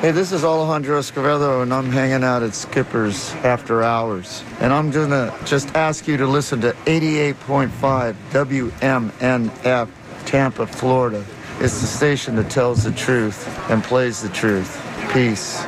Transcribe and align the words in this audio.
Hey, 0.00 0.12
this 0.12 0.30
is 0.30 0.44
Alejandro 0.44 1.00
Escovedo, 1.00 1.60
and 1.60 1.74
I'm 1.74 1.90
hanging 1.90 2.22
out 2.22 2.44
at 2.44 2.54
Skipper's 2.54 3.32
after 3.42 3.82
hours. 3.82 4.44
And 4.60 4.72
I'm 4.72 4.92
going 4.92 5.10
to 5.10 5.36
just 5.44 5.74
ask 5.74 6.06
you 6.06 6.16
to 6.18 6.24
listen 6.24 6.60
to 6.60 6.70
88.5 6.86 8.14
WMNF, 8.30 9.88
Tampa, 10.24 10.68
Florida. 10.68 11.26
It's 11.58 11.80
the 11.80 11.88
station 11.88 12.36
that 12.36 12.48
tells 12.48 12.84
the 12.84 12.92
truth 12.92 13.48
and 13.70 13.82
plays 13.82 14.22
the 14.22 14.28
truth. 14.28 14.80
Peace. 15.12 15.64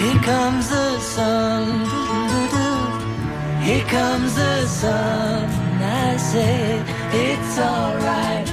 Here 0.00 0.22
comes 0.24 0.70
the 0.70 0.98
sun. 0.98 1.84
Here 3.62 3.84
comes 3.84 4.34
the 4.34 4.66
sun. 4.66 5.48
I 5.80 6.16
say 6.16 6.82
it's 7.12 7.58
alright. 7.60 8.43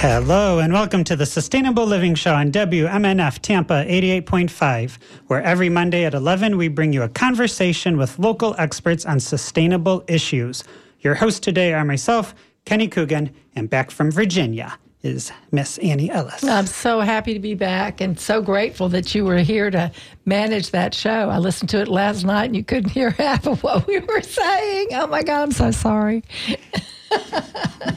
Hello, 0.00 0.60
and 0.60 0.72
welcome 0.72 1.02
to 1.02 1.16
the 1.16 1.26
Sustainable 1.26 1.84
Living 1.84 2.14
Show 2.14 2.32
on 2.32 2.52
WMNF 2.52 3.40
Tampa 3.40 3.84
88.5, 3.84 4.96
where 5.26 5.42
every 5.42 5.68
Monday 5.68 6.04
at 6.04 6.14
11 6.14 6.56
we 6.56 6.68
bring 6.68 6.92
you 6.92 7.02
a 7.02 7.08
conversation 7.08 7.96
with 7.96 8.16
local 8.16 8.54
experts 8.58 9.04
on 9.04 9.18
sustainable 9.18 10.04
issues. 10.06 10.62
Your 11.00 11.16
hosts 11.16 11.40
today 11.40 11.72
are 11.72 11.84
myself, 11.84 12.32
Kenny 12.64 12.86
Coogan, 12.86 13.34
and 13.56 13.68
back 13.68 13.90
from 13.90 14.12
Virginia 14.12 14.78
is 15.02 15.32
Miss 15.50 15.78
Annie 15.78 16.10
Ellis. 16.10 16.44
I'm 16.44 16.68
so 16.68 17.00
happy 17.00 17.34
to 17.34 17.40
be 17.40 17.54
back 17.54 18.00
and 18.00 18.20
so 18.20 18.40
grateful 18.40 18.88
that 18.90 19.16
you 19.16 19.24
were 19.24 19.38
here 19.38 19.68
to 19.68 19.90
manage 20.24 20.70
that 20.70 20.94
show. 20.94 21.28
I 21.28 21.38
listened 21.38 21.70
to 21.70 21.80
it 21.80 21.88
last 21.88 22.24
night 22.24 22.44
and 22.44 22.54
you 22.54 22.62
couldn't 22.62 22.90
hear 22.90 23.10
half 23.18 23.48
of 23.48 23.64
what 23.64 23.88
we 23.88 23.98
were 23.98 24.22
saying. 24.22 24.90
Oh 24.92 25.08
my 25.08 25.24
God, 25.24 25.42
I'm 25.42 25.52
so 25.52 25.72
sorry. 25.72 26.22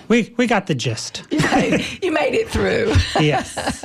we, 0.07 0.33
we 0.37 0.47
got 0.47 0.67
the 0.67 0.75
gist. 0.75 1.23
You 1.31 1.39
made, 1.39 1.85
you 2.01 2.11
made 2.11 2.33
it 2.33 2.49
through. 2.49 2.93
yes. 3.19 3.83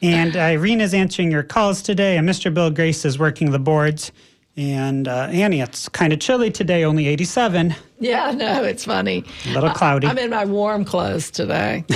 And 0.00 0.36
Irene 0.36 0.80
is 0.80 0.94
answering 0.94 1.30
your 1.30 1.42
calls 1.42 1.82
today, 1.82 2.16
and 2.16 2.28
Mr. 2.28 2.52
Bill 2.52 2.70
Grace 2.70 3.04
is 3.04 3.18
working 3.18 3.50
the 3.50 3.58
boards. 3.58 4.12
And 4.56 5.06
uh, 5.06 5.28
Annie, 5.30 5.60
it's 5.60 5.88
kind 5.88 6.12
of 6.12 6.18
chilly 6.18 6.50
today, 6.50 6.84
only 6.84 7.06
87. 7.06 7.74
Yeah, 8.00 8.32
no, 8.32 8.64
it's 8.64 8.84
funny. 8.84 9.24
A 9.46 9.54
little 9.54 9.70
cloudy. 9.70 10.06
I, 10.06 10.10
I'm 10.10 10.18
in 10.18 10.30
my 10.30 10.44
warm 10.44 10.84
clothes 10.84 11.30
today. 11.30 11.84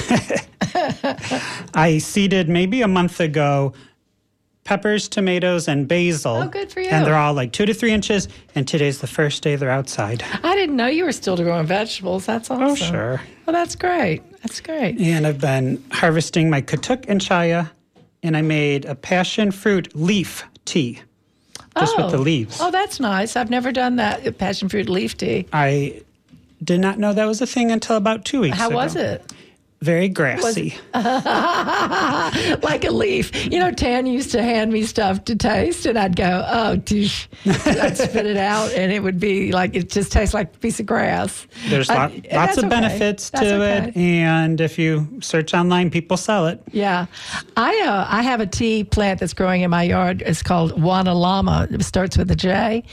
I 1.75 1.99
seeded 1.99 2.49
maybe 2.49 2.83
a 2.83 2.89
month 2.89 3.21
ago 3.21 3.73
peppers, 4.65 5.09
tomatoes, 5.09 5.69
and 5.69 5.89
basil. 5.89 6.37
Oh, 6.37 6.49
good 6.49 6.71
for 6.71 6.81
you. 6.81 6.89
And 6.89 7.07
they're 7.07 7.17
all 7.17 7.35
like 7.35 7.53
two 7.53 7.67
to 7.67 7.75
three 7.75 7.93
inches. 7.93 8.29
And 8.55 8.67
today's 8.67 9.01
the 9.01 9.07
first 9.07 9.43
day 9.43 9.57
they're 9.57 9.71
outside. 9.71 10.25
I 10.43 10.55
didn't 10.55 10.77
know 10.77 10.87
you 10.87 11.05
were 11.05 11.13
still 11.13 11.37
growing 11.37 11.67
vegetables. 11.67 12.27
That's 12.27 12.51
oh, 12.51 12.55
awesome. 12.55 12.71
Oh, 12.71 12.75
sure. 12.75 13.23
Well, 13.47 13.55
that's 13.55 13.75
great. 13.75 14.23
That's 14.43 14.61
great. 14.61 15.01
And 15.01 15.27
I've 15.27 15.41
been 15.41 15.83
harvesting 15.91 16.51
my 16.51 16.63
katuk 16.63 17.07
and 17.09 17.21
chaya, 17.21 17.71
and 18.23 18.37
I 18.37 18.43
made 18.43 18.85
a 18.85 18.95
passion 18.95 19.51
fruit 19.51 19.95
leaf 19.95 20.45
tea. 20.65 21.03
Just 21.79 21.95
oh. 21.97 22.05
with 22.05 22.13
the 22.13 22.19
oh. 22.19 22.23
leaves. 22.23 22.59
Oh, 22.61 22.71
that's 22.71 23.01
nice. 23.01 23.35
I've 23.35 23.51
never 23.51 23.73
done 23.73 23.97
that 23.97 24.39
passion 24.39 24.69
fruit 24.69 24.89
leaf 24.89 25.17
tea. 25.17 25.47
I 25.53 26.03
did 26.63 26.81
not 26.81 26.99
know 26.99 27.13
that 27.13 27.25
was 27.25 27.41
a 27.41 27.47
thing 27.47 27.71
until 27.71 27.97
about 27.97 28.25
two 28.25 28.41
weeks 28.41 28.57
ago. 28.57 28.63
How 28.63 28.69
ago. 28.69 28.77
was 28.77 28.97
it? 28.97 29.33
Very 29.83 30.09
grassy. 30.09 30.77
like 30.95 32.85
a 32.85 32.91
leaf. 32.93 33.47
You 33.53 33.59
know, 33.59 33.73
Tan 33.73 34.07
used 34.07 34.31
to 34.31 34.43
hand 34.43 34.73
me 34.73 34.85
stuff 34.85 35.25
to 35.25 35.35
taste, 35.35 35.87
and 35.87 35.99
I'd 35.99 36.15
go, 36.15 36.47
oh, 36.49 36.77
toosh. 36.77 37.27
I'd 37.45 37.97
spit 37.99 38.27
it 38.27 38.37
out, 38.37 38.71
and 38.73 38.93
it 38.93 39.01
would 39.03 39.19
be 39.19 39.51
like, 39.51 39.75
it 39.75 39.91
just 39.91 40.13
tastes 40.13 40.35
like 40.35 40.55
a 40.55 40.59
piece 40.59 40.79
of 40.79 40.87
grass. 40.87 41.49
There's 41.69 41.91
Uh, 41.91 41.95
lot, 41.95 42.13
lots 42.33 42.57
of 42.59 42.65
okay. 42.65 42.69
benefits 42.69 43.31
That's 43.31 43.45
to 43.45 43.55
okay. 43.57 43.89
it. 43.89 43.97
And 43.97 44.61
if 44.61 44.79
you 44.79 45.09
search 45.21 45.53
online, 45.53 45.91
people 45.91 46.17
sell 46.17 46.47
it. 46.47 46.63
Yeah, 46.71 47.07
I 47.57 47.81
uh, 47.85 48.07
I 48.09 48.23
have 48.23 48.41
a 48.41 48.47
tea 48.47 48.85
plant 48.85 49.19
that's 49.19 49.35
growing 49.35 49.63
in 49.63 49.71
my 49.71 49.83
yard. 49.83 50.23
It's 50.25 50.45
called 50.45 50.73
Wana 50.81 51.19
Lama. 51.19 51.67
It 51.71 51.83
starts 51.83 52.17
with 52.17 52.31
a 52.31 52.37
J, 52.37 52.85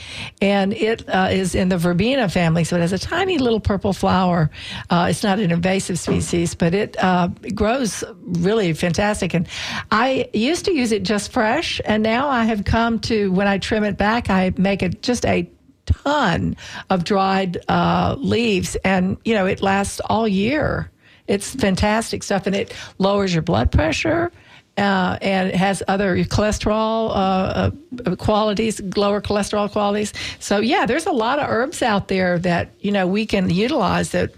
and 0.42 0.72
it 0.72 1.08
uh, 1.08 1.28
is 1.30 1.54
in 1.54 1.68
the 1.68 1.78
verbena 1.78 2.28
family. 2.28 2.64
So 2.64 2.74
it 2.76 2.80
has 2.80 2.92
a 2.92 2.98
tiny 2.98 3.38
little 3.38 3.60
purple 3.60 3.92
flower. 3.92 4.50
Uh, 4.90 5.06
it's 5.08 5.22
not 5.22 5.38
an 5.38 5.52
invasive 5.52 5.98
species, 5.98 6.56
but 6.56 6.74
it 6.74 6.79
uh, 6.98 7.28
grows 7.54 8.04
really 8.22 8.72
fantastic. 8.72 9.34
And 9.34 9.46
I 9.90 10.28
used 10.32 10.64
to 10.66 10.72
use 10.72 10.92
it 10.92 11.02
just 11.02 11.32
fresh, 11.32 11.80
and 11.84 12.02
now 12.02 12.28
I 12.28 12.44
have 12.44 12.64
come 12.64 12.98
to 13.00 13.32
when 13.32 13.46
I 13.46 13.58
trim 13.58 13.84
it 13.84 13.96
back, 13.96 14.30
I 14.30 14.52
make 14.56 14.82
it 14.82 15.02
just 15.02 15.24
a 15.26 15.50
ton 15.86 16.56
of 16.88 17.04
dried 17.04 17.58
uh, 17.68 18.16
leaves, 18.18 18.76
and 18.84 19.16
you 19.24 19.34
know 19.34 19.46
it 19.46 19.62
lasts 19.62 20.00
all 20.06 20.28
year. 20.28 20.90
It's 21.26 21.54
fantastic 21.54 22.22
stuff, 22.22 22.46
and 22.46 22.56
it 22.56 22.74
lowers 22.98 23.32
your 23.32 23.42
blood 23.42 23.70
pressure. 23.70 24.32
Uh, 24.78 25.18
and 25.20 25.48
it 25.48 25.54
has 25.54 25.82
other 25.88 26.16
cholesterol 26.24 27.10
uh, 27.10 27.70
uh, 28.06 28.16
qualities, 28.16 28.80
lower 28.96 29.20
cholesterol 29.20 29.70
qualities. 29.70 30.14
So 30.38 30.58
yeah, 30.60 30.86
there's 30.86 31.06
a 31.06 31.12
lot 31.12 31.38
of 31.38 31.50
herbs 31.50 31.82
out 31.82 32.08
there 32.08 32.38
that 32.38 32.70
you 32.80 32.92
know 32.92 33.06
we 33.06 33.26
can 33.26 33.50
utilize 33.50 34.10
that 34.12 34.32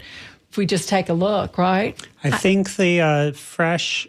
if 0.53 0.57
we 0.57 0.67
just 0.67 0.87
take 0.87 1.09
a 1.09 1.13
look, 1.13 1.57
right? 1.57 1.99
I 2.23 2.29
think 2.29 2.75
the 2.75 3.01
uh, 3.01 3.31
fresh 3.31 4.07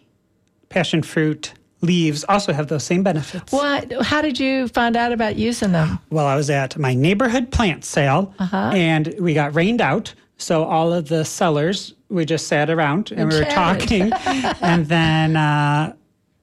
passion 0.69 1.03
fruit 1.03 1.55
leaves 1.81 2.22
also 2.28 2.53
have 2.53 2.66
those 2.69 2.84
same 2.84 3.03
benefits. 3.03 3.50
What? 3.50 3.91
How 4.03 4.21
did 4.21 4.38
you 4.38 4.69
find 4.69 4.94
out 4.94 5.10
about 5.10 5.37
using 5.37 5.72
them? 5.72 5.99
Well, 6.10 6.27
I 6.27 6.37
was 6.37 6.50
at 6.50 6.77
my 6.77 6.93
neighborhood 6.93 7.50
plant 7.50 7.83
sale 7.87 8.34
Uh-huh. 8.38 8.72
and 8.75 9.15
we 9.19 9.33
got 9.33 9.54
rained 9.54 9.81
out. 9.81 10.12
So 10.37 10.65
all 10.65 10.93
of 10.93 11.09
the 11.09 11.25
sellers, 11.25 11.94
we 12.10 12.27
just 12.27 12.47
sat 12.47 12.69
around 12.69 13.10
and 13.12 13.31
we 13.33 13.38
were 13.38 13.44
chatted. 13.44 14.10
talking. 14.12 14.12
and 14.60 14.84
then 14.87 15.37
uh, 15.37 15.94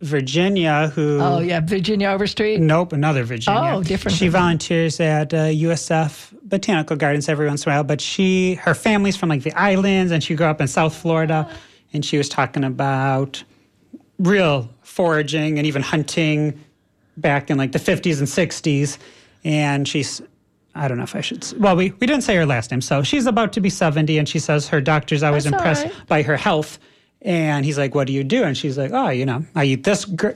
Virginia, 0.02 0.92
who. 0.94 1.20
Oh 1.22 1.40
yeah, 1.40 1.60
Virginia 1.60 2.10
Overstreet. 2.10 2.60
Nope, 2.60 2.94
another 2.94 3.24
Virginia. 3.24 3.74
Oh, 3.76 3.84
different 3.84 4.18
She 4.18 4.28
volunteers 4.28 5.00
at 5.00 5.34
uh, 5.34 5.46
USF 5.48 6.34
Botanical 6.44 6.96
Gardens 6.96 7.30
every 7.30 7.48
once 7.48 7.66
in 7.66 7.72
a 7.72 7.76
while, 7.76 7.84
but 7.84 8.02
she, 8.02 8.56
her 8.56 8.74
family's 8.74 9.16
from 9.16 9.30
like 9.30 9.44
the 9.44 9.54
islands, 9.54 10.12
and 10.12 10.24
she 10.24 10.36
grew 10.36 10.48
up 10.48 10.60
in 10.60 10.68
South 10.68 10.96
Florida, 10.96 11.50
and 11.94 12.04
she 12.04 12.18
was 12.18 12.30
talking 12.30 12.64
about 12.64 13.44
real 14.18 14.70
foraging 14.82 15.58
and 15.58 15.68
even 15.68 15.82
hunting 15.82 16.60
back 17.18 17.50
in 17.50 17.58
like 17.58 17.72
the 17.72 17.80
50s 17.80 18.20
and 18.20 18.28
60s, 18.28 18.98
and 19.44 19.88
she's. 19.88 20.22
I 20.74 20.88
don't 20.88 20.96
know 20.98 21.04
if 21.04 21.18
I 21.18 21.22
should. 21.22 21.46
Well, 21.60 21.76
we, 21.76 21.92
we 22.00 22.08
didn't 22.08 22.22
say 22.22 22.34
her 22.38 22.46
last 22.46 22.72
name. 22.72 22.80
So 22.80 23.04
she's 23.04 23.26
about 23.26 23.52
to 23.54 23.60
be 23.60 23.70
70, 23.70 24.18
and 24.18 24.28
she 24.28 24.40
says 24.40 24.70
her 24.70 24.80
doctor's 24.80 25.22
always 25.22 25.44
That's 25.44 25.54
impressed 25.54 25.84
right. 25.84 26.08
by 26.08 26.22
her 26.22 26.38
health. 26.38 26.80
And 27.22 27.66
he's 27.66 27.78
like, 27.78 27.94
What 27.96 28.08
do 28.08 28.14
you 28.14 28.24
do? 28.24 28.44
And 28.44 28.58
she's 28.58 28.78
like, 28.78 28.92
Oh, 28.94 29.10
you 29.10 29.26
know, 29.26 29.46
I 29.56 29.66
eat 29.66 29.84
this 29.84 30.06
gr- 30.06 30.32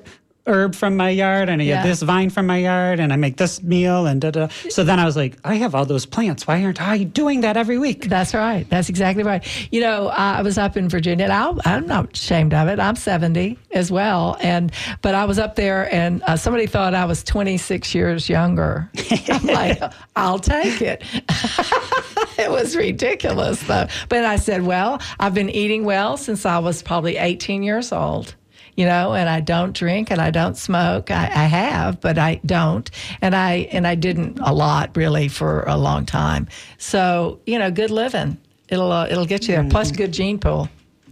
herb 0.48 0.76
from 0.76 0.96
my 0.96 1.10
yard, 1.10 1.50
and 1.50 1.62
I 1.62 1.66
Yeah. 1.66 1.80
eat 1.82 1.88
this 1.88 2.02
vine 2.02 2.30
from 2.30 2.46
my 2.48 2.58
yard, 2.58 3.00
and 3.00 3.12
I 3.12 3.16
make 3.16 3.38
this 3.38 3.64
meal, 3.64 4.06
and 4.06 4.22
da 4.22 4.32
da. 4.32 4.48
So 4.70 4.84
then 4.84 5.00
I 5.00 5.06
was 5.06 5.16
like, 5.16 5.38
I 5.44 5.56
have 5.56 5.74
all 5.74 5.86
those 5.86 6.06
plants. 6.06 6.46
Why 6.48 6.64
aren't 6.64 6.82
I 6.82 7.04
doing 7.04 7.42
that 7.42 7.58
every 7.58 7.78
week? 7.80 8.10
That's 8.10 8.34
right. 8.34 8.66
That's 8.70 8.90
exactly 8.90 9.24
right. 9.24 9.44
You 9.72 9.82
know, 9.82 10.08
I 10.10 10.42
was 10.42 10.58
up 10.58 10.78
in 10.78 10.88
Virginia, 10.90 11.24
and 11.26 11.34
I'll, 11.34 11.60
I'm 11.66 11.88
not 11.88 12.14
ashamed 12.14 12.54
of 12.54 12.68
it. 12.68 12.80
I'm 12.80 12.96
70 12.96 13.58
as 13.72 13.92
well, 13.92 14.38
and 14.40 14.72
but 15.02 15.16
I 15.16 15.26
was 15.26 15.40
up 15.40 15.56
there, 15.56 15.94
and 15.94 16.22
uh, 16.24 16.38
somebody 16.38 16.68
thought 16.68 16.94
I 16.94 17.06
was 17.06 17.24
26 17.24 17.96
years 17.96 18.30
younger. 18.30 18.90
I'm 19.30 19.46
like, 19.48 19.82
I'll 20.16 20.40
take 20.40 20.82
it. 20.82 21.04
it 22.38 22.50
was 22.52 22.76
ridiculous, 22.76 23.60
though. 23.64 23.88
But 24.10 24.26
I 24.26 24.36
said, 24.36 24.64
well, 24.64 25.02
I've 25.20 25.34
been 25.34 25.50
eating 25.50 25.86
well 25.86 26.18
since 26.18 26.46
I 26.46 26.60
was 26.60 26.82
probably 26.84 27.18
18 27.18 27.64
years 27.64 27.92
old. 27.92 28.36
You 28.76 28.86
know, 28.86 29.14
and 29.14 29.30
I 29.30 29.40
don't 29.40 29.74
drink 29.74 30.12
and 30.12 30.20
I 30.20 30.32
don't 30.32 30.58
smoke. 30.58 31.10
I, 31.10 31.24
I 31.28 31.46
have, 31.46 32.02
but 32.02 32.18
I 32.18 32.42
don't, 32.46 32.90
and 33.22 33.34
I 33.34 33.70
and 33.72 33.88
I 33.88 33.96
didn't 33.96 34.38
a 34.40 34.54
lot 34.54 34.98
really 34.98 35.30
for 35.30 35.64
a 35.64 35.78
long 35.78 36.06
time. 36.06 36.50
So 36.78 37.40
you 37.46 37.58
know, 37.58 37.72
good 37.72 37.90
living. 37.92 38.38
It'll 38.68 38.92
uh, 38.92 39.08
it'll 39.10 39.26
get 39.26 39.48
you 39.48 39.56
there. 39.56 39.64
Plus, 39.70 39.92
good 39.92 40.12
gene 40.12 40.40
pool. 40.40 40.68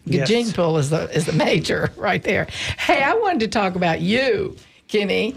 Good 0.05 0.13
Yes. 0.15 0.27
gene 0.27 0.51
pool 0.51 0.77
is 0.77 0.89
the 0.89 1.09
is 1.15 1.25
the 1.25 1.31
major 1.31 1.89
right 1.97 2.21
there. 2.21 2.47
Hey, 2.77 3.01
I 3.01 3.13
wanted 3.13 3.39
to 3.41 3.47
talk 3.47 3.75
about 3.75 4.01
you. 4.01 4.57
Kenny, 4.93 5.35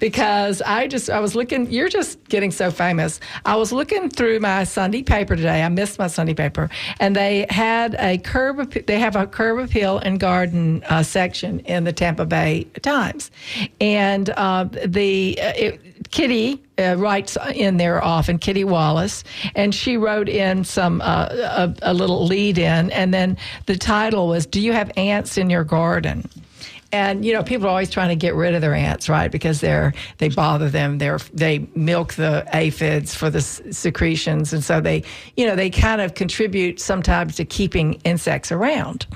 because 0.00 0.60
I 0.62 0.88
just 0.88 1.08
I 1.10 1.20
was 1.20 1.36
looking. 1.36 1.70
You're 1.70 1.88
just 1.88 2.22
getting 2.24 2.50
so 2.50 2.72
famous. 2.72 3.20
I 3.44 3.54
was 3.54 3.70
looking 3.70 4.10
through 4.10 4.40
my 4.40 4.64
Sunday 4.64 5.04
paper 5.04 5.36
today. 5.36 5.62
I 5.62 5.68
missed 5.68 6.00
my 6.00 6.08
Sunday 6.08 6.34
paper, 6.34 6.68
and 6.98 7.14
they 7.14 7.46
had 7.48 7.94
a 8.00 8.18
curb. 8.18 8.72
They 8.72 8.98
have 8.98 9.14
a 9.14 9.28
curb 9.28 9.60
appeal 9.60 9.98
and 9.98 10.18
garden 10.18 10.82
uh, 10.88 11.04
section 11.04 11.60
in 11.60 11.84
the 11.84 11.92
Tampa 11.92 12.26
Bay 12.26 12.64
Times, 12.82 13.30
and 13.80 14.28
uh, 14.30 14.64
the 14.84 15.38
uh, 15.40 15.52
it, 15.54 16.10
Kitty 16.10 16.60
uh, 16.76 16.96
writes 16.98 17.38
in 17.54 17.76
there 17.76 18.02
often, 18.02 18.38
Kitty 18.38 18.64
Wallace, 18.64 19.22
and 19.54 19.72
she 19.72 19.96
wrote 19.96 20.28
in 20.28 20.64
some 20.64 21.00
uh, 21.00 21.28
a, 21.30 21.74
a 21.82 21.94
little 21.94 22.26
lead 22.26 22.58
in, 22.58 22.90
and 22.90 23.14
then 23.14 23.36
the 23.66 23.76
title 23.76 24.26
was 24.26 24.46
"Do 24.46 24.60
you 24.60 24.72
have 24.72 24.90
ants 24.96 25.38
in 25.38 25.48
your 25.48 25.62
garden?" 25.62 26.28
And 26.96 27.26
you 27.26 27.34
know, 27.34 27.42
people 27.42 27.66
are 27.66 27.70
always 27.70 27.90
trying 27.90 28.08
to 28.08 28.16
get 28.16 28.34
rid 28.34 28.54
of 28.54 28.62
their 28.62 28.74
ants, 28.74 29.06
right? 29.06 29.30
Because 29.30 29.60
they're 29.60 29.92
they 30.16 30.30
bother 30.30 30.70
them. 30.70 30.96
They're 30.96 31.18
they 31.34 31.68
milk 31.74 32.14
the 32.14 32.46
aphids 32.54 33.14
for 33.14 33.28
the 33.28 33.42
secretions, 33.42 34.54
and 34.54 34.64
so 34.64 34.80
they, 34.80 35.04
you 35.36 35.46
know, 35.46 35.54
they 35.54 35.68
kind 35.68 36.00
of 36.00 36.14
contribute 36.14 36.80
sometimes 36.80 37.36
to 37.36 37.44
keeping 37.44 37.94
insects 38.04 38.50
around. 38.50 39.06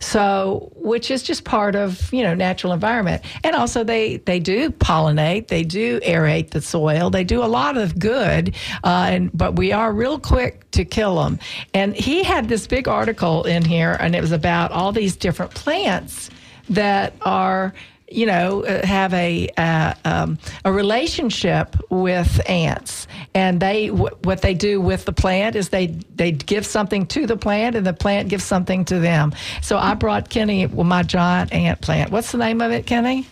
So, 0.00 0.70
which 0.76 1.10
is 1.10 1.22
just 1.22 1.44
part 1.44 1.74
of 1.74 2.12
you 2.12 2.22
know 2.22 2.34
natural 2.34 2.74
environment, 2.74 3.22
and 3.42 3.56
also 3.56 3.84
they 3.84 4.18
they 4.18 4.38
do 4.38 4.70
pollinate, 4.70 5.48
they 5.48 5.64
do 5.64 5.98
aerate 6.00 6.50
the 6.50 6.60
soil, 6.60 7.08
they 7.08 7.24
do 7.24 7.42
a 7.42 7.48
lot 7.48 7.78
of 7.78 7.98
good, 7.98 8.54
uh, 8.84 9.06
and 9.08 9.30
but 9.32 9.56
we 9.56 9.72
are 9.72 9.94
real 9.94 10.18
quick 10.18 10.70
to 10.72 10.84
kill 10.84 11.16
them. 11.22 11.38
And 11.72 11.94
he 11.96 12.22
had 12.22 12.50
this 12.50 12.66
big 12.66 12.86
article 12.86 13.44
in 13.44 13.64
here, 13.64 13.96
and 13.98 14.14
it 14.14 14.20
was 14.20 14.32
about 14.32 14.72
all 14.72 14.92
these 14.92 15.16
different 15.16 15.52
plants 15.54 16.28
that 16.70 17.14
are 17.22 17.72
you 18.08 18.26
know 18.26 18.64
uh, 18.64 18.84
have 18.84 19.14
a 19.14 19.48
uh, 19.56 19.94
um, 20.04 20.38
a 20.64 20.72
relationship 20.72 21.76
with 21.90 22.40
ants 22.48 23.06
and 23.34 23.60
they 23.60 23.86
w- 23.88 24.16
what 24.24 24.42
they 24.42 24.52
do 24.54 24.80
with 24.80 25.04
the 25.04 25.12
plant 25.12 25.54
is 25.54 25.68
they 25.68 25.86
they 26.16 26.32
give 26.32 26.66
something 26.66 27.06
to 27.06 27.26
the 27.26 27.36
plant 27.36 27.76
and 27.76 27.86
the 27.86 27.92
plant 27.92 28.28
gives 28.28 28.42
something 28.42 28.84
to 28.84 28.98
them 28.98 29.32
so 29.62 29.76
i 29.78 29.94
brought 29.94 30.28
kenny 30.28 30.66
well, 30.66 30.84
my 30.84 31.02
giant 31.04 31.52
ant 31.52 31.80
plant 31.80 32.10
what's 32.10 32.32
the 32.32 32.38
name 32.38 32.60
of 32.60 32.72
it 32.72 32.86
kenny 32.86 33.26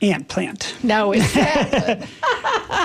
Ant 0.00 0.28
plant. 0.28 0.74
no 0.82 1.12
it's 1.14 1.34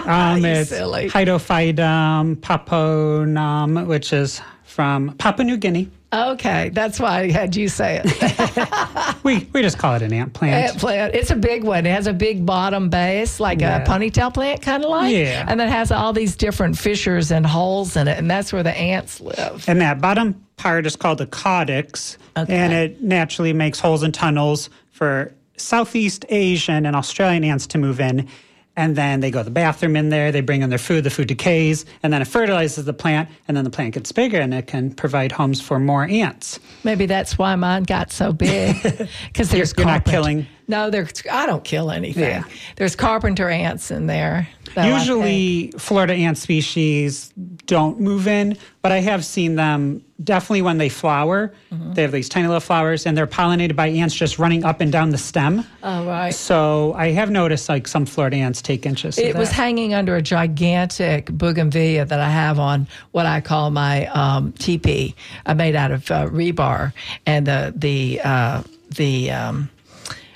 Um, 0.05 0.37
you 0.43 0.47
it's 0.47 0.69
silly. 0.69 1.09
Hydnophytum 1.09 2.35
papuanum, 2.37 3.87
which 3.87 4.13
is 4.13 4.41
from 4.63 5.15
Papua 5.17 5.43
New 5.45 5.57
Guinea. 5.57 5.89
Okay 6.13 6.69
that's 6.69 6.99
why 7.01 7.19
i 7.21 7.31
had 7.31 7.53
you 7.55 7.67
say 7.67 8.01
it 8.03 9.15
We 9.23 9.45
we 9.51 9.61
just 9.61 9.77
call 9.77 9.95
it 9.95 10.01
an 10.01 10.13
ant 10.13 10.33
plant. 10.33 10.69
ant 10.69 10.79
plant. 10.79 11.13
It's 11.15 11.31
a 11.31 11.35
big 11.35 11.65
one. 11.65 11.85
It 11.85 11.91
has 11.91 12.07
a 12.07 12.13
big 12.13 12.45
bottom 12.45 12.89
base, 12.89 13.41
like 13.41 13.59
Yeah. 13.59 13.83
a 13.83 13.85
ponytail 13.85 14.33
plant, 14.33 14.61
kind 14.61 14.85
of 14.85 14.89
like. 14.89 15.13
Yeah. 15.13 15.43
And 15.45 15.59
then 15.59 15.67
has 15.67 15.91
all 15.91 16.13
these 16.13 16.37
different 16.37 16.77
fissures 16.77 17.29
and 17.31 17.45
holes 17.45 17.97
in 17.97 18.07
it, 18.07 18.17
and 18.17 18.31
that's 18.31 18.53
where 18.53 18.63
the 18.63 18.71
ants 18.77 19.19
live. 19.19 19.65
And 19.67 19.81
that 19.81 19.99
bottom 19.99 20.41
part 20.55 20.85
is 20.85 20.95
called 20.95 21.17
the 21.17 21.25
caudex, 21.27 22.15
Okay. 22.37 22.55
and 22.55 22.71
it 22.71 23.01
naturally 23.03 23.51
makes 23.51 23.79
holes 23.81 24.01
and 24.03 24.13
tunnels 24.13 24.69
for 24.91 25.33
Southeast 25.57 26.23
Asian 26.29 26.85
and 26.85 26.95
Australian 26.95 27.43
ants 27.43 27.67
to 27.67 27.77
move 27.77 27.99
in. 27.99 28.29
And 28.77 28.95
then 28.95 29.19
they 29.21 29.31
go 29.31 29.39
to 29.39 29.43
the 29.43 29.49
bathroom 29.51 29.95
in 29.95 30.09
there, 30.09 30.31
they 30.31 30.41
bring 30.41 30.61
in 30.61 30.69
their 30.69 30.77
food, 30.77 31.03
the 31.03 31.09
food 31.09 31.27
decays, 31.27 31.83
and 32.03 32.13
then 32.13 32.21
it 32.21 32.25
fertilizes 32.25 32.85
the 32.85 32.93
plant, 32.93 33.27
and 33.47 33.57
then 33.57 33.63
the 33.63 33.71
plant 33.71 33.95
gets 33.95 34.11
bigger 34.11 34.39
and 34.39 34.53
it 34.53 34.67
can 34.67 34.91
provide 34.93 35.31
homes 35.31 35.59
for 35.59 35.79
more 35.79 36.03
ants. 36.05 36.59
Maybe 36.83 37.07
that's 37.07 37.37
why 37.39 37.55
mine 37.55 37.83
got 37.83 38.11
so 38.11 38.31
big. 38.31 38.75
Because 39.27 39.49
there's 39.49 39.73
You're 39.75 39.85
not 39.87 40.05
killing- 40.05 40.45
No, 40.67 40.89
there's. 40.89 41.23
I 41.31 41.45
don't 41.45 41.63
kill 41.63 41.91
anything. 41.91 42.23
Yeah. 42.23 42.43
There's 42.75 42.95
carpenter 42.95 43.49
ants 43.49 43.89
in 43.89 44.07
there. 44.07 44.49
though, 44.75 44.81
I 44.81 44.85
think. 44.85 44.99
Usually, 44.99 45.71
Florida 45.77 46.13
ant 46.13 46.37
species 46.37 47.33
don't 47.65 47.99
move 47.99 48.27
in, 48.27 48.57
but 48.81 48.91
I 48.91 48.99
have 48.99 49.23
seen 49.23 49.55
them 49.55 50.03
definitely 50.23 50.63
when 50.63 50.77
they 50.77 50.89
flower. 50.89 51.53
Mm-hmm. 51.71 51.93
They 51.93 52.01
have 52.01 52.11
these 52.11 52.27
tiny 52.27 52.47
little 52.47 52.59
flowers, 52.59 53.05
and 53.05 53.17
they're 53.17 53.27
pollinated 53.27 53.75
by 53.75 53.87
ants 53.87 54.13
just 54.13 54.39
running 54.39 54.65
up 54.65 54.81
and 54.81 54.91
down 54.91 55.11
the 55.11 55.17
stem. 55.17 55.63
Oh 55.83 56.05
right. 56.05 56.33
So 56.33 56.93
I 56.93 57.11
have 57.11 57.31
noticed 57.31 57.69
like 57.69 57.87
some 57.87 58.05
Florida 58.05 58.37
ants 58.37 58.61
take 58.61 58.85
interest. 58.85 59.19
It 59.19 59.31
in 59.31 59.37
was 59.37 59.51
hanging 59.51 59.93
under 59.93 60.15
a 60.17 60.21
gigantic 60.21 61.27
bougainvillea 61.27 62.05
that 62.05 62.19
I 62.19 62.29
have 62.29 62.59
on 62.59 62.87
what 63.11 63.25
I 63.25 63.39
call 63.39 63.71
my 63.71 64.07
um, 64.07 64.51
teepee. 64.53 65.15
I 65.45 65.53
made 65.53 65.75
out 65.75 65.91
of 65.91 66.11
uh, 66.11 66.27
rebar, 66.27 66.91
and 67.25 67.47
the 67.47 67.73
the 67.75 68.19
uh, 68.21 68.63
the 68.89 69.31
um, 69.31 69.69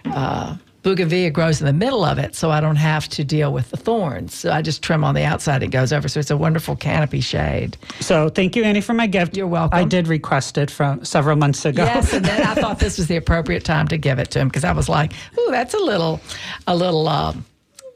uh, 0.06 0.56
bougainvillea 0.84 1.32
grows 1.32 1.60
in 1.62 1.68
the 1.68 1.74
middle 1.74 2.04
of 2.04 2.18
it, 2.18 2.36
so 2.36 2.50
I 2.52 2.60
don't 2.60 2.76
have 2.76 3.08
to 3.10 3.24
deal 3.24 3.54
with 3.54 3.70
the 3.70 3.78
thorns. 3.78 4.34
So 4.34 4.52
I 4.52 4.62
just 4.62 4.82
trim 4.82 5.04
on 5.04 5.16
the 5.16 5.24
outside; 5.24 5.64
it 5.64 5.68
goes 5.68 5.94
over. 5.94 6.08
So 6.08 6.20
it's 6.20 6.32
a 6.32 6.38
wonderful 6.38 6.76
canopy 6.76 7.22
shade. 7.22 7.78
So 8.00 8.30
thank 8.30 8.56
you, 8.56 8.64
Annie, 8.64 8.82
for 8.82 8.94
my 8.94 9.08
gift. 9.08 9.38
You're 9.38 9.48
welcome. 9.48 9.78
I 9.78 9.84
did 9.84 10.08
request 10.08 10.58
it 10.58 10.72
from 10.72 11.04
several 11.06 11.36
months 11.36 11.66
ago. 11.66 11.84
Yes, 11.84 12.14
and 12.14 12.26
then 12.26 12.42
I 12.42 12.54
thought 12.62 12.80
this 12.80 12.98
was 12.98 13.08
the 13.08 13.18
appropriate 13.18 13.64
time 13.64 13.88
to 13.90 13.98
give 13.98 14.20
it 14.20 14.32
to 14.32 14.40
him 14.40 14.48
because 14.48 14.64
I 14.64 14.72
was 14.72 14.90
like, 14.90 15.14
"Ooh, 15.38 15.52
that's 15.52 15.74
a 15.74 15.80
little, 15.80 16.20
a 16.68 16.76
little, 16.76 17.08
um, 17.08 17.46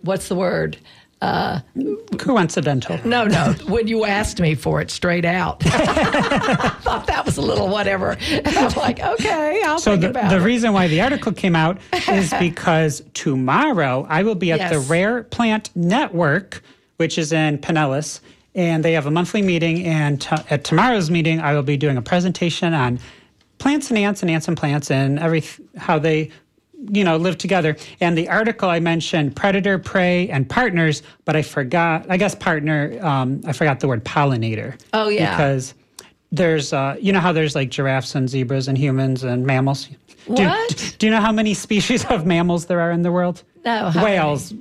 what's 0.01 0.27
the 0.27 0.35
word?" 0.35 0.77
Uh, 1.21 1.59
coincidental. 2.17 3.00
No, 3.06 3.25
no. 3.25 3.53
when 3.67 3.88
you 3.88 4.06
asked 4.06 4.39
me 4.39 4.53
for 4.53 4.81
it 4.81 4.91
straight 4.91 5.25
out, 5.25 5.65
I 5.65 6.69
thought 6.81 7.07
that 7.07 7.25
was 7.25 7.38
a 7.38 7.41
little 7.41 7.67
whatever. 7.69 8.17
And 8.29 8.47
I'm 8.57 8.71
like, 8.75 9.00
okay, 9.00 9.62
I'll 9.65 9.79
So 9.79 9.91
think 9.91 10.01
the, 10.01 10.09
about 10.12 10.29
the 10.29 10.38
it. 10.38 10.41
reason 10.44 10.73
why 10.73 10.88
the 10.88 11.01
article 11.01 11.31
came 11.31 11.56
out 11.56 11.79
is 12.09 12.33
because 12.39 13.01
tomorrow 13.13 14.06
I 14.09 14.23
will 14.23 14.35
be 14.35 14.51
at 14.51 14.71
the 14.71 14.79
Rare 14.79 15.23
Plant 15.23 15.69
Network, 15.75 16.62
which 16.97 17.17
is 17.17 17.31
in 17.33 17.57
Pinellas, 17.59 18.19
and 18.53 18.83
they 18.85 18.91
have 18.94 19.06
a 19.06 19.12
monthly 19.12 19.41
meeting. 19.41 19.85
And 19.85 20.21
t- 20.21 20.35
at 20.50 20.63
tomorrow's 20.63 21.09
meeting, 21.09 21.39
I 21.39 21.53
will 21.53 21.63
be 21.63 21.77
doing 21.77 21.97
a 21.97 22.01
presentation 22.01 22.73
on 22.73 23.00
plants 23.57 23.89
and 23.89 23.97
ants 23.97 24.21
and 24.21 24.29
ants 24.29 24.47
and 24.47 24.57
plants 24.57 24.91
and 24.91 25.17
every 25.17 25.44
how 25.77 25.97
they 25.97 26.29
you 26.92 27.04
know 27.04 27.18
live 27.18 27.38
together 27.38 27.75
and 28.00 28.18
the 28.18 28.27
article 28.30 28.69
i 28.69 28.80
mentioned 28.80 29.36
predator 29.36 29.77
prey 29.80 30.30
and 30.30 30.48
partners 30.50 31.01
but 31.25 31.36
i 31.36 31.42
forgot 31.42 32.06
i 32.10 32.18
guess 32.18 32.36
partner 32.36 32.98
um, 33.01 33.42
i 33.48 33.51
forgot 33.54 33.80
the 33.80 33.88
word 33.88 34.04
pollinator 34.06 34.80
Oh, 34.94 35.10
yeah. 35.10 35.31
because 35.36 35.74
there's 36.31 36.74
uh, 36.74 36.95
you 37.00 37.12
know 37.13 37.19
how 37.19 37.31
there's 37.31 37.56
like 37.56 37.69
giraffes 37.69 38.13
and 38.16 38.30
zebras 38.30 38.68
and 38.68 38.77
humans 38.77 39.24
and 39.24 39.45
mammals 39.45 39.88
do, 40.27 40.44
What? 40.45 40.95
do 41.00 41.06
you 41.07 41.12
know 41.12 41.22
how 41.22 41.31
many 41.31 41.54
species 41.54 42.06
of 42.06 42.25
mammals 42.25 42.66
there 42.66 42.81
are 42.81 42.92
in 42.92 43.01
the 43.04 43.12
world 43.12 43.44
No, 43.63 43.92
whales 43.95 44.54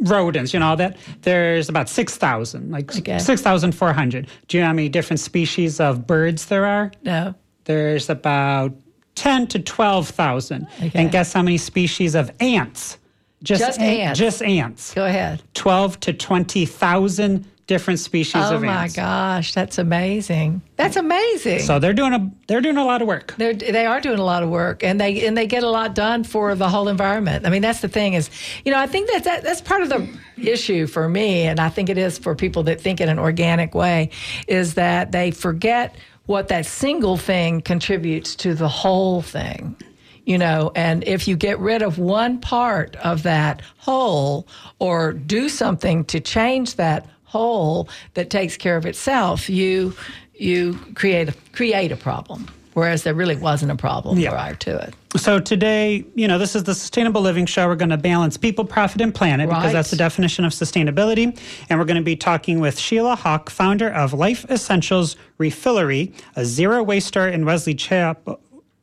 rodents 0.00 0.52
you 0.52 0.60
know 0.60 0.66
all 0.68 0.76
that 0.76 0.96
there's 1.22 1.68
about 1.68 1.88
6000 1.88 2.70
like 2.70 2.94
Okay. 2.98 3.18
6400 3.18 4.26
do 4.48 4.56
you 4.56 4.62
know 4.62 4.66
how 4.68 4.72
many 4.72 4.88
different 4.88 5.20
species 5.20 5.80
of 5.80 6.06
birds 6.06 6.46
there 6.46 6.66
are 6.66 6.92
No. 7.02 7.34
there's 7.64 8.10
about 8.10 8.72
10 9.16 9.48
to 9.48 9.58
12,000. 9.58 10.66
Okay. 10.78 10.92
And 10.94 11.10
guess 11.10 11.32
how 11.32 11.42
many 11.42 11.58
species 11.58 12.14
of 12.14 12.30
ants? 12.40 12.98
Just 13.42 13.78
an- 13.78 13.84
ants. 13.84 14.18
Just 14.18 14.42
ants. 14.42 14.94
Go 14.94 15.04
ahead. 15.04 15.42
12 15.54 16.00
to 16.00 16.12
20,000 16.12 17.46
different 17.66 17.98
species 17.98 18.36
Oh 18.36 18.54
of 18.54 18.64
ants. 18.64 18.96
Oh 18.96 19.02
my 19.02 19.06
gosh, 19.06 19.52
that's 19.52 19.78
amazing. 19.78 20.62
That's 20.76 20.96
amazing. 20.96 21.60
So 21.60 21.78
they're 21.78 21.92
doing 21.92 22.12
a 22.12 22.30
they're 22.46 22.60
doing 22.60 22.76
a 22.76 22.84
lot 22.84 23.02
of 23.02 23.08
work. 23.08 23.34
They're, 23.36 23.54
they 23.54 23.86
are 23.86 24.00
doing 24.00 24.18
a 24.18 24.24
lot 24.24 24.42
of 24.42 24.50
work, 24.50 24.84
and 24.84 25.00
they 25.00 25.26
and 25.26 25.36
they 25.36 25.46
get 25.46 25.64
a 25.64 25.68
lot 25.68 25.94
done 25.94 26.24
for 26.24 26.54
the 26.54 26.68
whole 26.68 26.88
environment. 26.88 27.46
I 27.46 27.50
mean, 27.50 27.62
that's 27.62 27.80
the 27.80 27.88
thing 27.88 28.14
is, 28.14 28.30
you 28.64 28.72
know, 28.72 28.78
I 28.78 28.86
think 28.86 29.10
that, 29.10 29.24
that 29.24 29.42
that's 29.42 29.60
part 29.60 29.82
of 29.82 29.88
the 29.88 30.08
issue 30.36 30.86
for 30.86 31.08
me, 31.08 31.42
and 31.42 31.58
I 31.58 31.68
think 31.68 31.88
it 31.88 31.98
is 31.98 32.18
for 32.18 32.34
people 32.34 32.62
that 32.64 32.80
think 32.80 33.00
in 33.00 33.08
an 33.08 33.18
organic 33.18 33.74
way, 33.74 34.10
is 34.46 34.74
that 34.74 35.12
they 35.12 35.30
forget 35.32 35.96
what 36.26 36.48
that 36.48 36.66
single 36.66 37.16
thing 37.16 37.60
contributes 37.62 38.34
to 38.36 38.54
the 38.54 38.68
whole 38.68 39.22
thing. 39.22 39.76
You 40.24 40.38
know, 40.38 40.72
and 40.74 41.04
if 41.04 41.28
you 41.28 41.36
get 41.36 41.58
rid 41.60 41.82
of 41.82 41.98
one 41.98 42.40
part 42.40 42.96
of 42.96 43.22
that 43.22 43.62
whole 43.78 44.48
or 44.80 45.12
do 45.12 45.48
something 45.48 46.04
to 46.06 46.18
change 46.18 46.74
that 46.76 47.08
whole 47.24 47.88
that 48.14 48.28
takes 48.28 48.56
care 48.56 48.76
of 48.76 48.86
itself, 48.86 49.48
you 49.48 49.94
you 50.34 50.78
create 50.94 51.28
a, 51.28 51.34
create 51.52 51.92
a 51.92 51.96
problem. 51.96 52.48
Whereas 52.76 53.04
there 53.04 53.14
really 53.14 53.36
wasn't 53.36 53.72
a 53.72 53.74
problem 53.74 54.18
Yeah. 54.18 54.32
prior 54.32 54.54
to 54.54 54.76
it. 54.76 54.94
So 55.16 55.40
today, 55.40 56.04
you 56.14 56.28
know, 56.28 56.36
this 56.36 56.54
is 56.54 56.64
the 56.64 56.74
Sustainable 56.74 57.22
Living 57.22 57.46
Show. 57.46 57.66
We're 57.68 57.74
going 57.74 57.88
to 57.88 57.96
balance 57.96 58.36
people, 58.36 58.66
profit, 58.66 59.00
and 59.00 59.14
planet 59.14 59.48
because 59.48 59.72
that's 59.72 59.88
the 59.88 59.96
definition 59.96 60.44
of 60.44 60.52
sustainability. 60.52 61.34
And 61.70 61.78
we're 61.78 61.86
going 61.86 61.96
to 61.96 62.02
be 62.02 62.16
talking 62.16 62.60
with 62.60 62.78
Sheila 62.78 63.16
Hawk, 63.16 63.48
founder 63.48 63.88
of 63.88 64.12
Life 64.12 64.44
Essentials 64.50 65.16
Refillery, 65.40 66.12
a 66.36 66.44
zero 66.44 66.82
waster 66.82 67.26
in 67.26 67.46
Wesley 67.46 67.74
Chapel. 67.74 68.40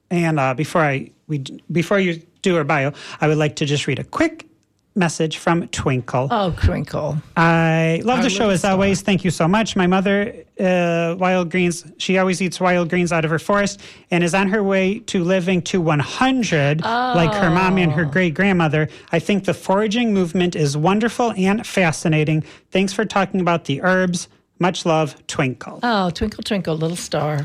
And 0.09 0.39
uh, 0.39 0.55
before 0.55 0.81
I 0.81 1.12
we 1.27 1.43
before 1.71 2.00
you 2.00 2.19
do 2.41 2.55
her 2.55 2.63
bio, 2.63 2.93
I 3.21 3.27
would 3.27 3.38
like 3.38 3.57
to 3.57 3.65
just 3.67 3.85
read 3.85 4.00
a 4.00 4.03
quick 4.03 4.47
message 4.95 5.38
from 5.38 5.67
Twinkle. 5.69 6.27
Oh, 6.29 6.51
Twinkle. 6.63 7.17
I 7.35 8.01
love 8.03 8.17
Our 8.19 8.23
the 8.23 8.29
show 8.29 8.50
as 8.50 8.59
star. 8.59 8.71
always. 8.73 9.01
Thank 9.01 9.23
you 9.23 9.31
so 9.31 9.47
much. 9.47 9.75
My 9.75 9.88
mother, 9.88 10.33
uh, 10.59 11.15
wild 11.17 11.50
greens, 11.50 11.83
she 11.97 12.17
always 12.17 12.41
eats 12.41 12.59
wild 12.59 12.89
greens 12.89 13.12
out 13.12 13.25
of 13.25 13.31
her 13.31 13.39
forest 13.39 13.79
and 14.12 14.23
is 14.23 14.33
on 14.35 14.50
her 14.50 14.62
way 14.63 15.00
to 15.00 15.23
living 15.23 15.62
to 15.63 15.81
100, 15.81 16.81
like 16.81 17.33
her 17.33 17.50
mom 17.50 17.77
and 17.77 17.91
Oh. 17.91 17.95
her 17.95 18.05
great 18.05 18.33
grandmother. 18.35 18.88
I 19.12 19.19
think 19.19 19.45
the 19.45 19.53
foraging 19.53 20.13
movement 20.13 20.55
is 20.55 20.77
wonderful 20.77 21.33
and 21.38 21.65
fascinating. 21.65 22.43
Thanks 22.71 22.93
for 22.93 23.03
talking 23.05 23.39
about 23.41 23.65
the 23.65 23.81
herbs. 23.81 24.27
Much 24.59 24.85
love, 24.85 25.15
Twinkle. 25.27 25.79
Oh, 25.81 26.12
Twinkle, 26.12 26.43
Twinkle, 26.43 26.77
Little 26.77 26.95
Star. 26.95 27.41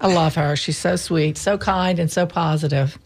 I 0.00 0.06
love 0.08 0.34
her. 0.34 0.56
She's 0.56 0.78
so 0.78 0.96
sweet, 0.96 1.36
so 1.36 1.56
kind, 1.58 1.98
and 1.98 2.10
so 2.10 2.26
positive. 2.26 2.98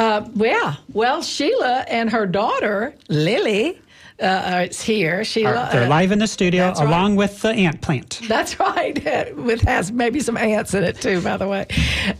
Uh, 0.00 0.26
yeah. 0.34 0.76
Well, 0.94 1.20
Sheila 1.20 1.84
and 1.86 2.08
her 2.08 2.26
daughter, 2.26 2.94
Lily, 3.10 3.78
uh, 4.18 4.66
is 4.70 4.80
here. 4.80 5.24
Sheila. 5.24 5.68
They're 5.70 5.84
uh, 5.84 5.88
live 5.88 6.10
in 6.10 6.18
the 6.18 6.26
studio 6.26 6.68
right. 6.68 6.78
along 6.78 7.16
with 7.16 7.42
the 7.42 7.50
ant 7.50 7.82
plant. 7.82 8.18
That's 8.26 8.58
right. 8.58 9.36
With 9.36 9.60
has 9.62 9.92
maybe 9.92 10.20
some 10.20 10.38
ants 10.38 10.72
in 10.72 10.84
it 10.84 11.02
too, 11.02 11.20
by 11.20 11.36
the 11.36 11.46
way. 11.46 11.66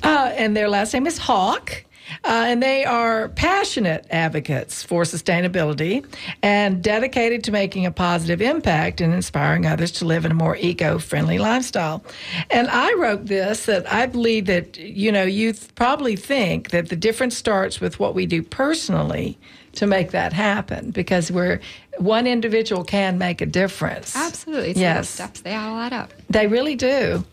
Uh, 0.02 0.30
and 0.36 0.54
their 0.54 0.68
last 0.68 0.92
name 0.92 1.06
is 1.06 1.16
Hawk. 1.16 1.84
Uh, 2.24 2.44
and 2.48 2.62
they 2.62 2.84
are 2.84 3.28
passionate 3.30 4.06
advocates 4.10 4.82
for 4.82 5.02
sustainability 5.02 6.04
and 6.42 6.82
dedicated 6.82 7.44
to 7.44 7.52
making 7.52 7.86
a 7.86 7.90
positive 7.90 8.40
impact 8.42 9.00
and 9.00 9.12
inspiring 9.14 9.66
others 9.66 9.90
to 9.92 10.04
live 10.04 10.24
in 10.24 10.30
a 10.30 10.34
more 10.34 10.56
eco-friendly 10.56 11.38
lifestyle. 11.38 12.02
And 12.50 12.68
I 12.68 12.92
wrote 12.94 13.26
this 13.26 13.66
that 13.66 13.90
I 13.92 14.06
believe 14.06 14.46
that 14.46 14.76
you 14.78 15.12
know 15.12 15.22
you 15.24 15.52
th- 15.52 15.74
probably 15.74 16.16
think 16.16 16.70
that 16.70 16.88
the 16.88 16.96
difference 16.96 17.36
starts 17.36 17.80
with 17.80 17.98
what 18.00 18.14
we 18.14 18.26
do 18.26 18.42
personally 18.42 19.38
to 19.72 19.86
make 19.86 20.10
that 20.10 20.32
happen 20.32 20.90
because 20.90 21.30
we're 21.30 21.60
one 21.98 22.26
individual 22.26 22.82
can 22.82 23.18
make 23.18 23.40
a 23.40 23.46
difference. 23.46 24.16
Absolutely. 24.16 24.70
It's 24.70 24.80
Yes. 24.80 25.08
steps. 25.08 25.40
They 25.42 25.54
all 25.54 25.78
add 25.78 25.92
up. 25.92 26.12
They 26.28 26.46
really 26.46 26.74
do. 26.74 27.24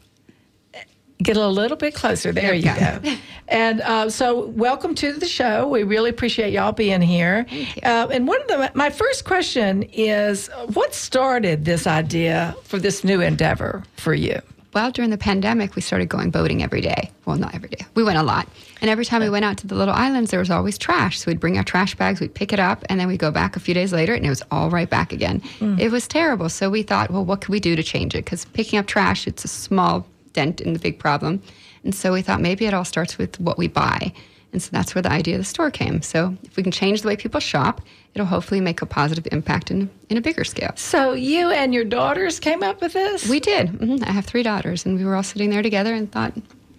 Get 1.21 1.35
a 1.35 1.47
little 1.47 1.77
bit 1.77 1.95
closer. 1.95 2.31
There 2.31 2.53
you 2.53 2.63
Yeah. 2.65 2.99
go. 2.99 3.15
And 3.47 3.81
uh, 3.81 4.09
so, 4.09 4.47
welcome 4.49 4.93
to 4.95 5.13
the 5.13 5.25
show. 5.27 5.67
We 5.67 5.81
really 5.83 6.11
appreciate 6.11 6.53
y'all 6.53 6.73
being 6.73 7.01
here. 7.01 7.45
Uh, 7.81 8.07
and 8.11 8.27
one 8.27 8.39
of 8.41 8.47
the 8.47 8.71
my 8.75 8.91
first 8.91 9.25
question 9.25 9.83
is, 9.93 10.47
what 10.73 10.93
started 10.93 11.65
this 11.65 11.87
idea 11.87 12.55
for 12.63 12.77
this 12.77 13.03
new 13.03 13.21
endeavor 13.21 13.83
for 13.95 14.13
you? 14.13 14.39
Well, 14.73 14.91
during 14.91 15.09
the 15.09 15.17
pandemic, 15.17 15.75
we 15.75 15.81
started 15.81 16.07
going 16.07 16.29
boating 16.29 16.61
every 16.61 16.81
day. 16.81 17.09
Well, 17.25 17.35
not 17.37 17.55
every 17.55 17.69
day. 17.69 17.83
We 17.95 18.03
went 18.03 18.19
a 18.19 18.23
lot. 18.23 18.47
And 18.79 18.91
every 18.91 19.05
time 19.05 19.21
we 19.23 19.29
went 19.29 19.43
out 19.43 19.57
to 19.59 19.65
the 19.67 19.73
little 19.73 19.95
islands, 19.95 20.29
there 20.29 20.39
was 20.39 20.51
always 20.51 20.77
trash. 20.77 21.17
So 21.19 21.31
we'd 21.31 21.39
bring 21.39 21.57
our 21.57 21.63
trash 21.63 21.95
bags, 21.95 22.19
we'd 22.19 22.35
pick 22.35 22.53
it 22.53 22.59
up, 22.59 22.83
and 22.89 22.99
then 22.99 23.07
we'd 23.07 23.17
go 23.19 23.31
back 23.31 23.55
a 23.55 23.59
few 23.59 23.73
days 23.73 23.91
later, 23.91 24.13
and 24.13 24.23
it 24.23 24.29
was 24.29 24.43
all 24.51 24.69
right 24.69 24.87
back 24.89 25.11
again. 25.11 25.41
It 25.79 25.91
was 25.91 26.07
terrible. 26.07 26.47
So 26.49 26.69
we 26.69 26.83
thought, 26.83 27.09
well, 27.09 27.25
what 27.25 27.41
could 27.41 27.49
we 27.49 27.59
do 27.59 27.75
to 27.75 27.81
change 27.81 28.13
it? 28.13 28.23
Because 28.25 28.45
picking 28.45 28.77
up 28.77 28.85
trash, 28.85 29.25
it's 29.25 29.43
a 29.43 29.47
small 29.47 30.05
dent 30.37 30.61
in 30.61 30.73
the 30.73 30.79
big 30.79 30.99
problem. 30.99 31.41
And 31.83 31.93
so 31.93 32.13
we 32.13 32.21
thought 32.21 32.41
maybe 32.41 32.65
it 32.67 32.73
all 32.73 32.85
starts 32.85 33.17
with 33.17 33.39
what 33.39 33.57
we 33.57 33.67
buy. 33.67 34.13
And 34.53 34.61
so 34.63 34.69
that's 34.71 34.95
where 34.95 35.01
the 35.01 35.11
idea 35.11 35.35
of 35.35 35.41
the 35.41 35.45
store 35.45 35.71
came. 35.71 36.01
So 36.01 36.37
if 36.43 36.55
we 36.55 36.63
can 36.63 36.71
change 36.71 37.01
the 37.01 37.07
way 37.09 37.17
people 37.17 37.39
shop, 37.39 37.81
it'll 38.13 38.27
hopefully 38.27 38.61
make 38.61 38.81
a 38.81 38.85
positive 38.85 39.27
impact 39.31 39.71
in, 39.71 39.89
in 40.09 40.17
a 40.17 40.21
bigger 40.21 40.43
scale. 40.43 40.71
So, 40.75 41.13
you 41.13 41.49
and 41.51 41.73
your 41.73 41.83
daughters 41.83 42.39
came 42.39 42.63
up 42.63 42.81
with 42.81 42.93
this? 42.93 43.27
We 43.29 43.39
did. 43.39 43.69
hmm 43.69 43.97
I 44.03 44.11
have 44.11 44.25
three 44.25 44.43
daughters, 44.43 44.85
and 44.85 44.97
we 44.97 45.05
were 45.05 45.15
all 45.15 45.23
sitting 45.23 45.49
there 45.49 45.61
together 45.61 45.93
and 45.93 46.09
thought, 46.11 46.33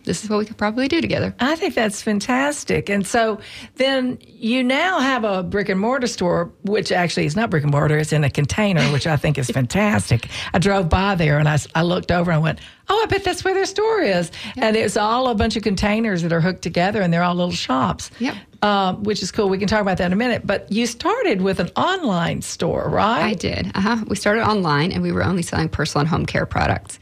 this 0.09 0.25
is 0.25 0.31
what 0.31 0.39
we 0.39 0.47
could 0.47 0.57
probably 0.57 0.89
do 0.89 1.03
together. 1.03 1.35
I 1.39 1.55
think 1.55 1.75
that's 1.75 2.01
fantastic. 2.01 2.89
And 2.89 3.07
so 3.07 3.41
then 3.77 4.19
you 4.27 4.65
now 4.65 5.01
have 5.01 5.23
a 5.23 5.43
brick 5.43 5.69
and 5.69 5.79
mortar 5.79 6.07
store, 6.07 6.51
which 6.63 6.91
actually 6.91 7.27
is 7.27 7.37
not 7.37 7.51
brick 7.51 7.63
and 7.63 7.71
mortar, 7.71 7.99
it's 7.99 8.11
in 8.11 8.25
a 8.25 8.31
container, 8.31 8.83
which 8.87 9.07
I 9.07 9.17
think 9.19 9.37
is 9.37 9.51
fantastic. 9.51 10.29
I 10.55 10.59
drove 10.59 10.89
by 10.89 11.15
there 11.15 11.39
and 11.39 11.47
I 11.47 11.83
looked 11.83 12.11
over 12.11 12.31
and 12.33 12.43
went, 12.43 12.59
oh, 12.89 13.01
I 13.03 13.07
bet 13.07 13.23
that's 13.23 13.45
where 13.45 13.53
their 13.53 13.67
store 13.67 14.01
is. 14.01 14.33
And 14.57 14.77
it's 14.77 14.97
all 14.97 15.29
a 15.29 15.35
bunch 15.35 15.57
of 15.57 15.63
containers 15.63 16.23
that 16.23 16.33
are 16.33 16.41
hooked 16.41 16.63
together 16.63 17.03
and 17.03 17.13
they're 17.13 17.23
all 17.23 17.35
little 17.35 17.53
shops. 17.53 18.11
Yep. 18.19 18.35
Um, 18.63 19.05
which 19.05 19.23
is 19.23 19.31
cool. 19.31 19.49
We 19.49 19.59
can 19.59 19.69
talk 19.69 19.83
about 19.83 19.99
that 19.99 20.07
in 20.07 20.13
a 20.13 20.17
minute. 20.17 20.45
But 20.45 20.73
you 20.73 20.87
started 20.87 21.43
with 21.43 21.61
an 21.61 21.69
online 21.77 22.43
store, 22.43 22.89
right? 22.89 23.23
I 23.23 23.35
did. 23.35 23.71
Uh-huh. 23.73 24.05
We 24.09 24.17
started 24.17 24.43
online, 24.43 24.91
and 24.91 25.01
we 25.01 25.13
were 25.13 25.23
only 25.23 25.43
selling 25.43 25.69
personal 25.69 26.01
and 26.01 26.09
home 26.09 26.27
care 26.27 26.45
products. 26.45 26.99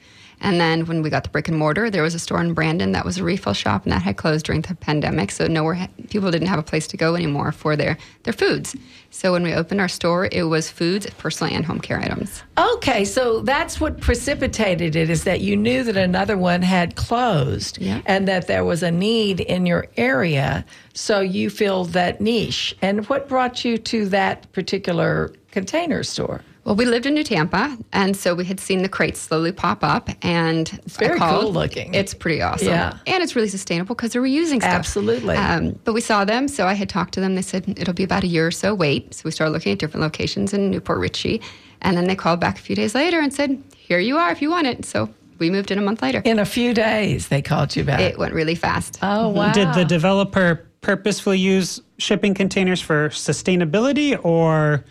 And 0.47 0.61
then 0.61 0.87
when 0.87 1.03
we 1.03 1.11
got 1.11 1.25
the 1.25 1.29
brick 1.31 1.49
and 1.49 1.59
mortar, 1.59 1.91
there 1.91 2.03
was 2.03 2.15
a 2.15 2.19
store 2.21 2.41
in 2.41 2.55
Brandon 2.55 2.93
that 2.93 3.05
was 3.05 3.19
a 3.19 3.25
refill 3.25 3.53
shop, 3.53 3.83
and 3.85 3.93
that 3.93 4.03
had 4.03 4.17
closed 4.17 4.47
during 4.47 4.61
the 4.63 4.75
pandemic. 4.77 5.33
So 5.33 5.47
nowhere 5.49 5.89
people 6.09 6.31
didn't 6.31 6.47
have 6.49 6.59
a 6.59 6.63
place 6.63 6.87
to 6.89 6.97
go 6.97 7.17
anymore 7.17 7.51
for 7.53 7.75
their 7.77 7.99
their 8.23 8.33
foods. 8.33 8.77
So 9.11 9.33
when 9.33 9.43
we 9.43 9.53
opened 9.55 9.81
our 9.81 9.89
store, 9.89 10.29
it 10.31 10.45
was 10.45 10.71
foods, 10.71 11.07
personal 11.19 11.53
and 11.53 11.65
home 11.65 11.81
care 11.81 11.99
items. 11.99 12.43
Okay, 12.57 13.05
so 13.05 13.41
that's 13.41 13.81
what 13.81 14.01
precipitated 14.01 14.95
it 14.95 15.11
is 15.11 15.25
that 15.25 15.41
you 15.41 15.57
knew 15.57 15.83
that 15.83 15.97
another 15.97 16.37
one 16.39 16.63
had 16.63 16.95
closed 16.97 17.79
Yeah. 17.79 18.03
and 18.07 18.29
that 18.29 18.47
there 18.47 18.65
was 18.65 18.83
a 18.83 18.91
need 18.91 19.41
in 19.41 19.67
your 19.67 19.87
area. 19.97 20.65
So 20.95 21.21
you 21.21 21.51
filled 21.51 21.91
that 21.95 22.21
niche. 22.21 22.77
And 22.83 23.07
what 23.09 23.29
brought 23.29 23.65
you 23.65 23.79
to 23.79 24.07
that 24.11 24.53
particular 24.53 25.33
container 25.51 26.03
store? 26.03 26.43
Well, 26.67 26.75
we 26.75 26.85
lived 26.85 27.07
in 27.07 27.15
New 27.15 27.23
Tampa, 27.23 27.79
and 27.93 28.17
so 28.17 28.35
we 28.35 28.45
had 28.45 28.59
seen 28.59 28.83
the 28.83 28.89
crates 28.89 29.21
slowly 29.21 29.53
pop 29.53 29.85
up, 29.85 30.11
and 30.23 30.69
it's 30.85 30.97
very 30.97 31.17
cool 31.17 31.53
looking. 31.53 31.95
It's 31.95 32.13
pretty 32.13 32.43
awesome, 32.43 32.67
Yeah. 32.67 32.99
and 33.07 33.23
it's 33.23 33.37
really 33.37 33.47
sustainable 33.49 33.95
because 33.95 34.13
they're 34.13 34.21
reusing 34.23 34.57
stuff. 34.57 34.65
Absolutely. 34.75 35.37
Um, 35.37 35.79
but 35.85 35.93
we 35.93 36.01
saw 36.01 36.25
them, 36.25 36.49
so 36.49 36.67
I 36.67 36.75
had 36.75 36.89
talked 36.89 37.15
to 37.15 37.21
them. 37.21 37.37
They 37.37 37.43
said 37.43 37.73
it'll 37.77 37.95
be 37.95 38.03
about 38.03 38.25
a 38.25 38.27
year 38.27 38.49
or 38.49 38.51
so 38.51 38.75
wait. 38.75 39.15
So 39.15 39.23
we 39.25 39.31
started 39.31 39.53
looking 39.53 39.71
at 39.71 39.79
different 39.79 40.03
locations 40.03 40.53
in 40.53 40.69
New 40.73 40.81
Port 40.81 40.99
Richey, 40.99 41.41
and 41.83 41.97
then 41.97 42.07
they 42.09 42.17
called 42.17 42.41
back 42.41 42.59
a 42.59 42.63
few 42.63 42.75
days 42.75 42.97
later 42.97 43.21
and 43.21 43.33
said, 43.33 43.63
"Here 43.77 44.01
you 44.01 44.17
are, 44.19 44.33
if 44.33 44.43
you 44.43 44.51
want 44.51 44.67
it." 44.67 44.85
So 44.85 45.09
we 45.39 45.51
moved 45.51 45.71
in 45.71 45.79
a 45.79 45.83
month 45.83 46.03
later. 46.03 46.21
In 46.25 46.41
a 46.41 46.45
few 46.45 46.75
days, 46.75 47.29
they 47.29 47.43
called 47.43 47.77
you 47.77 47.85
back. 47.85 48.01
It 48.01 48.19
went 48.19 48.35
really 48.35 48.57
fast. 48.57 48.99
oh, 49.03 49.29
wow. 49.29 49.53
Did 49.53 49.73
the 49.73 49.85
developer 49.85 50.67
purposefully 50.81 51.39
use 51.39 51.81
shipping 51.99 52.35
containers 52.35 52.81
for 52.81 53.11
sustainability 53.11 54.19
or 54.25 54.85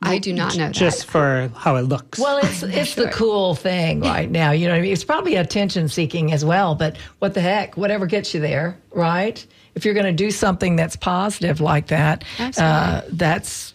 I 0.00 0.18
do 0.18 0.32
not 0.32 0.56
know 0.56 0.64
that. 0.66 0.72
just 0.72 1.06
for 1.06 1.50
how 1.56 1.76
it 1.76 1.82
looks? 1.82 2.18
Well, 2.18 2.38
it's 2.38 2.62
it's 2.62 2.94
the 2.94 3.10
cool 3.10 3.54
thing 3.54 4.00
right 4.00 4.30
now. 4.30 4.50
You 4.50 4.66
know, 4.66 4.74
what 4.74 4.78
I 4.78 4.82
mean? 4.82 4.92
it's 4.92 5.04
probably 5.04 5.36
attention 5.36 5.88
seeking 5.88 6.32
as 6.32 6.44
well. 6.44 6.74
But 6.74 6.96
what 7.20 7.34
the 7.34 7.40
heck? 7.40 7.76
Whatever 7.76 8.06
gets 8.06 8.34
you 8.34 8.40
there, 8.40 8.78
right? 8.92 9.44
If 9.74 9.84
you're 9.84 9.94
going 9.94 10.06
to 10.06 10.12
do 10.12 10.30
something 10.30 10.76
that's 10.76 10.96
positive 10.96 11.60
like 11.60 11.88
that, 11.88 12.24
uh, 12.38 13.02
that's 13.10 13.74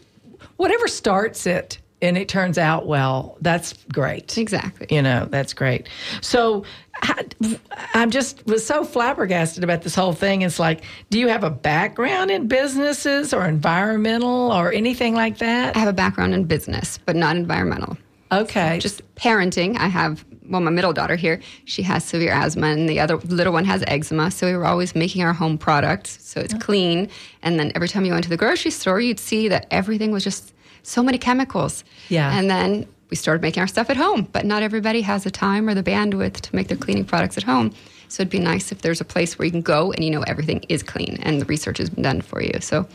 whatever 0.56 0.88
starts 0.88 1.46
it 1.46 1.80
and 2.02 2.18
it 2.18 2.30
turns 2.30 2.58
out 2.58 2.88
well. 2.88 3.38
That's 3.42 3.74
great. 3.92 4.38
Exactly. 4.38 4.88
You 4.90 5.02
know, 5.02 5.28
that's 5.30 5.54
great. 5.54 5.90
So 6.22 6.64
I- 7.02 7.60
I'm 7.94 8.12
just 8.12 8.46
was 8.46 8.66
so 8.66 8.84
flabbergasted 8.84 9.64
about 9.64 9.82
this 9.82 9.96
whole 9.96 10.14
thing. 10.14 10.42
It's 10.42 10.60
like, 10.60 10.82
do 11.10 11.20
you 11.20 11.28
have 11.30 11.44
a 11.44 11.50
background 11.50 12.32
in 12.32 12.48
businesses 12.48 13.34
or 13.34 13.46
environmental 13.46 14.52
or 14.52 14.72
anything 14.72 15.16
like 15.16 15.38
that? 15.40 15.76
I 15.76 15.80
have 15.80 15.90
a 15.90 15.94
background 15.94 16.34
in 16.34 16.44
business, 16.46 17.00
but 17.06 17.16
not 17.16 17.36
environmental. 17.36 17.98
Okay. 18.32 18.78
just 18.80 19.02
parenting. 19.16 19.78
I 19.78 19.88
have 19.88 20.24
well, 20.50 20.62
my 20.62 20.72
middle 20.72 20.94
daughter 20.94 21.16
here. 21.16 21.40
She 21.66 21.84
has 21.84 22.04
severe 22.04 22.32
asthma, 22.32 22.68
and 22.68 22.90
the 22.90 23.00
other 23.00 23.18
little 23.18 23.54
one 23.54 23.66
has 23.66 23.84
eczema. 23.88 24.32
So 24.32 24.48
we 24.48 24.56
were 24.56 24.66
always 24.66 24.96
making 24.96 25.24
our 25.24 25.34
home 25.34 25.58
products, 25.58 26.18
so 26.26 26.42
it's 26.42 26.54
clean. 26.56 27.10
And 27.44 27.60
then 27.60 27.72
every 27.76 27.88
time 27.88 28.04
you 28.06 28.14
went 28.14 28.24
to 28.24 28.30
the 28.30 28.38
grocery 28.38 28.72
store, 28.72 29.00
you'd 29.00 29.20
see 29.20 29.48
that 29.50 29.68
everything 29.72 30.12
was 30.12 30.24
just 30.24 30.54
so 30.82 31.04
many 31.04 31.18
chemicals. 31.18 31.84
Yeah. 32.10 32.36
And 32.36 32.50
then 32.50 32.88
we 33.10 33.18
started 33.18 33.42
making 33.42 33.62
our 33.62 33.68
stuff 33.68 33.90
at 33.90 33.98
home, 33.98 34.28
but 34.32 34.46
not 34.46 34.64
everybody 34.64 35.02
has 35.02 35.24
the 35.24 35.32
time 35.32 35.68
or 35.68 35.74
the 35.74 35.84
bandwidth 35.84 36.42
to 36.42 36.56
make 36.56 36.68
their 36.68 36.78
cleaning 36.78 37.06
products 37.06 37.38
at 37.38 37.44
home. 37.44 37.74
So 38.08 38.22
it'd 38.22 38.32
be 38.32 38.40
nice 38.40 38.72
if 38.72 38.82
there's 38.82 39.02
a 39.02 39.06
place 39.06 39.38
where 39.38 39.46
you 39.46 39.52
can 39.52 39.62
go 39.62 39.92
and 39.92 40.04
you 40.04 40.12
know 40.12 40.22
everything 40.24 40.64
is 40.70 40.82
clean 40.84 41.18
and 41.22 41.42
the 41.42 41.46
research 41.46 41.78
has 41.78 41.90
been 41.90 42.04
done 42.04 42.22
for 42.22 42.42
you. 42.42 42.60
So 42.60 42.88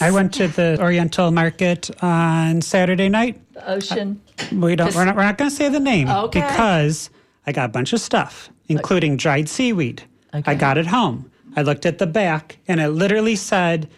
I 0.00 0.10
went 0.10 0.34
to 0.34 0.48
the 0.48 0.78
Oriental 0.80 1.30
Market 1.30 1.90
on 2.02 2.60
Saturday 2.60 3.08
night. 3.08 3.40
The 3.54 3.70
ocean. 3.70 4.20
Uh, 4.38 4.44
we 4.52 4.76
don't. 4.76 4.94
We're 4.94 5.06
not. 5.06 5.16
We're 5.16 5.22
not 5.22 5.38
going 5.38 5.50
to 5.50 5.56
say 5.56 5.68
the 5.70 5.80
name 5.80 6.08
oh, 6.08 6.26
Okay. 6.26 6.40
because 6.40 7.08
I 7.46 7.52
got 7.52 7.66
a 7.66 7.72
bunch 7.72 7.94
of 7.94 8.00
stuff, 8.00 8.50
including 8.68 9.16
dried 9.16 9.48
seaweed. 9.48 10.02
Okay. 10.34 10.52
I 10.52 10.54
got 10.54 10.76
it 10.76 10.86
home. 10.86 11.30
I 11.56 11.62
looked 11.62 11.86
at 11.86 11.96
the 11.96 12.06
back, 12.06 12.58
and 12.68 12.80
it 12.80 12.88
literally 12.88 13.36
said, 13.36 13.88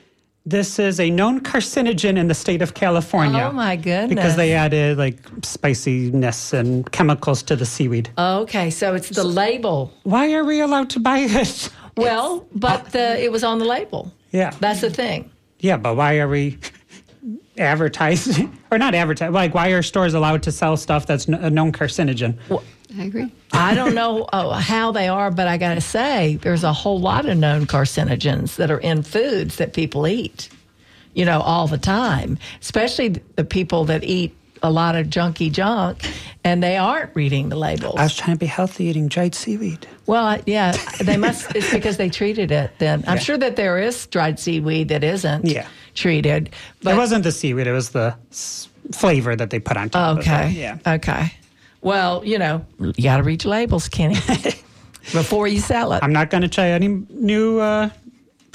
"This 0.48 0.78
is 0.78 0.98
a 1.00 1.10
known 1.10 1.40
carcinogen 1.40 2.16
in 2.16 2.28
the 2.28 2.34
state 2.34 2.62
of 2.62 2.72
California." 2.74 3.48
Oh, 3.50 3.52
my 3.52 3.76
goodness. 3.76 4.08
Because 4.08 4.36
they 4.36 4.52
added 4.54 4.98
like 4.98 5.18
spiciness 5.42 6.52
and 6.52 6.90
chemicals 6.92 7.42
to 7.44 7.56
the 7.56 7.66
seaweed. 7.66 8.10
Okay, 8.16 8.70
so 8.70 8.94
it's 8.94 9.10
the 9.10 9.24
label. 9.24 9.92
Why 10.04 10.32
are 10.32 10.44
we 10.44 10.60
allowed 10.60 10.90
to 10.90 11.00
buy 11.00 11.18
it? 11.18 11.70
Well, 11.96 12.46
but 12.54 12.92
the, 12.92 13.22
it 13.22 13.30
was 13.30 13.44
on 13.44 13.58
the 13.58 13.64
label. 13.64 14.12
Yeah. 14.30 14.50
That's 14.60 14.80
the 14.80 14.90
thing. 14.90 15.30
Yeah, 15.60 15.76
but 15.76 15.96
why 15.96 16.18
are 16.18 16.28
we 16.28 16.58
advertising 17.58 18.56
or 18.70 18.78
not 18.78 18.94
advertising? 18.94 19.32
Like, 19.32 19.54
why 19.54 19.68
are 19.68 19.82
stores 19.82 20.14
allowed 20.14 20.42
to 20.44 20.52
sell 20.52 20.76
stuff 20.76 21.06
that's 21.06 21.26
kn- 21.26 21.42
a 21.42 21.50
known 21.50 21.72
carcinogen? 21.72 22.38
I 22.96 23.02
agree. 23.02 23.32
I 23.52 23.74
don't 23.74 23.94
know 23.94 24.22
uh, 24.24 24.58
how 24.58 24.92
they 24.92 25.08
are, 25.08 25.30
but 25.30 25.46
I 25.46 25.58
got 25.58 25.74
to 25.74 25.80
say, 25.80 26.36
there's 26.36 26.64
a 26.64 26.72
whole 26.72 27.00
lot 27.00 27.26
of 27.26 27.36
known 27.36 27.66
carcinogens 27.66 28.56
that 28.56 28.70
are 28.70 28.78
in 28.78 29.02
foods 29.02 29.56
that 29.56 29.74
people 29.74 30.06
eat, 30.06 30.48
you 31.12 31.24
know, 31.24 31.40
all 31.40 31.66
the 31.66 31.78
time, 31.78 32.38
especially 32.60 33.08
the 33.08 33.44
people 33.44 33.84
that 33.86 34.04
eat 34.04 34.34
a 34.62 34.70
lot 34.70 34.96
of 34.96 35.06
junky 35.08 35.50
junk 35.50 36.02
and 36.44 36.62
they 36.62 36.76
aren't 36.76 37.14
reading 37.14 37.48
the 37.48 37.56
labels. 37.56 37.96
I 37.98 38.02
was 38.04 38.16
trying 38.16 38.36
to 38.36 38.38
be 38.38 38.46
healthy 38.46 38.84
eating 38.84 39.08
dried 39.08 39.34
seaweed. 39.34 39.86
Well, 40.06 40.40
yeah, 40.46 40.72
they 41.00 41.16
must. 41.16 41.54
It's 41.54 41.70
because 41.72 41.96
they 41.96 42.08
treated 42.08 42.50
it. 42.50 42.70
Then 42.78 43.04
I'm 43.06 43.16
Yeah. 43.16 43.22
sure 43.22 43.36
that 43.38 43.56
there 43.56 43.78
is 43.78 44.06
dried 44.06 44.38
seaweed 44.38 44.88
that 44.88 45.04
isn't 45.04 45.44
Yeah. 45.46 45.66
treated. 45.94 46.50
But 46.82 46.94
it 46.94 46.96
wasn't 46.96 47.24
the 47.24 47.32
seaweed; 47.32 47.66
it 47.66 47.72
was 47.72 47.90
the 47.90 48.14
flavor 48.92 49.36
that 49.36 49.50
they 49.50 49.58
put 49.58 49.76
on 49.76 49.90
top. 49.90 50.18
okay, 50.18 50.46
Of 50.46 50.50
it. 50.52 50.54
Yeah. 50.54 50.78
okay. 50.94 51.32
Well, 51.82 52.22
you 52.24 52.38
know, 52.38 52.64
you 52.80 53.04
got 53.04 53.18
to 53.18 53.22
read 53.22 53.44
your 53.44 53.52
labels, 53.52 53.88
Kenny, 53.88 54.14
before 55.12 55.46
you 55.46 55.60
sell 55.60 55.92
it. 55.92 56.02
I'm 56.02 56.12
not 56.12 56.30
going 56.30 56.42
to 56.42 56.48
try 56.48 56.68
any 56.70 56.88
new 57.10 57.58
uh, 57.60 57.90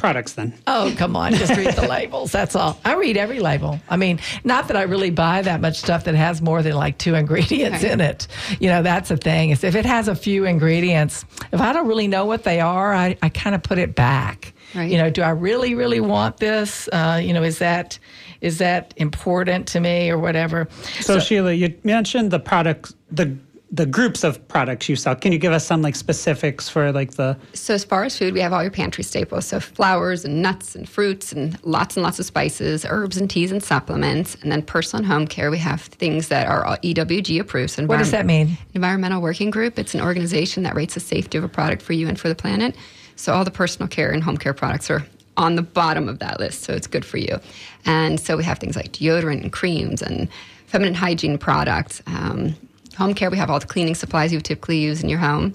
products 0.04 0.34
then. 0.34 0.54
Oh, 0.68 0.94
come 0.98 1.16
on. 1.16 1.34
Just 1.34 1.56
read 1.56 1.74
the 1.76 1.88
labels. 1.88 2.30
That's 2.34 2.58
all. 2.58 2.78
I 2.84 2.96
read 2.96 3.16
every 3.16 3.40
label. 3.40 3.80
I 3.90 3.96
mean, 3.96 4.20
not 4.44 4.68
that 4.68 4.76
I 4.76 4.82
really 4.82 5.12
buy 5.12 5.42
that 5.44 5.62
much 5.62 5.78
stuff 5.80 6.04
that 6.04 6.14
has 6.16 6.42
more 6.42 6.62
than 6.62 6.74
like 6.74 6.98
two 6.98 7.16
ingredients 7.16 7.78
Okay. 7.86 7.94
in 7.94 8.02
it. 8.02 8.28
You 8.60 8.68
know, 8.68 8.84
that's 8.84 9.08
the 9.08 9.16
thing. 9.16 9.52
Is 9.52 9.64
if 9.64 9.76
it 9.76 9.86
has 9.86 10.10
a 10.10 10.16
few 10.16 10.44
ingredients, 10.44 11.24
if 11.54 11.62
I 11.62 11.72
don't 11.72 11.88
really 11.88 12.10
know 12.10 12.26
what 12.26 12.44
they 12.44 12.60
are, 12.60 12.94
I, 12.94 13.16
I 13.22 13.30
kind 13.30 13.56
of 13.56 13.64
put 13.64 13.78
it 13.78 13.96
back. 13.96 14.54
Right. 14.76 14.92
You 14.92 14.98
know, 14.98 15.10
do 15.10 15.22
I 15.22 15.30
really, 15.30 15.74
really 15.74 16.02
want 16.02 16.36
this? 16.36 16.90
Uh, 16.92 17.22
you 17.24 17.34
know, 17.34 17.44
is 17.44 17.60
that 17.60 17.98
is 18.42 18.58
that 18.58 18.94
important 18.98 19.70
to 19.70 19.80
me 19.80 20.10
or 20.10 20.18
whatever? 20.20 20.68
So, 21.00 21.22
Sheila, 21.22 21.54
you 21.54 21.80
mentioned 21.86 22.30
the 22.32 22.40
products, 22.42 22.94
the 23.10 23.38
the 23.74 23.88
groups 23.88 24.24
of 24.24 24.48
products 24.50 24.88
you 24.88 24.96
sell. 24.96 25.16
Can 25.16 25.32
you 25.32 25.40
give 25.40 25.52
us 25.52 25.66
some 25.66 25.82
like 25.82 25.96
specifics 25.96 26.70
for 26.70 26.92
like 26.92 27.14
the 27.14 27.36
So 27.54 27.74
as 27.74 27.84
far 27.84 28.04
as 28.04 28.16
food, 28.16 28.36
we 28.36 28.40
have 28.40 28.54
all 28.54 28.62
your 28.62 28.72
pantry 28.72 29.04
staples. 29.04 29.48
So 29.48 29.60
flowers 29.60 30.24
and 30.24 30.44
nuts 30.44 30.76
and 30.76 30.88
fruits 30.88 31.32
and 31.32 31.58
lots 31.66 31.98
and 31.98 32.04
lots 32.04 32.20
of 32.20 32.28
spices, 32.28 32.86
herbs 32.88 33.18
and 33.18 33.28
teas 33.28 33.52
and 33.52 33.64
supplements. 33.64 34.36
And 34.36 34.52
then 34.52 34.62
personal 34.62 35.04
and 35.04 35.12
home 35.12 35.28
care, 35.28 35.50
we 35.50 35.58
have 35.58 35.82
things 35.82 36.28
that 36.28 36.48
are 36.48 36.64
all 36.64 36.78
EWG 36.78 37.40
approved. 37.40 37.72
So 37.72 37.84
What 37.88 37.98
does 37.98 38.12
that 38.12 38.28
mean? 38.28 38.60
Environmental 38.76 39.24
Working 39.24 39.50
Group. 39.50 39.80
It's 39.80 39.96
an 39.96 40.02
organization 40.02 40.62
that 40.64 40.76
rates 40.76 40.94
the 40.94 41.00
safety 41.00 41.40
of 41.40 41.44
a 41.44 41.50
product 41.50 41.82
for 41.82 41.94
you 41.94 42.08
and 42.08 42.20
for 42.20 42.30
the 42.30 42.36
planet. 42.36 42.76
So 43.16 43.34
all 43.34 43.44
the 43.44 43.52
personal 43.52 43.88
care 43.88 44.12
and 44.12 44.24
home 44.24 44.38
care 44.38 44.54
products 44.54 44.92
are 44.92 45.04
on 45.36 45.56
the 45.56 45.64
bottom 45.64 46.08
of 46.08 46.20
that 46.20 46.40
list. 46.40 46.62
So 46.62 46.74
it's 46.74 46.86
good 46.86 47.04
for 47.04 47.18
you. 47.18 47.40
And 47.88 48.20
so 48.20 48.38
we 48.38 48.44
have 48.44 48.60
things 48.60 48.76
like 48.76 48.92
deodorant 48.92 49.42
and 49.42 49.52
creams 49.52 50.04
and 50.04 50.30
feminine 50.68 50.94
hygiene 50.94 51.40
products. 51.40 52.04
Um, 52.06 52.56
home 52.98 53.14
care, 53.14 53.30
we 53.30 53.38
have 53.38 53.50
all 53.50 53.60
the 53.60 53.66
cleaning 53.68 53.96
supplies 53.96 54.32
you 54.34 54.40
typically 54.42 54.78
use 54.80 55.02
in 55.04 55.10
your 55.10 55.20
home. 55.20 55.54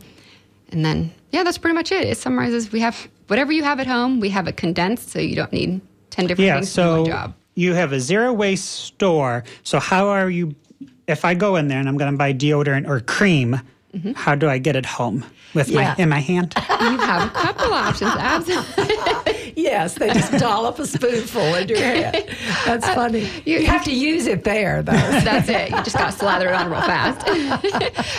And 0.71 0.85
then, 0.85 1.13
yeah, 1.31 1.45
that's 1.45 1.59
pretty 1.59 1.75
much 1.75 1.93
it. 1.93 2.07
It 2.07 2.19
summarizes 2.19 2.73
we 2.73 2.81
have 2.81 3.09
whatever 3.29 3.53
you 3.53 3.63
have 3.63 3.81
at 3.81 3.87
home, 3.87 4.21
we 4.21 4.29
have 4.31 4.47
it 4.49 4.57
condensed 4.57 5.11
so 5.11 5.19
you 5.19 5.35
don't 5.37 5.53
need 5.53 5.81
10 6.11 6.27
different 6.27 6.47
yeah? 6.47 6.55
things 6.57 6.69
to 6.71 6.75
do 6.77 6.83
So 6.83 7.03
one 7.03 7.11
job. 7.11 7.35
you 7.55 7.75
have 7.75 7.93
a 7.93 8.01
zero 8.01 8.33
waste 8.33 8.67
store. 8.71 9.45
So 9.63 9.79
how 9.81 10.09
are 10.09 10.29
you? 10.31 10.55
If 11.07 11.25
I 11.25 11.33
go 11.35 11.57
in 11.57 11.69
there 11.69 11.79
and 11.81 11.89
I'm 11.89 11.97
going 11.97 12.13
to 12.13 12.19
buy 12.19 12.33
deodorant 12.33 12.89
or 12.89 13.01
cream, 13.01 13.61
Mm-hmm. 13.97 14.13
how 14.13 14.35
do 14.35 14.51
I 14.51 14.59
get 14.59 14.77
it 14.77 14.85
home 14.85 15.25
with 15.55 15.71
Yeah. 15.71 15.95
my 15.97 16.03
in 16.03 16.11
my 16.11 16.19
hand? 16.21 16.53
You 16.59 16.99
have 16.99 17.27
a 17.27 17.33
couple 17.33 17.73
options, 17.73 18.11
absolutely. 18.19 18.88
Yes, 19.59 19.95
they 19.95 20.07
just 20.11 20.31
dollop 20.39 20.79
a 20.79 20.87
spoonful 20.87 21.43
into 21.57 21.75
your 21.75 21.83
hand. 21.83 22.25
That's 22.65 22.87
funny. 22.87 23.29
You, 23.45 23.59
you- 23.59 23.67
have 23.67 23.83
to 23.85 23.93
use 23.93 24.29
it 24.29 24.45
there, 24.45 24.85
though. 24.85 24.93
That's 24.93 25.49
it. 25.49 25.71
You 25.71 25.77
just 25.83 25.97
got 25.97 26.13
to 26.13 26.17
slather 26.17 26.47
it 26.49 26.55
on 26.55 26.71
real 26.71 26.81
fast. 26.81 27.27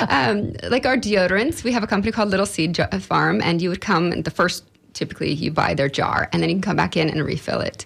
um, 0.11 0.53
like 0.69 0.85
our 0.85 0.97
deodorants, 0.97 1.63
we 1.63 1.71
have 1.71 1.81
a 1.81 1.87
company 1.87 2.11
called 2.11 2.27
Little 2.29 2.45
Seed 2.45 2.77
Farm, 3.01 3.41
and 3.41 3.61
you 3.61 3.69
would 3.69 3.79
come, 3.79 4.21
the 4.23 4.31
first, 4.31 4.65
typically, 4.91 5.31
you 5.31 5.49
buy 5.49 5.73
their 5.73 5.87
jar, 5.87 6.27
and 6.33 6.43
then 6.43 6.49
you 6.49 6.55
can 6.55 6.61
come 6.61 6.75
back 6.75 6.97
in 6.97 7.09
and 7.09 7.23
refill 7.23 7.61
it. 7.61 7.85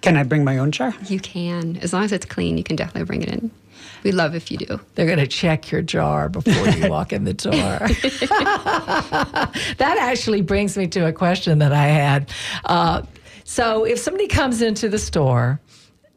Can 0.00 0.16
I 0.16 0.24
bring 0.24 0.42
my 0.42 0.58
own 0.58 0.72
jar? 0.72 0.92
You 1.06 1.20
can. 1.20 1.76
As 1.76 1.92
long 1.92 2.02
as 2.02 2.10
it's 2.10 2.26
clean, 2.26 2.58
you 2.58 2.64
can 2.64 2.74
definitely 2.74 3.04
bring 3.04 3.22
it 3.22 3.28
in. 3.28 3.52
We 4.02 4.12
love 4.12 4.34
if 4.34 4.50
you 4.50 4.56
do. 4.58 4.80
They're 4.94 5.06
going 5.06 5.18
to 5.18 5.26
check 5.26 5.70
your 5.70 5.82
jar 5.82 6.28
before 6.28 6.68
you 6.68 6.88
walk 6.90 7.12
in 7.12 7.24
the 7.24 7.34
door. 7.34 7.52
that 9.76 9.96
actually 10.00 10.42
brings 10.42 10.76
me 10.76 10.86
to 10.88 11.06
a 11.06 11.12
question 11.12 11.58
that 11.58 11.72
I 11.72 11.86
had. 11.86 12.30
Uh, 12.64 13.02
so, 13.44 13.84
if 13.84 13.98
somebody 13.98 14.28
comes 14.28 14.62
into 14.62 14.88
the 14.88 14.98
store, 14.98 15.60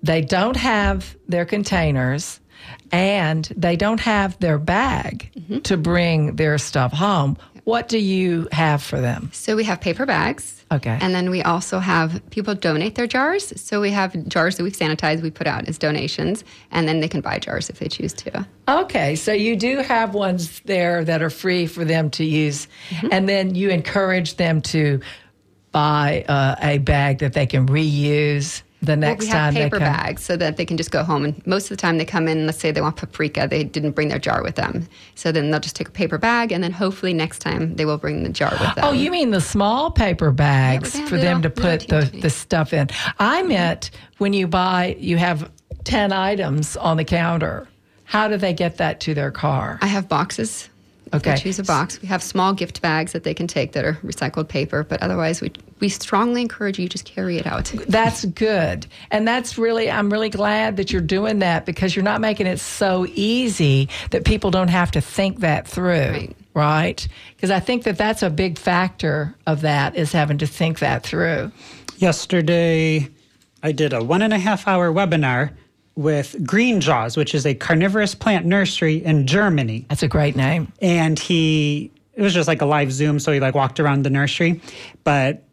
they 0.03 0.21
don't 0.21 0.55
have 0.55 1.15
their 1.27 1.45
containers 1.45 2.39
and 2.91 3.51
they 3.57 3.75
don't 3.75 3.99
have 3.99 4.37
their 4.39 4.59
bag 4.59 5.31
to 5.63 5.77
bring 5.77 6.35
their 6.35 6.57
stuff 6.57 6.93
home, 6.93 7.37
what 7.63 7.87
do 7.87 7.97
you 7.97 8.47
have 8.51 8.83
for 8.83 8.99
them? 8.99 9.29
So 9.33 9.55
we 9.55 9.63
have 9.63 9.81
paper 9.81 10.05
bags. 10.05 10.62
Okay. 10.73 10.97
And 10.99 11.13
then 11.13 11.29
we 11.29 11.43
also 11.43 11.77
have 11.77 12.21
people 12.31 12.55
donate 12.55 12.95
their 12.95 13.05
jars. 13.05 13.53
So 13.61 13.79
we 13.79 13.91
have 13.91 14.27
jars 14.27 14.57
that 14.57 14.63
we've 14.63 14.75
sanitized, 14.75 15.21
we 15.21 15.29
put 15.29 15.45
out 15.45 15.67
as 15.67 15.77
donations, 15.77 16.43
and 16.71 16.87
then 16.87 16.99
they 16.99 17.07
can 17.07 17.21
buy 17.21 17.37
jars 17.37 17.69
if 17.69 17.77
they 17.77 17.87
choose 17.87 18.13
to. 18.13 18.47
Okay, 18.67 19.15
so 19.15 19.31
you 19.33 19.55
do 19.55 19.77
have 19.79 20.15
ones 20.15 20.61
there 20.61 21.05
that 21.05 21.21
are 21.21 21.29
free 21.29 21.67
for 21.67 21.85
them 21.85 22.09
to 22.11 22.25
use, 22.25 22.67
and 23.11 23.29
then 23.29 23.53
you 23.53 23.69
encourage 23.69 24.37
them 24.37 24.61
to 24.61 24.99
buy 25.71 26.25
uh, 26.27 26.55
a 26.61 26.79
bag 26.79 27.19
that 27.19 27.33
they 27.33 27.45
can 27.45 27.67
reuse 27.67 28.62
the 28.85 28.91
Well, 28.91 28.97
next 28.97 29.25
we 29.25 29.27
have 29.27 29.37
time 29.37 29.53
paper 29.53 29.79
they 29.79 29.85
come. 29.85 29.93
bags 29.93 30.23
so 30.23 30.35
that 30.37 30.57
they 30.57 30.65
can 30.65 30.77
just 30.77 30.91
go 30.91 31.03
home. 31.03 31.25
And 31.25 31.47
most 31.47 31.65
of 31.65 31.69
the 31.69 31.77
time, 31.77 31.97
they 31.97 32.05
come 32.05 32.27
in. 32.27 32.45
Let's 32.45 32.59
say 32.59 32.71
they 32.71 32.81
want 32.81 32.97
paprika, 32.97 33.47
they 33.47 33.63
didn't 33.63 33.91
bring 33.91 34.09
their 34.09 34.19
jar 34.19 34.43
with 34.43 34.55
them. 34.55 34.87
So 35.15 35.31
then 35.31 35.51
they'll 35.51 35.59
just 35.59 35.75
take 35.75 35.87
a 35.87 35.91
paper 35.91 36.17
bag, 36.17 36.51
and 36.51 36.63
then 36.63 36.71
hopefully 36.71 37.13
next 37.13 37.39
time 37.39 37.75
they 37.75 37.85
will 37.85 37.97
bring 37.97 38.23
the 38.23 38.29
jar 38.29 38.51
with 38.51 38.61
oh, 38.61 38.75
them. 38.75 38.85
Oh, 38.85 38.91
you 38.91 39.11
mean 39.11 39.31
the 39.31 39.41
small 39.41 39.91
paper 39.91 40.31
bags 40.31 40.97
Yeah, 40.97 41.05
for 41.07 41.17
them 41.17 41.41
to 41.41 41.49
put 41.49 41.87
the, 41.87 42.09
the 42.21 42.29
stuff 42.29 42.73
in? 42.73 42.89
I 43.19 43.43
meant 43.43 43.91
when 44.17 44.33
you 44.33 44.47
buy, 44.47 44.95
you 44.99 45.17
have 45.17 45.49
10 45.85 46.11
items 46.11 46.77
on 46.77 46.97
the 46.97 47.05
counter. 47.05 47.67
How 48.05 48.27
do 48.27 48.37
they 48.37 48.53
get 48.53 48.77
that 48.77 48.99
to 49.01 49.13
their 49.13 49.31
car? 49.31 49.79
I 49.81 49.87
have 49.87 50.07
boxes. 50.07 50.69
Okay. 51.13 51.31
They 51.31 51.37
choose 51.37 51.59
a 51.59 51.63
box. 51.63 52.01
We 52.01 52.07
have 52.07 52.23
small 52.23 52.53
gift 52.53 52.81
bags 52.81 53.11
that 53.11 53.23
they 53.23 53.33
can 53.33 53.47
take 53.47 53.73
that 53.73 53.85
are 53.85 53.93
recycled 54.03 54.47
paper, 54.47 54.83
but 54.83 55.01
otherwise, 55.01 55.41
we 55.41 55.51
we 55.79 55.89
strongly 55.89 56.41
encourage 56.41 56.79
you 56.79 56.87
just 56.87 57.05
carry 57.05 57.37
it 57.37 57.45
out. 57.45 57.65
That's 57.87 58.25
good. 58.25 58.87
And 59.11 59.27
that's 59.27 59.57
really, 59.57 59.91
I'm 59.91 60.09
really 60.09 60.29
glad 60.29 60.77
that 60.77 60.93
you're 60.93 61.01
doing 61.01 61.39
that 61.39 61.65
because 61.65 61.93
you're 61.93 62.03
not 62.03 62.21
making 62.21 62.47
it 62.47 62.61
so 62.61 63.05
easy 63.09 63.89
that 64.11 64.23
people 64.23 64.49
don't 64.49 64.69
have 64.69 64.91
to 64.91 65.01
think 65.01 65.41
that 65.41 65.67
through. 65.67 66.09
Right. 66.09 66.37
Right? 66.53 67.07
Because 67.35 67.51
I 67.51 67.59
think 67.59 67.83
that 67.83 67.97
that's 67.97 68.23
a 68.23 68.29
big 68.29 68.57
factor 68.57 69.35
of 69.45 69.61
that 69.61 69.97
is 69.97 70.13
having 70.13 70.37
to 70.37 70.47
think 70.47 70.79
that 70.79 71.03
through. 71.03 71.51
Yesterday, 71.97 73.09
I 73.61 73.71
did 73.73 73.91
a 73.91 74.01
one 74.01 74.21
and 74.21 74.33
a 74.33 74.39
half 74.39 74.67
hour 74.67 74.89
webinar 74.89 75.51
with 75.95 76.35
Green 76.45 76.81
Jaws, 76.81 77.15
which 77.17 77.35
is 77.35 77.45
a 77.45 77.53
carnivorous 77.53 78.15
plant 78.15 78.45
nursery 78.45 79.03
in 79.03 79.27
Germany. 79.27 79.85
That's 79.89 80.03
a 80.03 80.07
great 80.07 80.35
name. 80.35 80.71
and 80.81 81.19
he 81.19 81.91
it 82.15 82.21
was 82.21 82.33
just 82.33 82.47
like 82.47 82.61
a 82.61 82.65
live 82.65 82.91
zoom 82.91 83.17
so 83.19 83.31
he 83.31 83.39
like 83.39 83.55
walked 83.55 83.79
around 83.79 84.03
the 84.03 84.09
nursery 84.09 84.61
but 85.03 85.43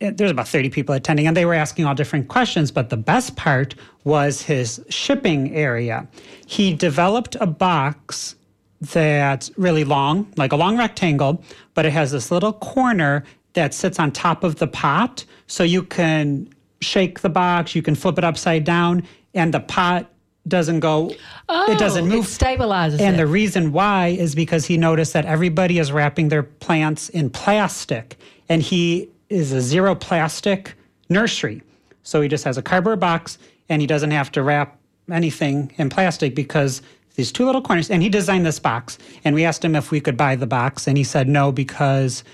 there's 0.00 0.30
about 0.32 0.48
30 0.48 0.70
people 0.70 0.94
attending 0.94 1.26
and 1.28 1.36
they 1.36 1.44
were 1.44 1.54
asking 1.54 1.84
all 1.84 1.94
different 1.94 2.26
questions 2.28 2.72
but 2.72 2.90
the 2.90 2.96
best 2.96 3.36
part 3.36 3.74
was 4.04 4.42
his 4.42 4.84
shipping 4.88 5.54
area 5.54 6.06
he 6.46 6.74
developed 6.74 7.36
a 7.40 7.46
box 7.46 8.34
that's 8.80 9.50
really 9.56 9.84
long 9.84 10.26
like 10.36 10.50
a 10.52 10.56
long 10.56 10.76
rectangle 10.76 11.40
but 11.74 11.86
it 11.86 11.90
has 11.92 12.10
this 12.10 12.30
little 12.32 12.52
corner 12.52 13.22
that 13.52 13.72
sits 13.72 13.98
on 14.00 14.10
top 14.10 14.42
of 14.42 14.56
the 14.56 14.66
pot 14.66 15.24
so 15.46 15.62
you 15.62 15.82
can 15.84 16.48
shake 16.80 17.20
the 17.20 17.28
box 17.30 17.74
you 17.76 17.82
can 17.82 17.94
flip 17.94 18.18
it 18.18 18.24
upside 18.24 18.64
down 18.64 19.02
and 19.38 19.54
the 19.54 19.60
pot 19.60 20.10
doesn't 20.46 20.80
go 20.80 21.10
it 21.10 21.18
oh, 21.48 21.76
doesn't 21.78 22.04
Oh, 22.04 22.16
move 22.16 22.24
It 22.24 22.28
stabilizes 22.28 23.00
and 23.00 23.14
it. 23.14 23.18
the 23.18 23.26
reason 23.26 23.72
why 23.72 24.08
is 24.08 24.34
because 24.34 24.64
he 24.66 24.76
noticed 24.76 25.12
that 25.12 25.24
everybody 25.26 25.78
is 25.78 25.92
wrapping 25.92 26.28
their 26.28 26.42
plants 26.42 27.08
in 27.10 27.30
plastic, 27.30 28.16
and 28.48 28.62
he 28.62 29.08
is 29.28 29.52
a 29.52 29.60
zero 29.60 29.94
plastic 29.94 30.74
nursery. 31.08 31.62
So 32.02 32.20
he 32.22 32.28
just 32.28 32.44
has 32.44 32.56
a 32.56 32.62
cardboard 32.62 33.00
box, 33.00 33.38
and 33.68 33.82
he 33.82 33.86
doesn't 33.86 34.10
have 34.10 34.32
to 34.32 34.42
wrap 34.42 34.78
anything 35.10 35.72
in 35.76 35.90
plastic 35.90 36.34
because 36.34 36.80
these 37.16 37.30
two 37.32 37.44
little 37.44 37.60
corners. 37.62 37.90
And 37.90 38.02
he 38.02 38.08
designed 38.08 38.46
this 38.46 38.58
box, 38.58 38.98
and 39.24 39.34
we 39.34 39.44
asked 39.44 39.64
him 39.64 39.76
if 39.76 39.90
we 39.90 40.00
could 40.00 40.16
buy 40.16 40.34
the 40.36 40.46
box, 40.46 40.86
and 40.86 40.96
he 40.96 41.04
said 41.04 41.28
no 41.28 41.52
because 41.52 42.24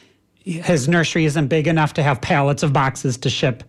his 0.45 0.88
nursery 0.88 1.25
isn't 1.25 1.49
big 1.49 1.67
enough 1.67 1.95
to 1.95 2.03
have 2.03 2.21
pallets 2.21 2.62
of 2.62 2.73
boxes 2.73 3.17
to 3.19 3.31
ship 3.31 3.64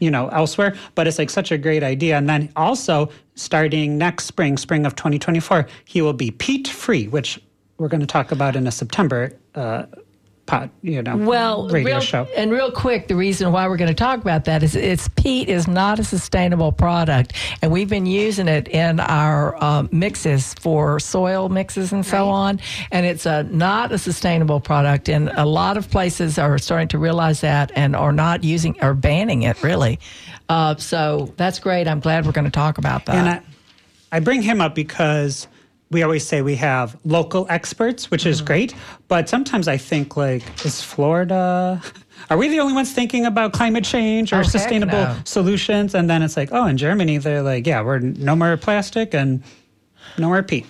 you 0.00 0.10
know 0.10 0.28
elsewhere 0.28 0.74
but 0.94 1.06
it's 1.06 1.18
like 1.18 1.30
such 1.30 1.52
a 1.52 1.58
great 1.58 1.82
idea. 1.82 2.16
And 2.16 2.28
then 2.28 2.50
also 2.56 3.10
starting 3.34 3.96
next 3.96 4.24
spring 4.24 4.56
spring 4.56 4.84
of 4.86 4.96
2024 4.96 5.66
he 5.84 6.02
will 6.02 6.12
be 6.12 6.30
peat 6.30 6.68
free 6.68 7.06
which 7.08 7.40
we're 7.78 7.88
going 7.88 8.00
to 8.00 8.06
talk 8.06 8.32
about 8.32 8.56
in 8.56 8.66
a 8.66 8.70
september 8.70 9.32
uh 9.54 9.86
you 10.82 11.02
know 11.02 11.16
Well, 11.16 11.68
radio 11.68 11.94
real, 11.96 12.00
show 12.00 12.26
and 12.36 12.50
real 12.52 12.70
quick, 12.70 13.08
the 13.08 13.16
reason 13.16 13.52
why 13.52 13.68
we're 13.68 13.76
going 13.76 13.88
to 13.88 13.94
talk 13.94 14.20
about 14.20 14.44
that 14.44 14.62
is 14.62 14.74
it's 14.76 15.08
peat 15.08 15.48
is 15.48 15.66
not 15.68 15.98
a 15.98 16.04
sustainable 16.04 16.72
product, 16.72 17.32
and 17.62 17.70
we've 17.70 17.88
been 17.88 18.06
using 18.06 18.48
it 18.48 18.68
in 18.68 19.00
our 19.00 19.62
um, 19.62 19.88
mixes 19.92 20.54
for 20.54 20.98
soil 21.00 21.48
mixes 21.48 21.92
and 21.92 22.04
so 22.04 22.18
Right. 22.26 22.32
on, 22.32 22.60
and 22.90 23.06
it's 23.06 23.26
a 23.26 23.44
not 23.44 23.92
a 23.92 23.98
sustainable 23.98 24.60
product, 24.60 25.08
and 25.08 25.30
a 25.34 25.46
lot 25.46 25.76
of 25.76 25.90
places 25.90 26.38
are 26.38 26.58
starting 26.58 26.88
to 26.88 26.98
realize 26.98 27.40
that 27.42 27.72
and 27.74 27.94
are 27.96 28.12
not 28.12 28.44
using 28.44 28.76
or 28.82 28.94
banning 28.94 29.42
it 29.42 29.62
really. 29.62 29.98
Uh, 30.48 30.74
so 30.76 31.32
that's 31.36 31.58
great. 31.60 31.86
I'm 31.86 32.00
glad 32.00 32.26
we're 32.26 32.32
going 32.32 32.44
to 32.44 32.50
talk 32.50 32.78
about 32.78 33.06
that. 33.06 33.14
and 33.14 33.28
I, 33.28 33.42
I 34.16 34.20
bring 34.20 34.42
him 34.42 34.60
up 34.60 34.74
because 34.74 35.46
we 35.90 36.02
always 36.04 36.24
say 36.26 36.40
we 36.42 36.54
have 36.56 36.96
local 37.04 37.46
experts 37.50 38.10
which 38.10 38.22
Mm-hmm. 38.22 38.30
is 38.30 38.40
great 38.42 38.74
but 39.08 39.28
sometimes 39.28 39.66
i 39.68 39.76
think 39.76 40.16
like 40.16 40.42
is 40.64 40.80
florida 40.82 41.80
are 42.30 42.36
we 42.36 42.48
the 42.48 42.60
only 42.60 42.74
ones 42.74 42.92
thinking 42.92 43.26
about 43.26 43.52
climate 43.52 43.84
change 43.84 44.32
or 44.32 44.40
Oh, 44.40 44.42
sustainable 44.42 44.92
no. 45.04 45.16
solutions 45.24 45.94
and 45.94 46.08
then 46.08 46.22
it's 46.22 46.36
like 46.36 46.50
oh 46.52 46.66
in 46.66 46.76
germany 46.76 47.18
they're 47.18 47.42
like 47.42 47.66
yeah 47.66 47.82
we're 47.82 47.98
no 47.98 48.36
more 48.36 48.56
plastic 48.56 49.14
and 49.14 49.42
no 50.18 50.28
more 50.28 50.42
peat 50.42 50.66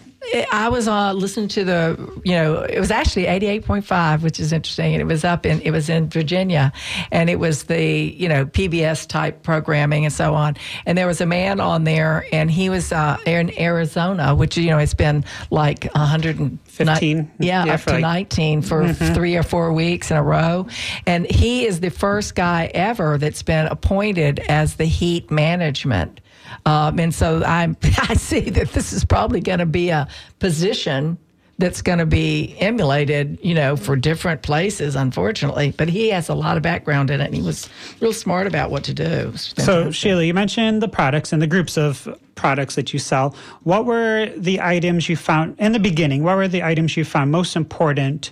I 0.52 0.68
was 0.68 0.86
uh, 0.86 1.12
listening 1.14 1.48
to 1.48 1.64
the, 1.64 2.20
you 2.24 2.32
know, 2.32 2.60
it 2.62 2.78
was 2.78 2.90
actually 2.90 3.24
88.5, 3.24 4.22
which 4.22 4.38
is 4.38 4.52
interesting. 4.52 4.92
And 4.94 5.00
it 5.00 5.06
was 5.06 5.24
up 5.24 5.46
in, 5.46 5.60
it 5.62 5.70
was 5.70 5.88
in 5.88 6.08
Virginia. 6.10 6.72
And 7.10 7.30
it 7.30 7.38
was 7.38 7.64
the, 7.64 7.82
you 7.82 8.28
know, 8.28 8.44
PBS 8.44 9.06
type 9.08 9.42
programming 9.42 10.04
and 10.04 10.12
so 10.12 10.34
on. 10.34 10.56
And 10.84 10.96
there 10.98 11.06
was 11.06 11.20
a 11.20 11.26
man 11.26 11.58
on 11.58 11.84
there 11.84 12.26
and 12.32 12.50
he 12.50 12.68
was 12.68 12.92
uh, 12.92 13.16
in 13.24 13.58
Arizona, 13.58 14.34
which, 14.34 14.56
you 14.58 14.70
know, 14.70 14.78
it's 14.78 14.94
been 14.94 15.24
like 15.50 15.84
115. 15.94 17.30
Yeah, 17.38 17.64
Yeah, 17.64 17.74
up 17.74 17.80
to 17.82 17.92
like- 17.92 18.02
19 18.02 18.62
for 18.62 18.92
three 18.92 19.36
or 19.36 19.42
four 19.42 19.72
weeks 19.72 20.10
in 20.10 20.16
a 20.16 20.22
row. 20.22 20.66
And 21.06 21.26
he 21.30 21.66
is 21.66 21.80
the 21.80 21.90
first 21.90 22.34
guy 22.34 22.70
ever 22.74 23.16
that's 23.18 23.42
been 23.42 23.66
appointed 23.66 24.38
as 24.48 24.74
the 24.76 24.84
heat 24.84 25.30
management. 25.30 26.19
Um, 26.66 26.98
and 26.98 27.14
so 27.14 27.42
I, 27.44 27.74
I 27.82 28.14
see 28.14 28.50
that 28.50 28.72
this 28.72 28.92
is 28.92 29.04
probably 29.04 29.40
going 29.40 29.58
to 29.58 29.66
be 29.66 29.90
a 29.90 30.08
position 30.38 31.18
that's 31.60 31.82
going 31.82 31.98
to 31.98 32.06
be 32.06 32.56
emulated, 32.58 33.38
you 33.42 33.54
know, 33.54 33.76
for 33.76 33.94
different 33.94 34.42
places, 34.42 34.96
unfortunately. 34.96 35.74
But 35.76 35.88
he 35.88 36.08
has 36.08 36.28
a 36.28 36.34
lot 36.34 36.56
of 36.56 36.62
background 36.62 37.10
in 37.10 37.20
it, 37.20 37.26
and 37.26 37.34
he 37.34 37.42
was 37.42 37.68
real 38.00 38.12
smart 38.12 38.46
about 38.46 38.70
what 38.70 38.82
to 38.84 38.94
do. 38.94 39.32
So. 39.36 39.90
Sheila, 39.90 40.24
you 40.24 40.34
mentioned 40.34 40.82
the 40.82 40.88
products 40.88 41.32
and 41.32 41.40
the 41.40 41.46
groups 41.46 41.76
of 41.76 42.08
products 42.34 42.74
that 42.76 42.92
you 42.92 42.98
sell. 42.98 43.34
What 43.62 43.84
were 43.84 44.32
the 44.36 44.60
items 44.60 45.08
you 45.08 45.16
found 45.16 45.56
in 45.58 45.72
the 45.72 45.78
beginning? 45.78 46.22
What 46.22 46.36
were 46.36 46.48
the 46.48 46.62
items 46.62 46.96
you 46.96 47.04
found 47.04 47.30
most 47.30 47.54
important 47.54 48.30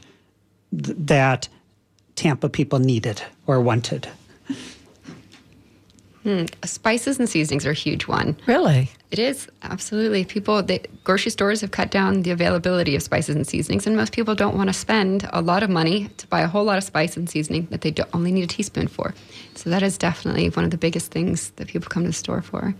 th- 0.72 0.96
that 0.98 1.48
Tampa 2.16 2.48
people 2.48 2.78
needed 2.78 3.22
or 3.46 3.60
wanted? 3.60 4.08
Hmm, 6.24 6.44
spices 6.64 7.18
and 7.18 7.28
seasonings 7.28 7.64
are 7.64 7.70
a 7.70 7.74
huge 7.74 8.06
one. 8.06 8.36
really, 8.46 8.90
It 9.10 9.18
is 9.18 9.48
absolutely. 9.62 10.24
People, 10.24 10.62
the 10.62 10.80
grocery 11.04 11.30
stores 11.30 11.60
have 11.62 11.70
cut 11.70 11.90
down 11.90 12.22
the 12.22 12.30
availability 12.32 12.94
of 12.96 13.02
spices 13.02 13.36
and 13.36 13.46
seasonings, 13.46 13.86
and 13.86 13.96
most 13.96 14.12
people 14.12 14.34
don't 14.34 14.56
want 14.56 14.68
to 14.68 14.72
spend 14.74 15.28
a 15.32 15.40
lot 15.40 15.62
of 15.62 15.70
money 15.70 16.08
to 16.18 16.26
buy 16.26 16.40
a 16.40 16.48
whole 16.48 16.64
lot 16.64 16.76
of 16.76 16.84
spice 16.84 17.16
and 17.16 17.30
seasoning 17.30 17.66
that 17.70 17.80
they 17.82 17.94
only 18.12 18.32
need 18.32 18.44
a 18.44 18.46
teaspoon 18.48 18.88
for. 18.88 19.14
So 19.54 19.70
that 19.70 19.82
is 19.82 19.96
definitely 19.96 20.48
one 20.50 20.64
of 20.64 20.70
the 20.70 20.76
biggest 20.76 21.10
things 21.12 21.50
that 21.56 21.68
people 21.68 21.88
come 21.88 22.02
to 22.02 22.08
the 22.08 22.12
store 22.12 22.42
for. 22.42 22.74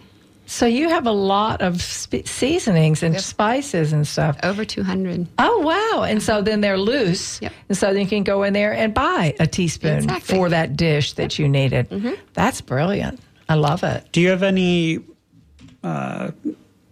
so 0.46 0.64
you 0.64 0.88
have 0.88 1.07
a 1.07 1.12
lot 1.12 1.61
of 1.61 1.81
sp- 1.85 2.24
seasonings 2.27 3.03
and 3.03 3.14
Yep. 3.14 3.22
spices 3.22 3.92
and 3.92 4.07
stuff. 4.09 4.37
Over 4.42 4.64
200. 4.64 5.27
Oh 5.38 5.59
wow! 5.61 6.05
And 6.05 6.22
so 6.22 6.40
then 6.42 6.61
they're 6.62 6.79
loose, 6.79 7.38
Yep. 7.42 7.53
and 7.68 7.77
so 7.79 7.92
then 7.92 8.01
you 8.03 8.09
can 8.09 8.22
go 8.24 8.42
in 8.44 8.53
there 8.55 8.72
and 8.72 8.92
buy 8.94 9.35
a 9.38 9.46
teaspoon 9.46 10.05
Exactly. 10.05 10.35
for 10.37 10.48
that 10.48 10.74
dish 10.77 11.12
that 11.14 11.38
you 11.38 11.48
needed. 11.48 11.88
Mm-hmm. 11.90 12.14
That's 12.33 12.61
brilliant. 12.62 13.20
I 13.48 13.54
love 13.54 13.82
it. 13.82 14.06
Do 14.12 14.20
you 14.20 14.28
have 14.28 14.42
any 14.42 15.00
uh, 15.82 16.32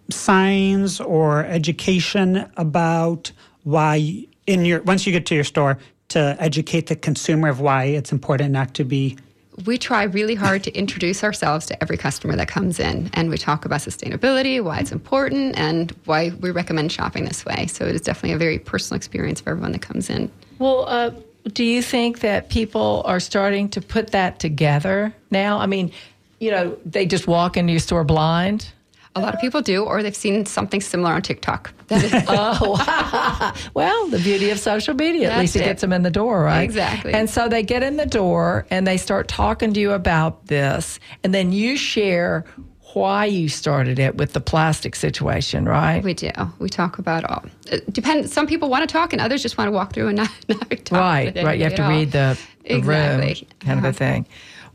signs 0.09 0.99
or 0.99 1.45
education 1.45 2.49
about 2.57 3.31
why 3.63 4.25
in 4.45 4.65
your 4.65 4.81
once 4.83 5.05
you 5.05 5.11
get 5.11 5.25
to 5.27 5.35
your 5.35 5.43
store 5.43 5.77
to 6.09 6.37
educate 6.39 6.87
the 6.87 6.95
consumer 6.95 7.49
of 7.49 7.59
why 7.59 7.85
it's 7.85 8.11
important 8.11 8.51
not 8.51 8.73
to 8.75 8.85
be 8.85 9.17
we 9.65 9.77
try 9.77 10.03
really 10.03 10.35
hard 10.35 10.63
to 10.63 10.71
introduce 10.77 11.23
ourselves 11.23 11.65
to 11.65 11.83
every 11.83 11.97
customer 11.97 12.35
that 12.35 12.47
comes 12.47 12.79
in 12.79 13.09
and 13.13 13.29
we 13.29 13.37
talk 13.37 13.65
about 13.65 13.81
sustainability 13.81 14.63
why 14.63 14.79
it's 14.79 14.93
important 14.93 15.57
and 15.57 15.91
why 16.05 16.29
we 16.39 16.49
recommend 16.49 16.91
shopping 16.91 17.25
this 17.25 17.43
way 17.43 17.67
so 17.67 17.85
it 17.85 17.93
is 17.93 18.01
definitely 18.01 18.31
a 18.31 18.37
very 18.37 18.57
personal 18.57 18.95
experience 18.95 19.41
for 19.41 19.49
everyone 19.49 19.73
that 19.73 19.81
comes 19.81 20.09
in 20.09 20.31
Well, 20.59 20.85
uh, 20.87 21.11
do 21.53 21.63
you 21.63 21.81
think 21.81 22.19
that 22.19 22.49
people 22.49 23.03
are 23.05 23.19
starting 23.19 23.69
to 23.69 23.81
put 23.81 24.11
that 24.11 24.39
together 24.39 25.13
now? 25.31 25.59
I 25.59 25.65
mean, 25.65 25.91
you 26.39 26.51
know, 26.51 26.77
they 26.85 27.05
just 27.05 27.27
walk 27.27 27.57
into 27.57 27.71
your 27.73 27.79
store 27.79 28.03
blind. 28.03 28.69
a 29.15 29.19
lot 29.19 29.33
of 29.33 29.39
people 29.41 29.61
do 29.61 29.83
or 29.83 30.03
they've 30.03 30.15
seen 30.15 30.45
something 30.45 30.79
similar 30.81 31.11
on 31.13 31.21
tiktok 31.23 31.73
Oh, 31.91 33.53
well, 33.73 34.07
the 34.09 34.19
beauty 34.19 34.49
of 34.51 34.59
social 34.59 34.93
media. 34.93 35.31
At 35.31 35.39
least 35.39 35.55
it, 35.55 35.61
it. 35.61 35.65
gets 35.65 35.81
them 35.81 35.93
in 35.93 36.03
the 36.03 36.11
door, 36.11 36.43
right? 36.43 36.61
Exactly. 36.63 37.13
And 37.13 37.29
so 37.29 37.47
they 37.47 37.63
get 37.63 37.81
in 37.83 37.97
the 37.97 38.05
door 38.05 38.65
and 38.69 38.85
they 38.85 38.97
start 38.97 39.27
talking 39.27 39.73
to 39.73 39.79
you 39.79 39.91
about 39.93 40.47
this, 40.47 40.99
and 41.23 41.33
then 41.33 41.51
you 41.51 41.77
share 41.77 42.45
why 42.93 43.25
you 43.25 43.47
started 43.49 43.99
it 43.99 44.15
with 44.15 44.33
the 44.33 44.39
plastic 44.39 44.95
situation, 44.95 45.65
right? 45.65 46.03
we 46.03 46.13
do 46.13 46.29
we 46.59 46.69
talk 46.69 46.97
about 46.99 47.23
all 47.25 47.43
it 47.71 47.91
depends 47.93 48.31
some 48.33 48.47
people 48.47 48.69
want 48.69 48.87
to 48.87 48.91
talk 48.91 49.13
and 49.13 49.21
others 49.21 49.41
just 49.43 49.57
want 49.57 49.67
to 49.67 49.71
walk 49.71 49.93
through 49.93 50.07
and 50.07 50.17
not, 50.17 50.29
not 50.49 50.69
talk 50.85 50.99
right, 50.99 51.35
right. 51.43 51.57
You 51.57 51.65
have 51.65 51.75
to 51.75 51.83
all. 51.83 51.89
read 51.89 52.11
the, 52.11 52.37
the 52.63 52.75
exactly 52.75 53.33
room, 53.33 53.51
kind 53.59 53.79
of 53.79 53.85
Uh-huh. 53.85 53.89
a 53.89 53.93
thing. 53.93 54.27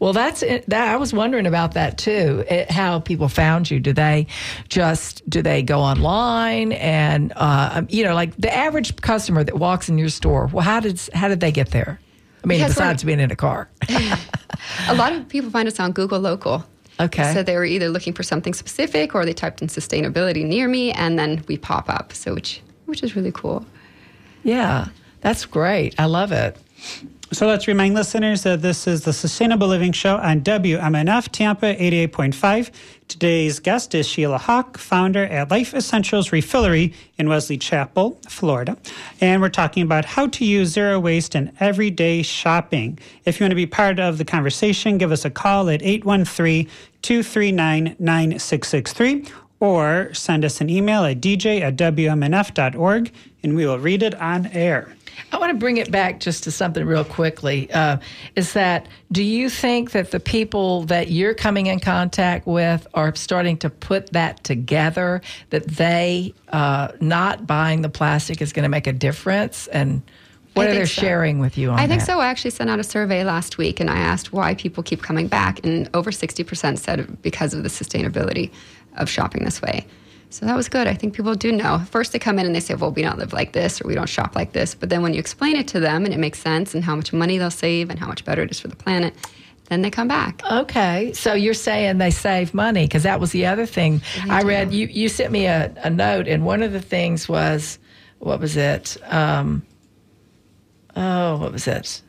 Well, 0.02 0.12
that's 0.12 0.42
it. 0.42 0.68
That 0.68 0.88
I 0.88 0.96
was 0.96 1.14
wondering 1.14 1.46
about 1.46 1.74
that 1.74 1.96
too. 1.96 2.44
It, 2.50 2.68
how 2.68 2.98
people 2.98 3.28
found 3.28 3.70
you? 3.70 3.78
Do 3.78 3.92
they 3.92 4.26
just 4.68 5.22
do 5.30 5.42
they 5.42 5.62
go 5.62 5.78
online 5.78 6.72
and 6.72 7.32
uh, 7.36 7.82
you 7.88 8.02
know, 8.02 8.12
like 8.12 8.36
the 8.36 8.52
average 8.52 8.96
customer 8.96 9.44
that 9.44 9.56
walks 9.56 9.88
in 9.88 9.98
your 9.98 10.08
store? 10.08 10.46
Well, 10.48 10.64
how 10.64 10.80
did 10.80 11.00
how 11.14 11.28
did 11.28 11.38
they 11.38 11.52
get 11.52 11.70
there? 11.70 12.00
I 12.42 12.48
mean, 12.48 12.58
Because 12.58 12.74
besides 12.74 13.04
being 13.04 13.20
in 13.20 13.30
a 13.30 13.36
car. 13.36 13.70
A 14.88 14.94
lot 14.96 15.12
of 15.12 15.28
people 15.28 15.50
find 15.50 15.68
us 15.68 15.78
on 15.78 15.92
Google 15.92 16.18
Local. 16.18 16.66
Okay. 16.98 17.32
So 17.32 17.44
they 17.44 17.54
were 17.54 17.64
either 17.64 17.88
looking 17.88 18.12
for 18.12 18.24
something 18.24 18.54
specific 18.54 19.14
or 19.14 19.24
they 19.24 19.32
typed 19.32 19.62
in 19.62 19.68
sustainability 19.68 20.44
near 20.44 20.66
me 20.66 20.90
and 20.90 21.16
then 21.16 21.44
we 21.46 21.56
pop 21.56 21.88
up. 21.88 22.12
So 22.12 22.34
which 22.34 22.60
which 22.86 23.04
is 23.04 23.14
really 23.14 23.30
cool. 23.30 23.64
yeah, 24.42 24.88
that's 25.20 25.44
great. 25.44 25.94
I 25.96 26.06
love 26.06 26.32
it. 26.32 26.56
So 27.32 27.46
let's 27.46 27.66
remind 27.66 27.94
listeners 27.94 28.42
that 28.42 28.60
this 28.60 28.86
is 28.86 29.04
the 29.04 29.12
Sustainable 29.14 29.66
Living 29.66 29.92
Show 29.92 30.18
on 30.18 30.42
WMNF 30.42 31.30
Tampa 31.30 31.74
88.5. 31.76 32.70
Today's 33.08 33.58
guest 33.58 33.94
is 33.94 34.06
Sheila 34.06 34.36
Hawk, 34.36 34.76
founder 34.76 35.24
at 35.24 35.50
Life 35.50 35.72
Essentials 35.72 36.28
Refillery 36.28 36.92
in 37.16 37.30
Wesley 37.30 37.56
Chapel, 37.56 38.20
Florida. 38.28 38.76
And 39.22 39.40
we're 39.40 39.48
talking 39.48 39.82
about 39.82 40.04
how 40.04 40.26
to 40.26 40.44
use 40.44 40.68
zero 40.68 41.00
waste 41.00 41.34
in 41.34 41.56
everyday 41.58 42.20
shopping. 42.20 42.98
If 43.24 43.40
you 43.40 43.44
want 43.44 43.52
to 43.52 43.56
be 43.56 43.66
part 43.66 43.98
of 43.98 44.18
the 44.18 44.26
conversation, 44.26 44.98
give 44.98 45.10
us 45.10 45.24
a 45.24 45.30
call 45.30 45.70
at 45.70 45.82
813 45.82 46.68
239 47.00 47.96
9663 47.98 49.24
or 49.58 50.12
send 50.12 50.44
us 50.44 50.60
an 50.60 50.68
email 50.68 51.04
at 51.04 51.20
dj 51.20 51.60
at 51.60 51.76
wmnf.org 51.76 53.12
and 53.42 53.56
we 53.56 53.66
will 53.66 53.78
read 53.78 54.02
it 54.02 54.14
on 54.14 54.46
air. 54.46 54.94
I 55.30 55.38
want 55.38 55.50
to 55.50 55.58
bring 55.58 55.76
it 55.76 55.90
back 55.90 56.20
just 56.20 56.44
to 56.44 56.50
something 56.50 56.84
real 56.84 57.04
quickly. 57.04 57.70
Uh, 57.70 57.98
is 58.36 58.52
that 58.54 58.86
do 59.10 59.22
you 59.22 59.50
think 59.50 59.92
that 59.92 60.10
the 60.10 60.20
people 60.20 60.84
that 60.84 61.10
you're 61.10 61.34
coming 61.34 61.66
in 61.66 61.80
contact 61.80 62.46
with 62.46 62.86
are 62.94 63.14
starting 63.14 63.56
to 63.58 63.70
put 63.70 64.12
that 64.12 64.42
together? 64.44 65.20
That 65.50 65.66
they 65.66 66.34
uh, 66.48 66.92
not 67.00 67.46
buying 67.46 67.82
the 67.82 67.88
plastic 67.88 68.40
is 68.40 68.52
going 68.52 68.64
to 68.64 68.68
make 68.68 68.86
a 68.86 68.92
difference? 68.92 69.66
And 69.68 70.02
what 70.54 70.68
I 70.68 70.70
are 70.70 70.74
they 70.74 70.80
so. 70.84 71.00
sharing 71.00 71.38
with 71.38 71.56
you 71.56 71.70
on 71.70 71.78
I 71.78 71.86
think 71.86 72.00
that? 72.00 72.06
so. 72.06 72.20
I 72.20 72.28
actually 72.28 72.50
sent 72.50 72.70
out 72.70 72.78
a 72.78 72.84
survey 72.84 73.24
last 73.24 73.58
week 73.58 73.80
and 73.80 73.90
I 73.90 73.98
asked 73.98 74.32
why 74.32 74.54
people 74.54 74.82
keep 74.82 75.02
coming 75.02 75.28
back, 75.28 75.64
and 75.64 75.88
over 75.94 76.10
60% 76.10 76.78
said 76.78 77.22
because 77.22 77.54
of 77.54 77.62
the 77.62 77.68
sustainability 77.68 78.50
of 78.96 79.08
shopping 79.08 79.44
this 79.44 79.62
way. 79.62 79.86
So 80.32 80.46
that 80.46 80.56
was 80.56 80.70
good. 80.70 80.86
I 80.86 80.94
think 80.94 81.12
people 81.14 81.34
do 81.34 81.52
know. 81.52 81.78
First, 81.90 82.12
they 82.12 82.18
come 82.18 82.38
in 82.38 82.46
and 82.46 82.54
they 82.54 82.60
say, 82.60 82.72
well, 82.74 82.90
we 82.90 83.02
don't 83.02 83.18
live 83.18 83.34
like 83.34 83.52
this 83.52 83.82
or 83.82 83.86
we 83.86 83.94
don't 83.94 84.08
shop 84.08 84.34
like 84.34 84.52
this. 84.52 84.74
But 84.74 84.88
then 84.88 85.02
when 85.02 85.12
you 85.12 85.20
explain 85.20 85.56
it 85.56 85.68
to 85.68 85.80
them 85.80 86.06
and 86.06 86.14
it 86.14 86.16
makes 86.18 86.38
sense 86.38 86.74
and 86.74 86.82
how 86.82 86.96
much 86.96 87.12
money 87.12 87.36
they'll 87.36 87.50
save 87.50 87.90
and 87.90 87.98
how 87.98 88.06
much 88.06 88.24
better 88.24 88.42
it 88.42 88.50
is 88.50 88.58
for 88.58 88.68
the 88.68 88.76
planet, 88.76 89.14
then 89.66 89.82
they 89.82 89.90
come 89.90 90.08
back. 90.08 90.42
Okay, 90.50 91.12
so 91.12 91.34
you're 91.34 91.52
saying 91.52 91.98
they 91.98 92.10
save 92.10 92.54
money 92.54 92.86
because 92.86 93.02
that 93.02 93.20
was 93.20 93.32
the 93.32 93.44
other 93.44 93.66
thing 93.66 94.00
I 94.28 94.40
do. 94.40 94.48
read. 94.48 94.72
You 94.72 94.86
you 94.86 95.08
sent 95.10 95.32
me 95.32 95.46
a, 95.46 95.72
a 95.82 95.90
note, 95.90 96.28
and 96.28 96.44
one 96.44 96.62
of 96.62 96.72
the 96.72 96.80
things 96.80 97.28
was 97.28 97.78
what 98.18 98.40
was 98.40 98.56
it? 98.56 98.96
Um, 99.12 99.62
oh, 100.96 101.36
what 101.36 101.52
was 101.52 101.66
it? 101.66 102.02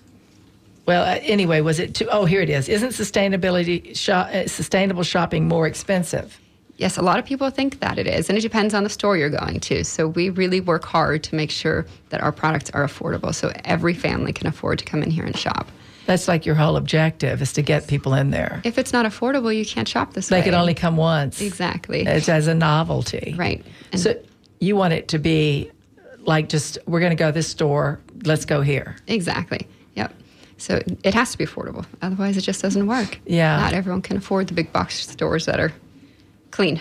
Well, 0.86 1.04
uh, 1.04 1.20
anyway, 1.22 1.62
was 1.62 1.80
it? 1.80 1.96
Too, 1.96 2.08
oh, 2.12 2.26
here 2.26 2.42
it 2.42 2.50
is. 2.50 2.68
Isn't 2.70 2.90
sustainability 2.90 3.96
shop, 3.98 4.28
uh, 4.34 4.48
sustainable 4.48 5.04
shopping 5.04 5.48
more 5.48 5.68
expensive? 5.68 6.40
Yes, 6.84 6.98
a 6.98 7.02
lot 7.02 7.18
of 7.18 7.24
people 7.24 7.50
think 7.50 7.80
that 7.80 7.98
it 7.98 8.08
is, 8.08 8.28
and 8.28 8.38
it 8.38 8.42
depends 8.42 8.74
on 8.74 8.84
the 8.84 8.90
store 8.90 9.16
you're 9.16 9.30
going 9.30 9.62
to. 9.62 9.86
So 9.86 10.06
we 10.06 10.30
really 10.30 10.60
work 10.60 10.84
hard 10.84 11.24
to 11.24 11.34
make 11.34 11.50
sure 11.50 11.86
that 12.10 12.20
our 12.20 12.34
products 12.34 12.70
are 12.72 12.86
affordable 12.86 13.34
so 13.34 13.54
every 13.64 13.94
family 13.94 14.34
can 14.34 14.48
afford 14.48 14.80
to 14.80 14.86
come 14.86 15.02
in 15.02 15.10
here 15.10 15.24
and 15.24 15.38
shop. 15.38 15.72
That's 16.08 16.28
like 16.28 16.46
your 16.46 16.56
whole 16.56 16.76
objective 16.76 17.42
is 17.42 17.54
to 17.54 17.62
get 17.62 17.88
people 17.88 18.14
in 18.14 18.32
there. 18.32 18.60
If 18.66 18.78
it's 18.78 18.92
not 18.92 19.06
affordable, 19.06 19.56
you 19.56 19.66
can't 19.66 19.88
shop 19.88 20.12
this 20.12 20.28
They 20.28 20.36
way. 20.36 20.42
They 20.42 20.46
can 20.50 20.56
only 20.56 20.74
come 20.74 20.98
once. 20.98 21.40
Exactly. 21.40 22.02
It's 22.02 22.28
as 22.28 22.48
a 22.48 22.54
novelty. 22.54 23.34
Right. 23.38 23.66
And 23.94 24.02
So 24.02 24.22
you 24.60 24.76
want 24.76 24.92
it 24.92 25.08
to 25.08 25.20
be 25.20 25.72
like 26.20 26.50
just 26.50 26.78
we're 26.86 27.00
going 27.00 27.12
to 27.12 27.16
go 27.16 27.28
to 27.28 27.32
this 27.32 27.48
store. 27.48 28.02
Let's 28.26 28.44
go 28.44 28.60
here. 28.60 28.98
exactly. 29.08 29.68
Yep. 29.96 30.14
So 30.58 30.82
it 31.04 31.14
has 31.14 31.32
to 31.32 31.38
be 31.38 31.46
affordable. 31.46 31.86
Otherwise, 32.02 32.36
it 32.36 32.42
just 32.42 32.62
doesn't 32.62 32.88
work. 32.88 33.20
Yeah. 33.26 33.58
Not 33.58 33.72
everyone 33.72 34.02
can 34.02 34.18
afford 34.18 34.48
the 34.48 34.54
big 34.54 34.74
box 34.74 35.00
stores 35.08 35.46
that 35.46 35.62
are 35.62 35.72
clean. 36.54 36.80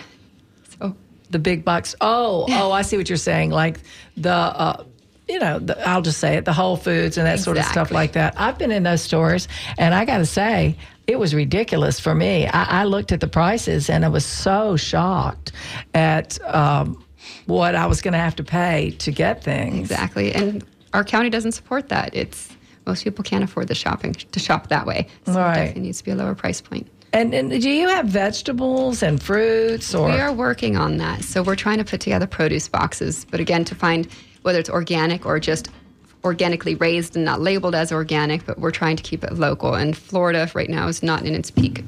So 0.79 0.95
the 1.29 1.39
big 1.39 1.65
box. 1.65 1.95
Oh, 1.99 2.45
oh, 2.49 2.71
I 2.71 2.81
see 2.83 2.95
what 2.97 3.09
you're 3.09 3.17
saying. 3.17 3.49
Like 3.51 3.79
the, 4.15 4.31
uh, 4.31 4.83
you 5.27 5.39
know, 5.39 5.59
the, 5.59 5.75
I'll 5.87 6.01
just 6.01 6.19
say 6.19 6.35
it, 6.37 6.45
the 6.45 6.53
Whole 6.53 6.77
Foods 6.77 7.17
and 7.17 7.25
that 7.27 7.39
sort 7.39 7.57
of 7.57 7.65
stuff 7.65 7.91
like 7.91 8.13
that. 8.13 8.33
I've 8.39 8.57
been 8.57 8.71
in 8.71 8.83
those 8.83 9.01
stores, 9.01 9.47
and 9.77 9.93
I 9.93 10.05
got 10.05 10.19
to 10.19 10.25
say, 10.25 10.77
it 11.07 11.17
was 11.19 11.33
ridiculous 11.33 11.99
for 11.99 12.13
me. 12.15 12.47
I, 12.47 12.81
I 12.81 12.83
looked 12.85 13.11
at 13.11 13.19
the 13.19 13.27
prices, 13.27 13.89
and 13.89 14.05
I 14.05 14.09
was 14.09 14.25
so 14.25 14.77
shocked 14.77 15.51
at. 15.93 16.39
Um, 16.45 17.03
what 17.45 17.75
I 17.75 17.85
was 17.87 18.01
going 18.01 18.13
to 18.13 18.19
have 18.19 18.35
to 18.37 18.43
pay 18.43 18.91
to 18.99 19.11
get 19.11 19.43
things. 19.43 19.79
Exactly. 19.91 20.33
And 20.33 20.63
our 20.93 21.03
county 21.03 21.29
doesn't 21.29 21.53
support 21.53 21.89
that. 21.89 22.13
It's 22.13 22.49
most 22.85 23.03
people 23.03 23.23
can't 23.23 23.43
afford 23.43 23.67
the 23.69 23.75
shopping 23.75 24.13
to 24.13 24.39
shop 24.39 24.67
that 24.67 24.85
way. 24.85 25.07
So 25.25 25.33
Right. 25.33 25.51
it 25.51 25.55
definitely 25.55 25.81
needs 25.83 25.97
to 25.99 26.03
be 26.05 26.11
a 26.11 26.15
lower 26.15 26.35
price 26.35 26.59
point. 26.61 26.87
And, 27.13 27.33
and 27.35 27.49
do 27.51 27.69
you 27.69 27.87
have 27.89 28.07
vegetables 28.07 29.03
and 29.03 29.21
fruits 29.21 29.93
or 29.93 30.07
We 30.07 30.19
are 30.19 30.33
working 30.33 30.75
on 30.77 30.97
that. 30.97 31.23
So 31.23 31.43
we're 31.43 31.55
trying 31.55 31.77
to 31.77 31.85
put 31.85 32.01
together 32.01 32.25
produce 32.25 32.67
boxes, 32.67 33.25
but 33.29 33.39
again, 33.39 33.63
to 33.65 33.75
find 33.75 34.07
whether 34.41 34.59
it's 34.59 34.69
organic 34.69 35.23
or 35.25 35.39
just 35.39 35.69
organically 36.23 36.73
raised 36.75 37.15
and 37.15 37.23
not 37.23 37.39
labeled 37.39 37.75
as 37.75 37.91
organic, 37.91 38.45
but 38.45 38.57
we're 38.57 38.71
trying 38.71 38.95
to 38.95 39.03
keep 39.03 39.23
it 39.23 39.33
local. 39.33 39.75
And 39.75 39.95
Florida 39.95 40.49
right 40.55 40.69
now 40.69 40.87
is 40.87 41.03
not 41.03 41.23
in 41.23 41.35
its 41.35 41.51
peak 41.51 41.83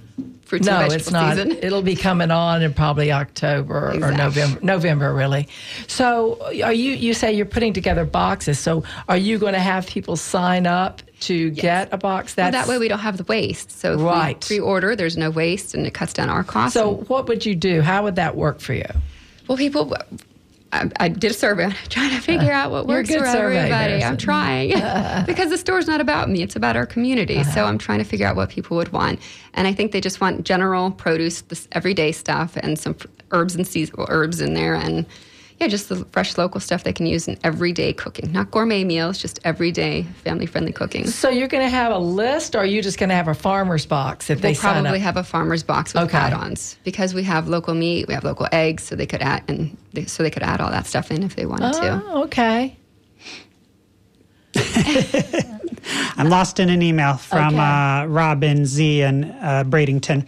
fruits 0.45 0.65
no, 0.65 0.79
and 0.79 0.91
vegetable 0.91 0.95
it's 1.01 1.12
not. 1.12 1.36
season. 1.36 1.63
It'll 1.63 1.81
be 1.81 1.95
coming 1.95 2.31
on 2.31 2.62
in 2.62 2.73
probably 2.73 3.12
October 3.12 3.91
or 4.01 4.12
November. 4.12 4.60
November, 4.62 5.13
really. 5.13 5.47
So, 5.88 6.39
are 6.63 6.73
you? 6.73 6.93
You 6.93 7.13
say 7.13 7.34
you're 7.34 7.45
putting 7.45 7.73
together 7.73 8.05
boxes. 8.05 8.60
So, 8.60 8.84
are 9.10 9.17
you 9.17 9.38
going 9.38 9.53
to 9.53 9.60
have 9.60 9.88
people 9.88 10.15
sign 10.15 10.67
up 10.67 11.01
to 11.21 11.49
get 11.51 11.89
a 11.91 11.97
box? 11.97 12.38
Well, 12.38 12.51
that 12.51 12.67
way 12.67 12.77
we 12.77 12.88
don't 12.88 12.99
have 12.99 13.17
the 13.17 13.23
waste. 13.23 13.71
So 13.71 13.95
if 13.95 14.01
Right. 14.01 14.39
pre-order, 14.39 14.95
there's 14.95 15.17
no 15.17 15.29
waste, 15.31 15.73
and 15.73 15.86
it 15.88 15.93
cuts 15.93 16.13
down 16.13 16.29
our 16.29 16.43
costs. 16.43 16.73
So, 16.73 17.03
what 17.08 17.27
would 17.27 17.45
you 17.45 17.55
do? 17.55 17.81
How 17.81 18.03
would 18.03 18.15
that 18.17 18.36
work 18.36 18.60
for 18.60 18.73
you? 18.73 18.86
Well, 19.47 19.58
people, 19.58 19.93
I, 20.75 21.05
I 21.05 21.07
did 21.07 21.31
a 21.31 21.33
survey 21.33 21.69
trying 21.89 22.11
to 22.11 22.21
figure 22.21 22.51
out 22.51 22.71
what 22.71 22.88
works 22.88 23.13
for 23.13 23.25
everybody. 23.25 24.03
I'm 24.03 24.17
trying 24.17 24.69
because 25.25 25.49
the 25.49 25.57
store's 25.57 25.88
not 25.88 26.01
about 26.01 26.29
me; 26.29 26.41
it's 26.41 26.55
about 26.55 26.75
our 26.75 26.85
community. 26.85 27.38
Uh-huh. 27.38 27.51
So 27.51 27.65
I'm 27.65 27.77
trying 27.77 27.99
to 27.99 28.05
figure 28.05 28.27
out 28.27 28.35
what 28.35 28.49
people 28.49 28.77
would 28.77 28.91
want, 28.91 29.19
and 29.53 29.67
I 29.67 29.73
think 29.73 29.91
they 29.91 30.01
just 30.01 30.21
want 30.21 30.45
general 30.45 30.91
produce, 30.91 31.41
this 31.41 31.67
everyday 31.71 32.11
stuff, 32.11 32.57
and 32.57 32.77
some 32.77 32.95
herbs 33.31 33.55
and 33.55 33.67
seasonal 33.67 34.05
herbs 34.09 34.41
in 34.41 34.53
there, 34.53 34.75
and 34.75 35.05
yeah, 35.59 35.67
just 35.67 35.87
the 35.89 36.03
fresh 36.11 36.37
local 36.37 36.59
stuff 36.59 36.83
they 36.83 36.91
can 36.93 37.05
use 37.05 37.27
in 37.27 37.37
everyday 37.43 37.93
cooking, 37.93 38.31
not 38.31 38.51
gourmet 38.51 38.83
meals, 38.83 39.17
just 39.17 39.39
everyday 39.43 40.03
family-friendly 40.23 40.73
cooking. 40.73 41.07
So, 41.07 41.29
you're 41.29 41.47
going 41.47 41.63
to 41.63 41.69
have 41.69 41.91
a 41.93 41.97
list, 41.97 42.55
or 42.55 42.59
are 42.59 42.65
you 42.65 42.81
just 42.81 42.97
going 42.97 43.09
to 43.09 43.15
have 43.15 43.27
a 43.29 43.33
farmer's 43.33 43.85
box 43.85 44.29
if 44.29 44.41
they 44.41 44.49
We'll 44.49 44.55
sign 44.55 44.83
probably 44.83 44.99
have 44.99 45.17
a 45.17 45.23
farmer's 45.23 45.63
box 45.63 45.93
with 45.93 46.03
Okay. 46.03 46.17
add-ons 46.17 46.77
because 46.83 47.13
we 47.13 47.23
have 47.23 47.47
local 47.47 47.73
meat, 47.73 48.07
we 48.07 48.13
have 48.13 48.23
local 48.25 48.47
eggs, 48.51 48.83
so 48.83 48.95
they 48.95 49.05
could 49.05 49.21
add 49.21 49.43
and 49.47 49.77
they, 49.93 50.05
so 50.05 50.23
they 50.23 50.31
could 50.31 50.43
add 50.43 50.59
all 50.61 50.71
that 50.71 50.87
stuff 50.87 51.09
in 51.11 51.23
if 51.23 51.35
they 51.35 51.45
wanted 51.45 51.73
to. 51.73 52.01
Oh, 52.05 52.23
okay. 52.25 52.75
I'm 56.17 56.30
lost 56.30 56.60
in 56.60 56.69
an 56.69 56.82
email 56.82 57.15
from 57.17 57.56
Okay. 57.56 57.58
uh, 58.04 58.06
Robin 58.08 58.65
Z 58.65 59.01
and 59.01 59.25
uh, 59.25 59.63
Bradenton. 59.65 60.25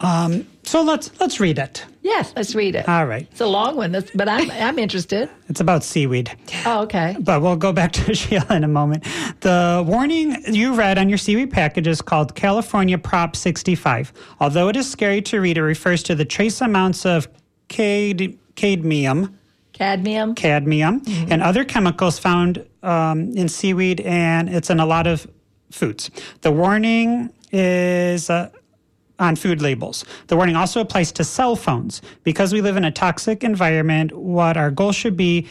Um, 0.00 0.46
so 0.64 0.82
let's 0.82 1.10
let's 1.20 1.40
read 1.40 1.58
it. 1.58 1.84
Yes, 2.02 2.32
let's 2.36 2.54
read 2.54 2.74
it. 2.74 2.88
All 2.88 3.06
right. 3.06 3.28
It's 3.30 3.40
a 3.40 3.46
long 3.46 3.76
one, 3.76 3.92
but 4.14 4.28
I'm 4.28 4.50
I'm 4.50 4.78
interested. 4.78 5.28
It's 5.48 5.60
about 5.60 5.84
seaweed. 5.84 6.30
Oh, 6.66 6.82
okay. 6.82 7.16
But 7.20 7.42
we'll 7.42 7.56
go 7.56 7.72
back 7.72 7.92
to 7.98 8.14
Sheila 8.14 8.46
in 8.56 8.64
a 8.64 8.68
moment. 8.68 9.04
The 9.40 9.84
warning 9.86 10.36
you 10.52 10.74
read 10.74 10.98
on 10.98 11.08
your 11.08 11.18
seaweed 11.18 11.50
package 11.52 11.86
is 11.86 12.00
called 12.02 12.34
California 12.34 12.98
Prop 12.98 13.36
65. 13.36 14.12
Although 14.40 14.68
it 14.68 14.76
is 14.76 14.90
scary 14.90 15.22
to 15.22 15.40
read, 15.40 15.58
it 15.58 15.62
refers 15.62 16.02
to 16.04 16.14
the 16.14 16.24
trace 16.24 16.60
amounts 16.60 17.04
of 17.06 17.28
cad- 17.68 18.36
cadmium, 18.56 19.36
Cadmium. 19.72 20.34
cadmium, 20.34 21.02
and 21.30 21.42
other 21.42 21.64
chemicals 21.64 22.18
found 22.18 22.64
um, 22.82 23.32
in 23.36 23.48
seaweed, 23.48 24.00
and 24.00 24.48
it's 24.48 24.70
in 24.70 24.80
a 24.80 24.86
lot 24.86 25.06
of 25.06 25.26
foods. 25.70 26.10
The 26.42 26.50
warning 26.52 27.30
is. 27.52 28.30
Uh, 28.30 28.50
on 29.18 29.36
food 29.36 29.62
labels. 29.62 30.04
The 30.26 30.36
warning 30.36 30.56
also 30.56 30.80
applies 30.80 31.12
to 31.12 31.22
cell 31.22 31.54
phones. 31.54 32.02
Because 32.24 32.52
we 32.52 32.60
live 32.60 32.76
in 32.76 32.84
a 32.84 32.90
toxic 32.90 33.44
environment, 33.44 34.10
what 34.16 34.56
our 34.56 34.70
goal 34.72 34.90
should 34.90 35.16
be 35.16 35.46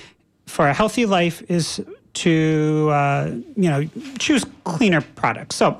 for 0.45 0.67
a 0.67 0.73
healthy 0.73 1.05
life 1.05 1.41
is 1.49 1.79
to, 2.15 2.89
uh, 2.91 3.31
you 3.55 3.69
know, 3.69 3.87
choose 4.19 4.43
cleaner 4.65 4.99
products. 4.99 5.55
So, 5.55 5.79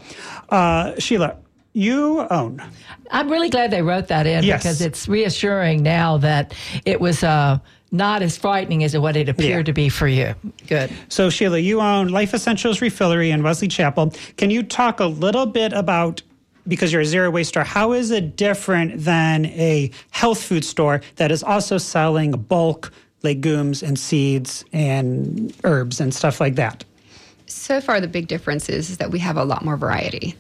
uh, 0.49 0.93
Sheila, 0.99 1.35
you 1.73 2.25
own. 2.29 2.61
I'm 3.09 3.29
really 3.29 3.49
glad 3.49 3.71
they 3.71 3.81
wrote 3.81 4.07
that 4.07 4.25
in 4.25 4.45
Yes. 4.45 4.61
because 4.63 4.79
it's 4.79 5.09
reassuring 5.09 5.83
now 5.83 6.17
that 6.19 6.53
it 6.85 7.01
was 7.01 7.23
uh, 7.25 7.59
not 7.91 8.21
as 8.21 8.37
frightening 8.37 8.83
as 8.83 8.97
what 8.97 9.15
it 9.17 9.27
appeared 9.27 9.59
Yeah. 9.59 9.63
to 9.63 9.73
be 9.73 9.89
for 9.89 10.07
you. 10.07 10.33
Good. 10.67 10.89
So, 11.09 11.29
Sheila, 11.29 11.59
you 11.59 11.81
own 11.81 12.07
Life 12.07 12.33
Essentials 12.33 12.79
Refillery 12.79 13.29
in 13.31 13.43
Wesley 13.43 13.67
Chapel. 13.67 14.13
Can 14.37 14.49
you 14.49 14.63
talk 14.63 14.99
a 14.99 15.05
little 15.05 15.45
bit 15.45 15.73
about, 15.73 16.21
because 16.67 16.93
you're 16.93 17.01
a 17.01 17.05
zero 17.05 17.29
waste 17.29 17.49
store, 17.49 17.63
how 17.65 17.91
is 17.91 18.11
it 18.11 18.35
different 18.37 19.03
than 19.03 19.45
a 19.47 19.91
health 20.11 20.41
food 20.41 20.63
store 20.63 21.01
that 21.17 21.31
is 21.31 21.43
also 21.43 21.77
selling 21.77 22.31
bulk 22.31 22.91
legumes 23.23 23.83
and 23.83 23.99
seeds 23.99 24.63
and 24.71 25.53
herbs 25.65 25.99
and 25.99 26.13
stuff 26.13 26.39
like 26.39 26.55
that? 26.55 26.85
So 27.45 27.81
far, 27.81 27.99
the 27.99 28.07
big 28.07 28.27
difference 28.29 28.69
is, 28.69 28.89
is 28.89 28.97
that 28.99 29.11
we 29.11 29.19
have 29.19 29.35
a 29.35 29.43
lot 29.43 29.65
more 29.65 29.75
variety. 29.75 30.35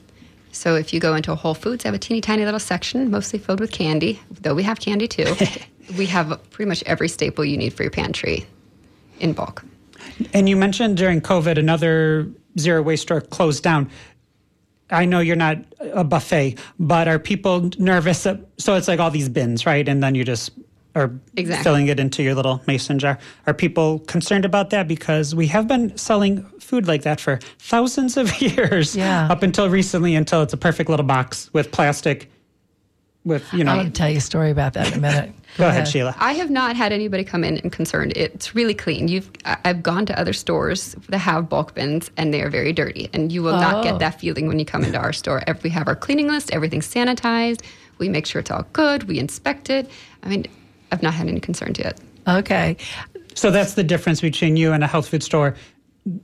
So 0.53 0.75
if 0.75 0.93
you 0.93 0.99
go 1.01 1.15
into 1.15 1.31
a 1.31 1.35
Whole 1.35 1.53
Foods, 1.53 1.83
they 1.83 1.87
have 1.87 1.93
a 1.95 1.99
teeny 1.99 2.21
tiny 2.21 2.45
little 2.45 2.59
section, 2.59 3.11
mostly 3.11 3.39
filled 3.39 3.59
with 3.59 3.71
candy, 3.71 4.19
though 4.41 4.55
we 4.55 4.63
have 4.63 4.79
candy 4.79 5.07
too. 5.09 5.35
we 5.97 6.05
have 6.07 6.39
pretty 6.51 6.67
much 6.69 6.83
every 6.85 7.07
staple 7.07 7.43
you 7.45 7.57
need 7.57 7.73
for 7.73 7.83
your 7.83 7.91
pantry 7.91 8.45
in 9.19 9.33
bulk. 9.33 9.63
And 10.33 10.47
you 10.49 10.55
mentioned 10.55 10.97
during 10.97 11.21
COVID 11.21 11.57
another 11.57 12.27
zero 12.59 12.81
waste 12.81 13.03
store 13.03 13.21
closed 13.21 13.63
down. 13.63 13.89
I 14.89 15.05
know 15.05 15.19
you're 15.19 15.35
not 15.37 15.57
a 15.93 16.03
buffet, 16.03 16.57
but 16.79 17.07
are 17.07 17.17
people 17.19 17.69
nervous? 17.77 18.23
that- 18.23 18.41
So 18.57 18.75
it's 18.75 18.87
like 18.87 18.99
all 18.99 19.09
these 19.11 19.29
bins, 19.29 19.65
right? 19.65 19.87
And 19.87 20.03
then 20.03 20.15
you 20.15 20.23
just 20.25 20.51
are 20.95 21.09
Exactly. 21.37 21.63
filling 21.63 21.87
it 21.87 21.97
into 22.01 22.21
your 22.21 22.35
little 22.35 22.61
mason 22.67 22.99
jar. 22.99 23.17
Are 23.47 23.53
people 23.53 23.99
concerned 23.99 24.43
about 24.43 24.71
that? 24.71 24.89
Because 24.89 25.33
we 25.33 25.47
have 25.47 25.65
been 25.65 25.95
selling 25.97 26.43
food 26.59 26.87
like 26.87 27.03
that 27.03 27.21
for 27.21 27.39
thousands 27.59 28.17
of 28.17 28.41
years, 28.41 28.93
Yeah. 28.95 29.29
up 29.31 29.41
until 29.43 29.69
recently, 29.69 30.15
until 30.15 30.41
it's 30.41 30.51
a 30.51 30.57
perfect 30.57 30.89
little 30.89 31.05
box 31.05 31.49
with 31.53 31.71
plastic, 31.71 32.29
with 33.23 33.51
you 33.53 33.63
know. 33.63 33.71
I'm 33.71 33.77
going 33.79 33.91
to 33.91 33.93
tell 33.93 34.09
you 34.09 34.17
a 34.17 34.21
story 34.21 34.49
about 34.51 34.73
that 34.73 34.87
in 34.91 34.93
a 34.97 35.01
minute. 35.01 35.31
Go 35.57 35.67
ahead, 35.67 35.87
Sheila. 35.87 36.15
I 36.17 36.33
have 36.33 36.49
not 36.49 36.75
had 36.75 36.91
anybody 36.93 37.23
come 37.23 37.43
in 37.43 37.57
and 37.57 37.71
concerned. 37.71 38.13
It's 38.15 38.55
really 38.55 38.73
clean. 38.73 39.07
You've 39.07 39.29
I- 39.45 39.57
I've 39.65 39.83
gone 39.83 40.05
to 40.07 40.19
other 40.19 40.33
stores 40.33 40.95
that 41.09 41.17
have 41.19 41.49
bulk 41.49 41.75
bins 41.75 42.09
and 42.17 42.33
they 42.33 42.41
are 42.41 42.49
very 42.49 42.73
dirty, 42.73 43.09
and 43.13 43.31
you 43.31 43.43
will 43.43 43.53
not 43.57 43.75
Oh. 43.75 43.83
get 43.83 43.99
that 43.99 44.19
feeling 44.19 44.47
when 44.47 44.59
you 44.59 44.65
come 44.65 44.83
into 44.83 44.97
our 44.97 45.13
store. 45.13 45.43
Ev- 45.47 45.63
We 45.63 45.69
have 45.71 45.87
our 45.87 45.95
cleaning 45.95 46.27
list, 46.27 46.51
everything's 46.51 46.91
sanitized. 46.91 47.61
We 47.97 48.09
make 48.09 48.25
sure 48.25 48.39
it's 48.39 48.49
all 48.49 48.65
good. 48.73 49.03
We 49.03 49.19
inspect 49.19 49.69
it. 49.69 49.89
I 50.23 50.29
mean, 50.29 50.45
I've 50.91 51.03
not 51.03 51.13
had 51.13 51.27
any 51.27 51.39
concerns 51.39 51.77
yet. 51.79 51.99
Okay. 52.27 52.77
So 53.35 53.49
that's 53.51 53.75
the 53.75 53.83
difference 53.83 54.19
between 54.21 54.57
you 54.57 54.73
and 54.73 54.83
a 54.83 54.87
health 54.87 55.07
food 55.09 55.23
store. 55.23 55.55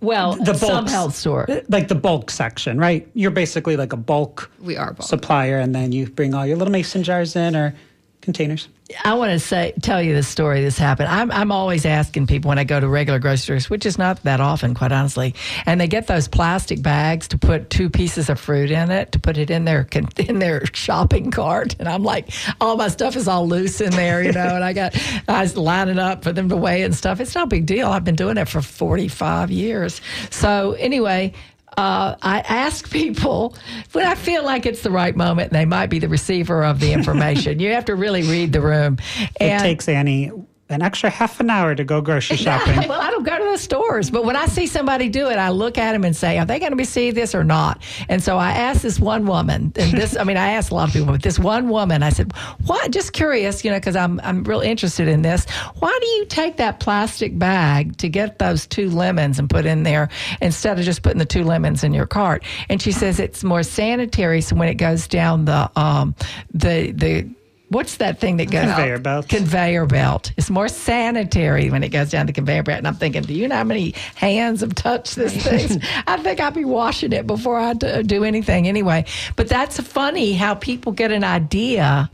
Well, 0.02 0.36
The 0.36 0.56
some 0.56 0.70
bulks. 0.86 0.92
health 0.92 1.16
store. 1.16 1.48
like 1.70 1.88
the 1.88 1.96
bulk 1.96 2.32
section, 2.32 2.80
right? 2.80 3.08
You're 3.14 3.30
basically 3.32 3.78
like 3.78 3.94
a 3.94 3.98
bulk 3.98 4.50
We 4.60 4.76
are 4.76 4.94
bulk. 4.94 5.08
supplier, 5.08 5.60
and 5.60 5.76
then 5.76 5.92
you 5.92 6.08
bring 6.10 6.34
all 6.34 6.46
your 6.48 6.58
little 6.58 6.72
mason 6.72 7.04
jars 7.04 7.36
in 7.36 7.56
or 7.56 7.76
containers. 8.22 8.70
I 9.04 9.16
want 9.16 9.32
to 9.32 9.40
say, 9.40 9.74
tell 9.82 10.02
you 10.02 10.16
the 10.16 10.24
story. 10.24 10.62
This 10.62 10.78
happened. 10.78 11.10
I'm, 11.10 11.32
I'm 11.32 11.52
always 11.52 11.86
asking 11.86 12.28
people 12.28 12.50
when 12.50 12.60
I 12.60 12.64
go 12.64 12.80
to 12.80 12.88
regular 12.88 13.20
grocery 13.20 13.60
stores, 13.60 13.70
which 13.70 13.86
is 13.86 13.98
not 13.98 14.24
that 14.24 14.40
often, 14.40 14.74
quite 14.74 14.92
honestly, 14.92 15.36
and 15.66 15.80
they 15.80 15.88
get 15.88 16.08
those 16.08 16.28
plastic 16.28 16.82
bags 16.82 17.28
to 17.30 17.38
put 17.38 17.70
two 17.70 17.90
pieces 17.90 18.30
of 18.30 18.40
fruit 18.40 18.72
in 18.72 18.90
it 18.92 19.12
to 19.12 19.20
put 19.20 19.38
it 19.38 19.50
in 19.50 19.66
their 19.66 19.88
in 20.18 20.40
their 20.40 20.66
shopping 20.68 21.32
cart, 21.32 21.76
and 21.80 21.88
I'm 21.88 22.04
like, 22.04 22.30
all 22.62 22.78
my 22.78 22.88
stuff 22.88 23.16
is 23.16 23.28
all 23.28 23.48
loose 23.48 23.82
in 23.82 23.92
there, 23.92 24.24
you 24.24 24.32
know, 24.32 24.56
and 24.56 24.64
I 24.64 24.74
got 24.74 24.96
I 25.28 25.42
was 25.42 25.58
lining 25.58 26.00
up 26.00 26.24
for 26.24 26.32
them 26.32 26.50
to 26.50 26.56
weigh 26.56 26.84
and 26.84 26.96
stuff. 26.96 27.20
It's 27.20 27.36
no 27.36 27.46
big 27.46 27.66
deal. 27.66 27.88
I've 27.90 28.06
been 28.06 28.16
doing 28.16 28.38
it 28.38 28.48
for 28.48 28.62
45 28.62 29.52
years. 29.52 30.02
So 30.30 30.74
anyway. 30.74 31.34
Uh, 31.78 32.16
I 32.24 32.40
ask 32.40 32.90
people 32.90 33.56
when 33.92 34.06
I 34.06 34.16
feel 34.16 34.44
like 34.44 34.66
it's 34.66 34.82
the 34.82 34.90
right 34.90 35.16
moment, 35.16 35.52
and 35.52 35.60
they 35.60 35.66
might 35.66 35.88
be 35.88 36.00
the 36.00 36.10
receiver 36.10 36.64
of 36.64 36.80
the 36.80 36.92
information. 36.92 37.60
you 37.60 37.72
have 37.74 37.86
to 37.86 37.96
really 37.96 38.24
read 38.24 38.52
the 38.52 38.62
room. 38.62 38.98
It 39.40 39.60
takes 39.60 39.88
Annie 39.88 40.32
an 40.70 40.82
extra 40.82 41.10
half 41.10 41.40
an 41.40 41.50
hour 41.50 41.74
to 41.76 41.84
go 41.84 42.02
grocery 42.02 42.36
shopping. 42.36 42.76
well, 42.90 43.02
I 43.02 43.10
don't 43.10 43.24
go 43.24 43.38
to 43.38 43.52
the 43.52 43.58
stores, 43.58 44.10
but 44.10 44.26
when 44.26 44.36
I 44.36 44.48
see 44.48 44.68
somebody 44.68 45.08
do 45.08 45.30
it, 45.30 45.38
I 45.38 45.50
look 45.50 45.78
at 45.78 45.94
them 45.94 46.04
and 46.04 46.16
say, 46.16 46.38
"Are 46.38 46.46
they 46.46 46.60
going 46.60 46.72
to 46.72 46.78
receive 46.78 47.16
this 47.16 47.34
or 47.34 47.44
not?" 47.44 47.82
And 48.10 48.22
so 48.22 48.38
I 48.38 48.52
asked 48.52 48.82
this 48.82 49.00
one 49.00 49.26
woman, 49.26 49.72
and 49.76 49.92
this—I 49.94 50.24
mean, 50.26 50.38
I 50.38 50.50
asked 50.52 50.72
a 50.72 50.76
lot 50.76 50.90
of 50.90 50.94
people, 50.94 51.14
but 51.14 51.22
this 51.22 51.40
one 51.40 51.70
woman, 51.70 52.04
I 52.04 52.10
said, 52.10 52.34
"What?" 52.66 52.92
Just 52.92 53.14
curious, 53.14 53.64
you 53.64 53.72
know, 53.72 53.78
because 53.78 53.96
I'm 53.96 54.20
I'm 54.24 54.44
real 54.44 54.60
interested 54.60 55.08
in 55.08 55.22
this. 55.22 55.46
Why 55.80 55.98
do 56.02 56.08
you 56.08 56.26
take 56.26 56.58
that 56.58 56.80
plastic 56.80 57.38
bag 57.40 57.98
to 57.98 58.10
get 58.10 58.40
those 58.40 58.68
two 58.68 58.90
lemons 58.90 59.40
and 59.40 59.50
put 59.50 59.66
in 59.66 59.84
there 59.84 60.10
instead 60.42 60.78
of 60.78 60.86
just 60.86 61.02
putting 61.02 61.20
the 61.20 61.26
two 61.26 61.44
lemons 61.44 61.84
in 61.84 61.94
your 61.94 62.08
cart? 62.08 62.44
And 62.70 62.82
she 62.82 62.92
says 62.92 63.20
it's 63.20 63.44
more 63.44 63.64
sanitary, 63.64 64.42
so 64.42 64.56
when 64.56 64.68
it 64.68 64.76
goes 64.76 65.08
down 65.08 65.46
the 65.46 65.72
um 65.80 66.14
the 66.54 66.92
the 66.92 67.37
What's 67.70 67.98
that 67.98 68.20
thing 68.20 68.38
that 68.38 68.50
goes 68.50 68.64
Conveyor 68.64 69.00
belt. 69.00 69.28
Conveyor 69.28 69.86
belt. 69.88 70.32
It's 70.38 70.50
more 70.50 70.70
sanitary 70.70 71.70
when 71.70 71.84
it 71.84 71.90
goes 71.90 72.10
down 72.12 72.26
the 72.26 72.34
conveyor 72.34 72.64
belt. 72.64 72.78
And 72.78 72.88
I'm 72.88 72.96
thinking, 72.96 73.24
do 73.24 73.34
you 73.34 73.46
know 73.48 73.56
how 73.56 73.66
many 73.66 73.94
hands 74.16 74.62
have 74.62 74.74
touched 74.74 75.18
this 75.18 75.36
thing? 75.36 75.82
I 76.08 76.18
think 76.18 76.40
I'd 76.40 76.54
be 76.54 76.64
washing 76.64 77.12
it 77.12 77.28
before 77.28 77.60
I 77.60 77.74
do 77.74 78.04
do 78.04 78.24
anything 78.24 78.68
anyway. 78.68 79.06
But 79.36 79.50
that's 79.50 79.80
funny 79.82 80.34
how 80.34 80.56
people 80.56 80.94
get 80.94 81.12
an 81.12 81.26
idea 81.26 82.10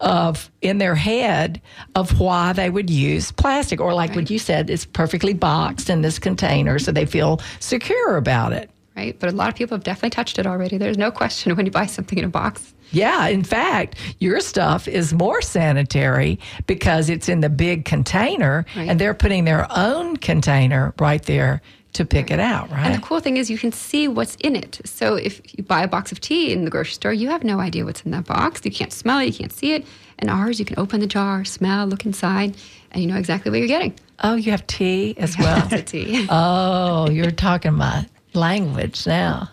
of 0.00 0.50
in 0.60 0.78
their 0.78 0.94
head 0.94 1.62
of 1.94 2.20
why 2.20 2.52
they 2.52 2.68
would 2.68 2.90
use 2.90 3.32
plastic, 3.32 3.80
or 3.80 3.94
like 3.94 4.14
what 4.14 4.28
you 4.28 4.38
said, 4.38 4.68
it's 4.68 4.84
perfectly 4.84 5.32
boxed 5.32 5.88
in 5.88 6.02
this 6.02 6.18
container, 6.18 6.78
so 6.78 6.92
they 6.92 7.06
feel 7.06 7.40
secure 7.60 8.16
about 8.16 8.52
it. 8.52 8.70
Right? 8.98 9.18
But 9.18 9.30
a 9.30 9.32
lot 9.36 9.48
of 9.48 9.54
people 9.54 9.76
have 9.76 9.84
definitely 9.84 10.10
touched 10.10 10.38
it 10.38 10.46
already. 10.46 10.76
There's 10.78 10.98
no 10.98 11.10
question 11.10 11.54
when 11.56 11.66
you 11.66 11.72
buy 11.72 11.86
something 11.86 12.18
in 12.18 12.24
a 12.24 12.28
box. 12.28 12.74
Yeah, 12.90 13.28
in 13.28 13.44
fact, 13.44 13.96
your 14.18 14.40
stuff 14.40 14.88
is 14.88 15.12
more 15.12 15.42
sanitary 15.42 16.38
because 16.66 17.10
it's 17.10 17.28
in 17.28 17.40
the 17.40 17.50
big 17.50 17.84
container 17.84 18.64
Right. 18.74 18.88
and 18.88 18.98
they're 19.00 19.14
putting 19.14 19.44
their 19.44 19.66
own 19.76 20.16
container 20.16 20.94
right 20.98 21.22
there 21.22 21.60
to 21.94 22.04
pick 22.04 22.30
it 22.30 22.40
out, 22.40 22.70
right? 22.70 22.86
And 22.86 22.94
the 22.94 23.06
cool 23.06 23.20
thing 23.20 23.36
is 23.36 23.50
you 23.50 23.58
can 23.58 23.72
see 23.72 24.08
what's 24.08 24.36
in 24.36 24.54
it. 24.56 24.80
So 24.84 25.16
if 25.16 25.40
you 25.56 25.64
buy 25.64 25.82
a 25.82 25.88
box 25.88 26.12
of 26.12 26.20
tea 26.20 26.52
in 26.52 26.64
the 26.64 26.70
grocery 26.70 26.92
store, 26.94 27.12
you 27.12 27.28
have 27.30 27.44
no 27.44 27.60
idea 27.60 27.84
what's 27.84 28.02
in 28.02 28.10
that 28.12 28.24
box. 28.26 28.60
You 28.64 28.70
can't 28.70 28.92
smell 28.92 29.18
it, 29.18 29.26
you 29.26 29.32
can't 29.32 29.52
see 29.52 29.72
it. 29.74 29.86
And 30.18 30.30
ours, 30.30 30.58
you 30.58 30.64
can 30.64 30.78
open 30.78 31.00
the 31.00 31.06
jar, 31.06 31.44
smell, 31.44 31.86
look 31.86 32.04
inside, 32.04 32.56
and 32.90 33.02
you 33.02 33.08
know 33.08 33.16
exactly 33.16 33.50
what 33.50 33.58
you're 33.58 33.68
getting. 33.68 33.94
Oh, 34.22 34.34
you 34.34 34.50
have 34.50 34.66
tea 34.66 35.14
as 35.18 35.36
well. 35.38 35.66
Tea. 35.86 36.26
oh, 36.30 37.08
you're 37.10 37.30
talking 37.30 37.74
my 37.74 38.06
language 38.38 39.06
now. 39.06 39.50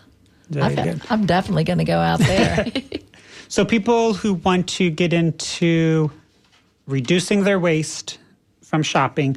Very 0.50 0.78
I'm. 0.78 1.02
I'm 1.10 1.26
definitely 1.26 1.64
going 1.64 1.78
to 1.78 1.84
go 1.84 1.98
out 1.98 2.20
there. 2.20 2.66
So 3.48 3.64
people 3.64 4.14
who 4.14 4.34
want 4.34 4.68
to 4.70 4.90
get 4.90 5.12
into 5.12 6.10
reducing 6.86 7.44
their 7.44 7.60
waste 7.60 8.18
from 8.62 8.82
shopping, 8.82 9.36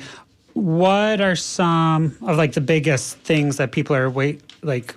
what 0.53 1.21
are 1.21 1.35
some 1.35 2.17
of 2.23 2.37
like 2.37 2.53
the 2.53 2.61
biggest 2.61 3.17
things 3.19 3.57
that 3.57 3.71
people 3.71 3.95
are 3.95 4.09
wait 4.09 4.41
like 4.63 4.95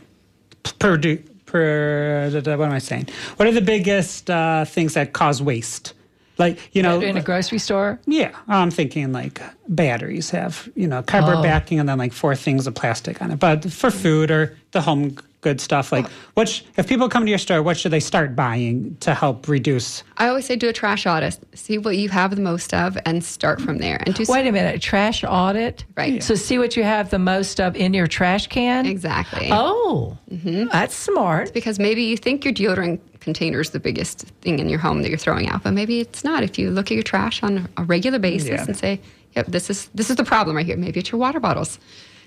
per, 0.79 0.99
per 1.47 2.31
what 2.33 2.47
am 2.47 2.73
I 2.73 2.79
saying? 2.79 3.09
What 3.37 3.47
are 3.47 3.53
the 3.53 3.61
biggest 3.61 4.31
uh, 4.31 4.65
things 4.65 4.95
that 4.95 5.13
cause 5.13 5.43
waste? 5.43 5.93
Like 6.39 6.59
you 6.73 6.83
know, 6.83 7.01
in 7.01 7.17
a 7.17 7.21
uh, 7.21 7.23
grocery 7.23 7.59
store? 7.59 7.99
yeah, 8.07 8.35
I'm 8.49 8.71
thinking 8.71 9.13
like 9.13 9.41
batteries 9.69 10.31
have 10.31 10.69
you 10.75 10.87
know 10.89 11.03
cardboard 11.03 11.37
Oh. 11.39 11.43
backing 11.43 11.79
and 11.79 11.89
then 11.89 11.99
like 11.99 12.13
four 12.13 12.35
things 12.35 12.67
of 12.67 12.75
plastic 12.75 13.21
on 13.23 13.31
it. 13.31 13.39
But 13.39 13.71
for 13.71 13.91
food 13.91 14.31
or 14.31 14.57
the 14.73 14.81
home 14.81 15.17
good 15.43 15.61
stuff, 15.61 15.93
like 15.93 16.07
what 16.35 16.49
sh- 16.49 16.63
if 16.77 16.89
people 16.89 17.09
come 17.09 17.25
to 17.25 17.29
your 17.29 17.39
store, 17.39 17.63
what 17.63 17.77
should 17.77 17.91
they 17.93 18.01
start 18.01 18.35
buying 18.35 18.97
to 19.01 19.13
help 19.13 19.47
reduce? 19.49 20.03
I 20.17 20.29
always 20.29 20.47
say 20.47 20.57
do 20.57 20.69
a 20.69 20.73
trash 20.73 21.05
audit. 21.05 21.39
See 21.55 21.77
what 21.79 21.97
you 21.99 22.09
have 22.09 22.35
the 22.35 22.41
most 22.41 22.73
of 22.73 22.97
and 23.05 23.23
start 23.23 23.61
from 23.61 23.79
there. 23.79 24.01
And 24.07 24.15
do 24.15 24.25
Wait 24.29 24.47
a 24.47 24.53
minute, 24.53 24.81
trash 24.81 25.23
audit? 25.25 25.85
Right. 25.97 26.23
So 26.23 26.35
see 26.37 26.59
what 26.59 26.77
you 26.77 26.85
have 26.85 27.11
the 27.11 27.19
most 27.19 27.61
of 27.61 27.77
in 27.77 27.93
your 27.93 28.07
trash 28.07 28.47
can? 28.47 28.87
Exactly. 28.87 29.49
Oh, 29.53 30.17
Mm-hmm. 30.33 30.69
that's 30.69 30.95
smart. 30.95 31.53
because 31.53 31.79
maybe 31.79 32.03
you 32.05 32.17
think 32.17 32.43
your 32.45 32.55
deodorant 32.55 33.01
container 33.21 33.61
is 33.61 33.71
the 33.71 33.81
biggest 33.81 34.21
thing 34.41 34.59
in 34.61 34.69
your 34.71 34.79
home 34.79 35.03
that 35.03 35.11
you're 35.11 35.19
throwing 35.19 35.49
out, 35.49 35.63
but 35.63 35.73
maybe 35.75 36.01
it's 36.01 36.25
not. 36.25 36.43
If 36.43 36.59
you 36.59 36.71
look 36.71 36.87
at 36.91 36.95
your 36.95 37.03
trash 37.03 37.43
on 37.43 37.69
a 37.77 37.85
regular 37.85 38.19
basis 38.19 38.49
Yeah. 38.49 38.65
and 38.67 38.77
say, 38.77 39.01
"Yep, 39.37 39.47
this 39.49 39.69
is 39.69 39.91
this 39.95 40.09
is 40.09 40.17
the 40.17 40.25
problem 40.25 40.57
right 40.57 40.65
here." 40.65 40.77
Maybe 40.79 41.01
it's 41.01 41.13
your 41.13 41.21
water 41.21 41.39
bottles. 41.39 41.79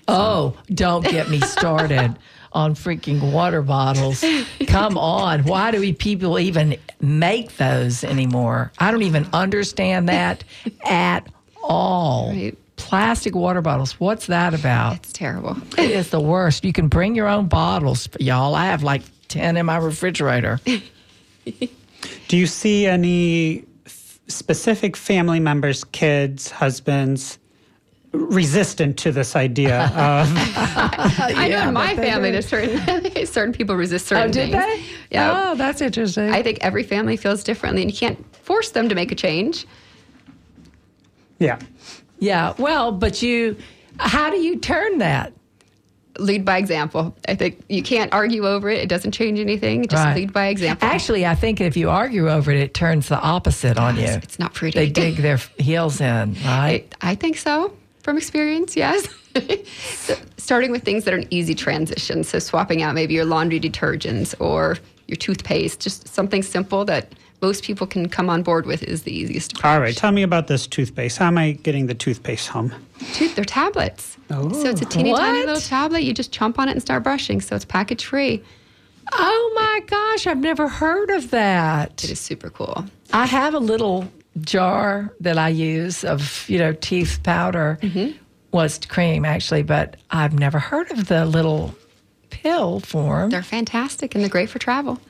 Oh, 0.08 0.56
don't 0.72 1.04
get 1.04 1.28
me 1.28 1.40
started 1.40 2.14
on 2.52 2.74
freaking 2.74 3.32
water 3.32 3.62
bottles. 3.62 4.24
Come 4.66 4.96
on. 4.98 5.44
Why 5.44 5.70
do 5.70 5.80
we 5.80 5.92
people 5.92 6.38
even 6.38 6.76
make 7.00 7.56
those 7.56 8.04
anymore? 8.04 8.72
I 8.78 8.90
don't 8.90 9.02
even 9.02 9.26
understand 9.32 10.08
that 10.08 10.44
at 10.84 11.26
all. 11.62 12.30
Right. 12.30 12.56
Plastic 12.76 13.34
water 13.34 13.62
bottles. 13.62 13.98
What's 13.98 14.26
that 14.26 14.52
about? 14.54 14.96
It's 14.96 15.12
terrible. 15.12 15.56
It 15.78 15.90
is 15.90 16.10
the 16.10 16.20
worst. 16.20 16.64
You 16.64 16.72
can 16.72 16.88
bring 16.88 17.14
your 17.14 17.26
own 17.28 17.46
bottles, 17.46 18.08
y'all. 18.20 18.54
I 18.54 18.66
have 18.66 18.82
like 18.82 19.02
10 19.28 19.56
in 19.56 19.66
my 19.66 19.76
refrigerator. 19.78 20.60
Do 21.44 22.36
you 22.36 22.46
see 22.46 22.86
any 22.86 23.64
f- 23.86 24.18
specific 24.28 24.96
family 24.96 25.40
members, 25.40 25.84
kids, 25.84 26.50
husbands? 26.50 27.38
Resistant 28.16 28.96
to 28.98 29.12
this 29.12 29.36
idea 29.36 29.84
of 29.86 29.92
I 30.36 31.48
know 31.50 31.68
in 31.68 31.74
my 31.74 31.94
family, 31.96 32.30
there's 32.30 32.46
certain 32.48 33.26
certain 33.26 33.52
people 33.52 33.76
resist 33.76 34.06
certain 34.06 34.30
Oh, 34.30 34.32
did 34.32 34.50
things. 34.52 34.64
they? 34.64 34.84
Yeah. 35.10 35.50
Oh, 35.50 35.54
that's 35.54 35.80
interesting. 35.80 36.30
I 36.30 36.42
think 36.42 36.58
every 36.62 36.82
family 36.82 37.16
feels 37.16 37.44
differently, 37.44 37.82
and 37.82 37.90
you 37.90 37.96
can't 37.96 38.18
force 38.36 38.70
them 38.70 38.88
to 38.88 38.94
make 38.94 39.12
a 39.12 39.14
change. 39.14 39.66
yeah, 41.38 41.58
yeah. 42.18 42.54
Well, 42.58 42.92
but 42.92 43.22
you, 43.22 43.56
how 43.98 44.30
do 44.30 44.36
you 44.38 44.58
turn 44.58 44.98
that? 44.98 45.32
Lead 46.18 46.46
by 46.46 46.56
example. 46.56 47.14
I 47.28 47.34
think 47.34 47.62
you 47.68 47.82
can't 47.82 48.10
argue 48.14 48.46
over 48.46 48.70
it. 48.70 48.78
It 48.78 48.88
doesn't 48.88 49.12
change 49.12 49.38
anything. 49.38 49.82
Just 49.86 50.02
Right. 50.02 50.16
lead 50.16 50.32
by 50.32 50.46
example. 50.46 50.88
Actually, 50.88 51.26
I 51.26 51.34
think 51.34 51.60
if 51.60 51.76
you 51.76 51.90
argue 51.90 52.30
over 52.30 52.50
it, 52.50 52.58
it 52.58 52.72
turns 52.72 53.08
the 53.08 53.20
opposite 53.20 53.76
on 53.76 53.96
you. 53.98 54.04
it's 54.04 54.38
not 54.38 54.54
pretty. 54.54 54.78
They 54.78 54.88
dig 54.88 55.16
their 55.16 55.36
heels 55.58 56.00
in, 56.00 56.34
right? 56.42 56.86
I, 57.02 57.10
I 57.10 57.14
think 57.16 57.36
so 57.36 57.72
from 58.06 58.16
experience, 58.16 58.76
yes. 58.76 59.08
So, 59.96 60.16
starting 60.38 60.70
with 60.70 60.82
things 60.82 61.04
that 61.04 61.12
are 61.12 61.18
an 61.18 61.26
easy 61.28 61.54
transition. 61.54 62.24
So, 62.24 62.38
swapping 62.38 62.80
out 62.82 62.94
maybe 62.94 63.12
your 63.12 63.26
laundry 63.26 63.60
detergents 63.60 64.34
or 64.40 64.78
your 65.08 65.16
toothpaste, 65.16 65.80
just 65.80 66.08
something 66.08 66.42
simple 66.42 66.86
that 66.86 67.12
most 67.42 67.64
people 67.64 67.86
can 67.86 68.08
come 68.08 68.30
on 68.30 68.42
board 68.42 68.64
with 68.64 68.82
is 68.84 69.02
the 69.02 69.12
easiest 69.12 69.52
approach. 69.52 69.70
all 69.70 69.80
right. 69.80 69.94
Tell 69.94 70.12
me 70.12 70.22
about 70.22 70.46
this 70.46 70.66
toothpaste. 70.66 71.18
How 71.18 71.26
am 71.26 71.36
I 71.36 71.52
getting 71.52 71.86
the 71.86 71.94
toothpaste 71.94 72.48
home? 72.48 72.72
Tooth, 73.12 73.34
they're 73.34 73.44
tablets. 73.44 74.16
Oh, 74.30 74.50
so, 74.52 74.70
it's 74.70 74.80
a 74.80 74.86
oh. 74.86 74.88
teeny 74.88 75.12
tiny 75.12 75.40
little 75.40 75.60
tablet. 75.60 76.04
You 76.04 76.14
just 76.14 76.32
chomp 76.32 76.58
on 76.58 76.68
it 76.68 76.72
and 76.72 76.80
start 76.80 77.02
brushing. 77.02 77.40
So, 77.42 77.56
it's 77.56 77.66
package 77.66 78.06
free. 78.06 78.42
Oh 79.12 79.52
my 79.54 79.80
gosh, 79.86 80.26
I've 80.26 80.38
never 80.38 80.68
heard 80.68 81.10
of 81.10 81.30
that. 81.30 82.02
It 82.04 82.10
is 82.12 82.20
super 82.20 82.50
cool. 82.50 82.86
I 83.12 83.26
have 83.26 83.52
a 83.52 83.58
little 83.58 84.08
jar 84.40 85.12
that 85.20 85.38
I 85.38 85.48
use 85.48 86.04
of, 86.04 86.44
you 86.48 86.58
know, 86.58 86.72
teeth 86.72 87.20
powder. 87.22 87.78
Mm-hmm. 87.82 88.16
Well, 88.52 88.64
it's 88.64 88.84
cream 88.86 89.24
actually, 89.24 89.62
but 89.62 89.96
I've 90.10 90.38
never 90.38 90.58
heard 90.58 90.90
of 90.90 91.08
the 91.08 91.26
little 91.26 91.74
pill 92.30 92.80
form. 92.80 93.30
They're 93.30 93.42
fantastic 93.42 94.14
and 94.14 94.22
they're 94.22 94.30
great 94.30 94.50
for 94.50 94.58
travel. 94.58 95.00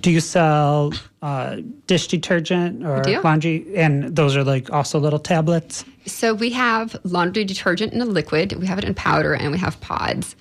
Do 0.00 0.10
you 0.10 0.20
sell 0.20 0.92
uh, 1.22 1.58
dish 1.86 2.08
detergent 2.08 2.84
or 2.84 3.02
laundry? 3.22 3.64
And 3.76 4.16
those 4.16 4.36
are 4.36 4.42
like 4.42 4.70
also 4.72 4.98
little 4.98 5.20
tablets. 5.20 5.84
So 6.06 6.34
we 6.34 6.50
have 6.50 6.96
laundry 7.04 7.44
detergent 7.44 7.92
in 7.92 8.00
a 8.00 8.04
liquid, 8.04 8.54
we 8.54 8.66
have 8.66 8.78
it 8.78 8.84
in 8.84 8.94
powder, 8.94 9.34
and 9.34 9.52
we 9.52 9.58
have 9.58 9.80
pods. 9.80 10.34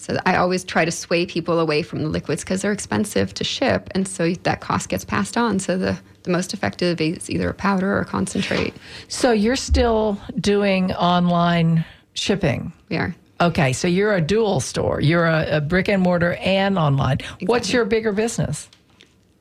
So 0.00 0.18
I 0.26 0.36
always 0.36 0.64
try 0.64 0.84
to 0.84 0.90
sway 0.90 1.26
people 1.26 1.60
away 1.60 1.82
from 1.82 2.02
the 2.02 2.08
liquids 2.08 2.42
because 2.42 2.62
they're 2.62 2.72
expensive 2.72 3.34
to 3.34 3.44
ship, 3.44 3.88
and 3.94 4.08
so 4.08 4.32
that 4.32 4.60
cost 4.60 4.88
gets 4.88 5.04
passed 5.04 5.36
on. 5.36 5.58
So 5.58 5.76
the, 5.76 5.98
the 6.22 6.30
most 6.30 6.54
effective 6.54 7.00
is 7.00 7.30
either 7.30 7.48
a 7.50 7.54
powder 7.54 7.92
or 7.92 8.00
a 8.00 8.04
concentrate. 8.04 8.74
So 9.08 9.32
you're 9.32 9.56
still 9.56 10.18
doing 10.40 10.92
online 10.92 11.84
shipping. 12.14 12.72
We 12.88 12.96
are. 12.96 13.14
Okay, 13.40 13.72
so 13.72 13.88
you're 13.88 14.14
a 14.14 14.20
dual 14.20 14.60
store. 14.60 15.00
You're 15.00 15.26
a, 15.26 15.56
a 15.56 15.60
brick 15.60 15.88
and 15.88 16.02
mortar 16.02 16.34
and 16.34 16.78
online. 16.78 17.18
What's 17.46 17.72
your 17.72 17.86
bigger 17.86 18.12
business? 18.12 18.68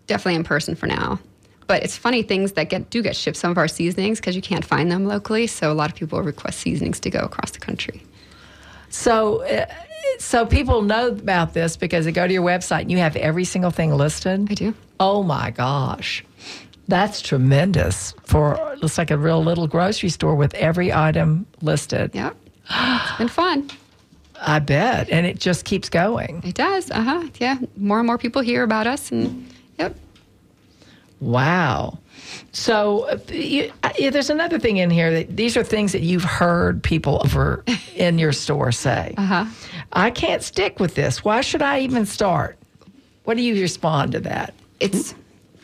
definitely 0.10 0.36
in 0.36 0.44
person 0.44 0.76
for 0.76 0.88
now. 0.88 1.20
But 1.68 1.84
it's 1.84 1.96
funny 1.96 2.24
things 2.24 2.54
that 2.54 2.70
get 2.70 2.90
do 2.90 3.02
get 3.02 3.16
shipped. 3.16 3.38
Some 3.38 3.52
of 3.52 3.58
our 3.58 3.68
seasonings 3.68 4.20
because 4.20 4.36
you 4.36 4.42
can't 4.42 4.66
find 4.66 4.92
them 4.92 5.06
locally, 5.06 5.48
so 5.48 5.72
a 5.72 5.74
lot 5.74 5.90
of 5.90 5.96
people 5.96 6.22
request 6.22 6.60
seasonings 6.60 7.00
to 7.02 7.10
go 7.10 7.20
across 7.20 7.52
the 7.52 7.60
country. 7.60 8.04
So, 8.90 9.44
uh, 9.44 9.68
so 10.18 10.46
people 10.46 10.82
know 10.82 11.08
about 11.10 11.54
this 11.54 11.78
because 11.78 12.06
they 12.06 12.12
go 12.12 12.28
to 12.28 12.34
your 12.34 12.44
website 12.44 12.82
and 12.82 12.92
you 12.92 12.98
have 12.98 13.16
every 13.16 13.46
single 13.46 13.72
thing 13.72 13.94
listed. 13.94 14.48
I 14.50 14.54
do. 14.54 14.74
Oh 15.00 15.24
my 15.24 15.52
gosh, 15.52 16.24
that's 16.88 17.22
tremendous 17.22 18.14
for 18.26 18.76
looks 18.82 18.98
like 18.98 19.12
a 19.12 19.18
real 19.18 19.44
little 19.44 19.68
grocery 19.68 20.10
store 20.10 20.36
with 20.36 20.54
every 20.56 20.92
item 20.92 21.46
listed. 21.62 22.12
Yep, 22.14 22.36
it's 22.70 23.18
been 23.18 23.28
fun. 23.28 23.70
I 24.42 24.60
bet, 24.60 25.10
and 25.10 25.26
it 25.26 25.40
just 25.40 25.66
keeps 25.66 25.90
going. 25.90 26.42
It 26.46 26.56
does. 26.56 26.90
Uh 26.92 27.02
huh. 27.02 27.28
Yeah, 27.40 27.60
more 27.78 28.00
and 28.00 28.08
more 28.08 28.18
people 28.18 28.42
hear 28.42 28.64
about 28.64 28.88
us, 28.88 29.12
and 29.12 29.46
yep. 29.78 29.96
Wow. 31.20 32.00
So 32.52 33.20
you, 33.30 33.72
yeah, 33.98 34.10
there's 34.10 34.30
another 34.30 34.60
thing 34.60 34.78
in 34.78 34.90
here 34.90 35.12
that 35.12 35.36
these 35.36 35.56
are 35.58 35.64
things 35.64 35.92
that 35.92 36.02
you've 36.02 36.24
heard 36.24 36.84
people 36.84 37.22
over 37.24 37.64
in 37.96 38.20
your 38.20 38.34
store 38.34 38.72
say. 38.72 39.14
Uh-huh. 39.18 39.46
I 39.94 40.12
can't 40.12 40.44
stick 40.44 40.80
with 40.80 40.96
this. 40.96 41.24
Why 41.24 41.42
should 41.42 41.62
I 41.62 41.80
even 41.80 42.06
start? 42.06 42.58
What 43.24 43.38
do 43.38 43.44
you 43.44 43.60
respond 43.62 44.14
to 44.14 44.20
that? 44.22 44.54
It's. 44.80 45.14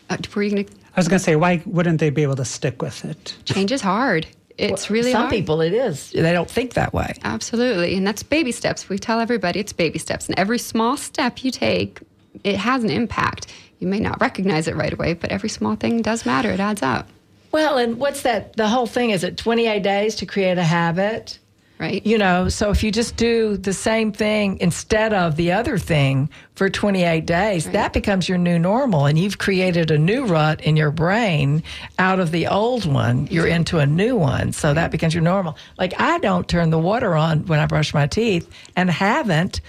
Uh, 0.09 0.17
were 0.35 0.43
you 0.43 0.51
going 0.51 0.65
to 0.65 0.73
I 0.95 0.99
was 0.99 1.09
going 1.09 1.19
to 1.19 1.23
say, 1.23 1.35
why 1.35 1.61
wouldn't 1.65 1.99
they 1.99 2.09
be 2.09 2.23
able 2.23 2.37
to 2.37 2.45
stick 2.45 2.81
with 2.81 3.03
it? 3.03 3.35
change 3.43 3.71
is 3.71 3.81
hard. 3.81 4.25
It's 4.57 4.89
really 4.89 5.11
Some 5.11 5.23
hard. 5.23 5.31
people 5.31 5.59
it 5.59 5.73
is. 5.73 6.11
They 6.11 6.31
don't 6.31 6.49
think 6.49 6.75
that 6.75 6.93
way. 6.93 7.13
Absolutely. 7.25 7.97
And 7.97 8.07
that's 8.07 8.23
baby 8.23 8.53
steps. 8.53 8.87
We 8.87 8.97
tell 8.97 9.19
everybody 9.19 9.59
it's 9.59 9.73
baby 9.73 9.99
steps. 9.99 10.29
And 10.29 10.39
every 10.39 10.57
small 10.57 10.95
step 10.95 11.43
you 11.43 11.51
take, 11.51 11.99
it 12.45 12.55
has 12.55 12.83
an 12.85 12.89
impact. 12.89 13.47
You 13.79 13.87
may 13.87 13.99
not 13.99 14.21
recognize 14.21 14.67
it 14.67 14.75
right 14.75 14.93
away, 14.93 15.13
but 15.13 15.31
every 15.31 15.49
small 15.49 15.75
thing 15.75 16.01
does 16.01 16.25
matter. 16.25 16.49
It 16.51 16.59
adds 16.59 16.81
up. 16.81 17.09
Well, 17.51 17.77
and 17.77 17.97
what's 17.97 18.23
that? 18.23 18.55
The 18.55 18.67
whole 18.67 18.87
thing 18.87 19.11
is 19.11 19.23
it 19.23 19.37
28 19.37 19.81
days 19.81 20.15
to 20.15 20.25
create 20.25 20.57
a 20.57 20.63
habit? 20.63 21.39
right? 21.79 22.05
You 22.05 22.17
know, 22.17 22.47
so 22.49 22.69
if 22.69 22.83
you 22.83 22.91
just 22.91 23.17
do 23.17 23.57
the 23.57 23.73
same 23.73 24.11
thing 24.11 24.57
instead 24.59 25.13
of 25.13 25.35
the 25.35 25.51
other 25.51 25.77
thing 25.77 26.29
for 26.55 26.69
28 26.69 27.25
days, 27.25 27.69
that 27.71 27.93
becomes 27.93 28.29
your 28.29 28.37
new 28.37 28.57
normal. 28.57 29.05
And 29.05 29.19
you've 29.19 29.37
created 29.37 29.91
a 29.91 29.97
new 29.97 30.25
rut 30.25 30.61
in 30.61 30.77
your 30.77 30.91
brain 30.91 31.63
out 31.99 32.19
of 32.19 32.31
the 32.31 32.47
old 32.47 32.85
one. 32.85 33.27
You're 33.27 33.47
into 33.47 33.79
a 33.79 33.85
new 33.85 34.15
one. 34.15 34.53
So 34.53 34.73
that 34.73 34.91
becomes 34.91 35.13
your 35.13 35.23
normal. 35.23 35.57
Like 35.77 35.99
I 35.99 36.17
don't 36.19 36.47
turn 36.47 36.69
the 36.69 36.79
water 36.79 37.15
on 37.15 37.45
when 37.45 37.59
I 37.59 37.65
brush 37.65 37.93
my 37.93 38.07
teeth 38.07 38.49
and 38.75 38.89
haven't 38.89 39.61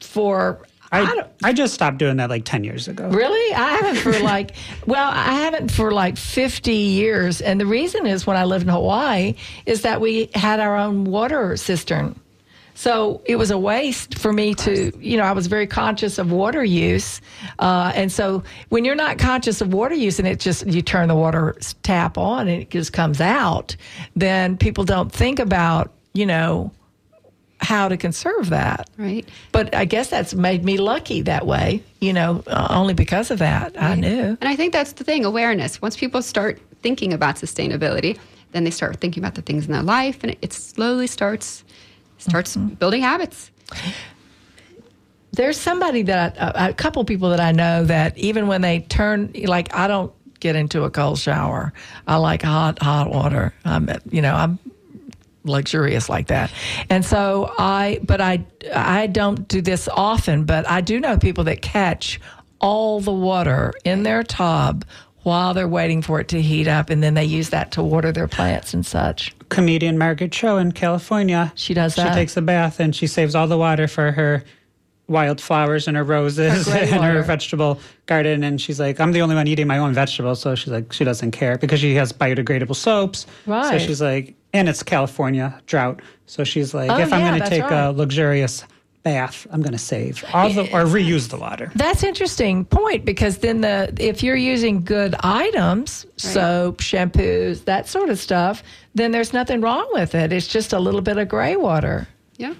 for. 0.00 0.66
I, 0.94 1.02
I, 1.02 1.48
I 1.48 1.52
just 1.52 1.74
stopped 1.74 1.98
doing 1.98 2.16
that 2.18 2.30
like 2.30 2.44
10 2.44 2.64
years 2.64 2.88
ago. 2.88 3.08
Really? 3.08 3.54
I 3.54 3.70
haven't 3.76 3.96
for 3.96 4.18
like, 4.22 4.52
well, 4.86 5.10
I 5.12 5.32
haven't 5.32 5.70
for 5.70 5.92
like 5.92 6.16
50 6.16 6.72
years. 6.72 7.40
And 7.40 7.60
the 7.60 7.66
reason 7.66 8.06
is 8.06 8.26
when 8.26 8.36
I 8.36 8.44
lived 8.44 8.64
in 8.64 8.72
Hawaii 8.72 9.34
is 9.66 9.82
that 9.82 10.00
we 10.00 10.30
had 10.34 10.60
our 10.60 10.76
own 10.76 11.04
water 11.04 11.56
cistern. 11.56 12.18
So 12.74 13.22
it 13.24 13.36
was 13.36 13.50
a 13.50 13.58
waste 13.58 14.18
for 14.18 14.32
me 14.32 14.52
to, 14.54 14.92
you 14.98 15.16
know, 15.16 15.22
I 15.22 15.32
was 15.32 15.46
very 15.46 15.66
conscious 15.66 16.18
of 16.18 16.32
water 16.32 16.64
use. 16.64 17.20
Uh, 17.60 17.92
and 17.94 18.10
so 18.10 18.42
when 18.68 18.84
you're 18.84 18.96
not 18.96 19.16
conscious 19.16 19.60
of 19.60 19.72
water 19.72 19.94
use 19.94 20.18
and 20.18 20.26
it 20.26 20.40
just, 20.40 20.66
you 20.66 20.82
turn 20.82 21.08
the 21.08 21.14
water 21.14 21.56
tap 21.84 22.18
on 22.18 22.48
and 22.48 22.62
it 22.62 22.70
just 22.70 22.92
comes 22.92 23.20
out, 23.20 23.76
then 24.16 24.56
people 24.56 24.82
don't 24.82 25.12
think 25.12 25.38
about, 25.38 25.92
you 26.14 26.26
know, 26.26 26.72
how 27.64 27.88
to 27.88 27.96
conserve 27.96 28.50
that. 28.50 28.88
Right. 28.96 29.28
But 29.50 29.74
I 29.74 29.84
guess 29.84 30.10
that's 30.10 30.34
made 30.34 30.64
me 30.64 30.76
lucky 30.76 31.22
that 31.22 31.46
way, 31.46 31.82
you 32.00 32.12
know, 32.12 32.44
uh, 32.46 32.68
only 32.70 32.94
because 32.94 33.30
of 33.30 33.38
that. 33.40 33.74
I 33.80 33.94
knew. 33.94 34.36
And 34.40 34.44
I 34.44 34.54
think 34.54 34.72
that's 34.72 34.92
the 34.92 35.04
thing 35.04 35.24
awareness. 35.24 35.82
Once 35.82 35.96
people 35.96 36.22
start 36.22 36.60
thinking 36.82 37.12
about 37.12 37.36
sustainability, 37.36 38.18
then 38.52 38.64
they 38.64 38.70
start 38.70 39.00
thinking 39.00 39.22
about 39.22 39.34
the 39.34 39.42
things 39.42 39.66
in 39.66 39.72
their 39.72 39.82
life 39.82 40.22
and 40.22 40.36
it 40.40 40.52
slowly 40.52 41.06
starts 41.06 41.64
starts 42.18 42.56
building 42.56 43.02
habits. 43.02 43.50
There's 45.32 45.58
somebody 45.58 46.02
that, 46.02 46.36
a, 46.36 46.68
a 46.68 46.72
couple 46.72 47.04
people 47.04 47.30
that 47.30 47.40
I 47.40 47.50
know 47.50 47.84
that 47.84 48.16
even 48.16 48.46
when 48.46 48.60
they 48.60 48.80
turn, 48.80 49.32
like, 49.46 49.74
I 49.74 49.88
don't 49.88 50.12
get 50.38 50.54
into 50.54 50.84
a 50.84 50.90
cold 50.90 51.18
shower. 51.18 51.72
I 52.06 52.16
like 52.16 52.42
hot, 52.42 52.80
hot 52.80 53.10
water. 53.10 53.52
I'm, 53.64 53.88
you 54.10 54.22
know, 54.22 54.34
I'm 54.34 54.58
luxurious 55.44 56.08
like 56.08 56.26
that. 56.28 56.50
And 56.90 57.04
so 57.04 57.52
I, 57.58 58.00
but 58.02 58.20
I, 58.20 58.44
I 58.74 59.06
don't 59.06 59.46
do 59.46 59.60
this 59.60 59.88
often, 59.88 60.44
but 60.44 60.68
I 60.68 60.80
do 60.80 60.98
know 60.98 61.18
people 61.18 61.44
that 61.44 61.62
catch 61.62 62.20
all 62.60 63.00
the 63.00 63.12
water 63.12 63.72
in 63.84 64.02
their 64.02 64.22
tub 64.22 64.84
while 65.22 65.54
they're 65.54 65.68
waiting 65.68 66.02
for 66.02 66.20
it 66.20 66.28
to 66.28 66.40
heat 66.40 66.68
up, 66.68 66.90
and 66.90 67.02
then 67.02 67.14
they 67.14 67.24
use 67.24 67.48
that 67.50 67.72
to 67.72 67.82
water 67.82 68.12
their 68.12 68.28
plants 68.28 68.74
and 68.74 68.84
such. 68.84 69.34
Comedian 69.48 69.96
Margaret 69.96 70.32
Cho 70.32 70.58
in 70.58 70.72
California. 70.72 71.52
She 71.56 71.72
does 71.74 71.94
that. 71.94 72.08
She 72.08 72.14
takes 72.14 72.36
a 72.36 72.42
bath 72.42 72.78
and 72.78 72.94
she 72.94 73.06
saves 73.06 73.34
all 73.34 73.46
the 73.46 73.56
water 73.56 73.88
for 73.88 74.12
her 74.12 74.44
wildflowers 75.06 75.86
and 75.86 75.96
her 75.96 76.04
roses 76.04 76.66
Her 76.66 76.78
and 76.78 77.04
her 77.04 77.22
vegetable 77.22 77.80
garden. 78.06 78.42
And 78.42 78.60
she's 78.60 78.80
like, 78.80 79.00
I'm 79.00 79.12
the 79.12 79.22
only 79.22 79.34
one 79.34 79.46
eating 79.46 79.66
my 79.66 79.78
own 79.78 79.92
vegetables. 79.94 80.40
So 80.40 80.54
she's 80.54 80.72
like, 80.72 80.92
she 80.92 81.04
doesn't 81.04 81.32
care 81.32 81.58
because 81.58 81.80
she 81.80 81.94
has 81.94 82.12
biodegradable 82.12 82.76
soaps. 82.76 83.26
right 83.46 83.80
So 83.80 83.86
she's 83.86 84.00
like, 84.00 84.34
and 84.54 84.68
it's 84.68 84.82
California 84.82 85.60
drought. 85.66 86.00
So 86.26 86.44
she's 86.44 86.72
like, 86.72 86.90
Oh, 86.90 86.98
if 86.98 87.12
I'm 87.12 87.20
going 87.20 87.42
to 87.42 87.48
take 87.48 87.62
right. 87.64 87.88
a 87.88 87.90
luxurious 87.92 88.64
bath, 89.02 89.46
I'm 89.50 89.60
going 89.60 89.72
to 89.72 89.78
save 89.78 90.24
all 90.32 90.48
the, 90.50 90.62
or 90.72 90.84
reuse 90.86 91.28
the 91.28 91.36
water. 91.36 91.70
That's 91.74 92.02
interesting 92.02 92.64
point 92.64 93.04
because 93.04 93.38
then 93.38 93.60
the 93.60 93.92
if 93.98 94.22
you're 94.22 94.36
using 94.36 94.82
good 94.82 95.14
items, 95.20 96.06
soap, 96.16 96.78
shampoos, 96.78 97.64
that 97.66 97.86
sort 97.88 98.08
of 98.08 98.18
stuff, 98.18 98.62
then 98.94 99.10
there's 99.10 99.34
nothing 99.34 99.60
wrong 99.60 99.86
with 99.92 100.14
it. 100.14 100.32
It's 100.32 100.48
just 100.48 100.72
a 100.72 100.78
little 100.78 101.02
bit 101.02 101.18
of 101.18 101.28
gray 101.28 101.56
water. 101.56 102.08
Yeah. 102.38 102.54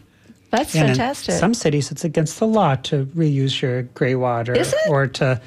That's 0.51 0.75
And 0.77 0.89
fantastic. 0.89 1.35
some 1.37 1.55
cities, 1.55 1.91
it's 1.91 2.05
against 2.05 2.39
the 2.39 2.47
law 2.47 2.75
to 2.77 3.07
reuse 3.07 3.61
your 3.63 3.83
gray 3.83 4.15
water 4.15 4.55
Is 4.55 4.73
it? 4.73 4.89
or 4.91 5.07
to, 5.09 5.41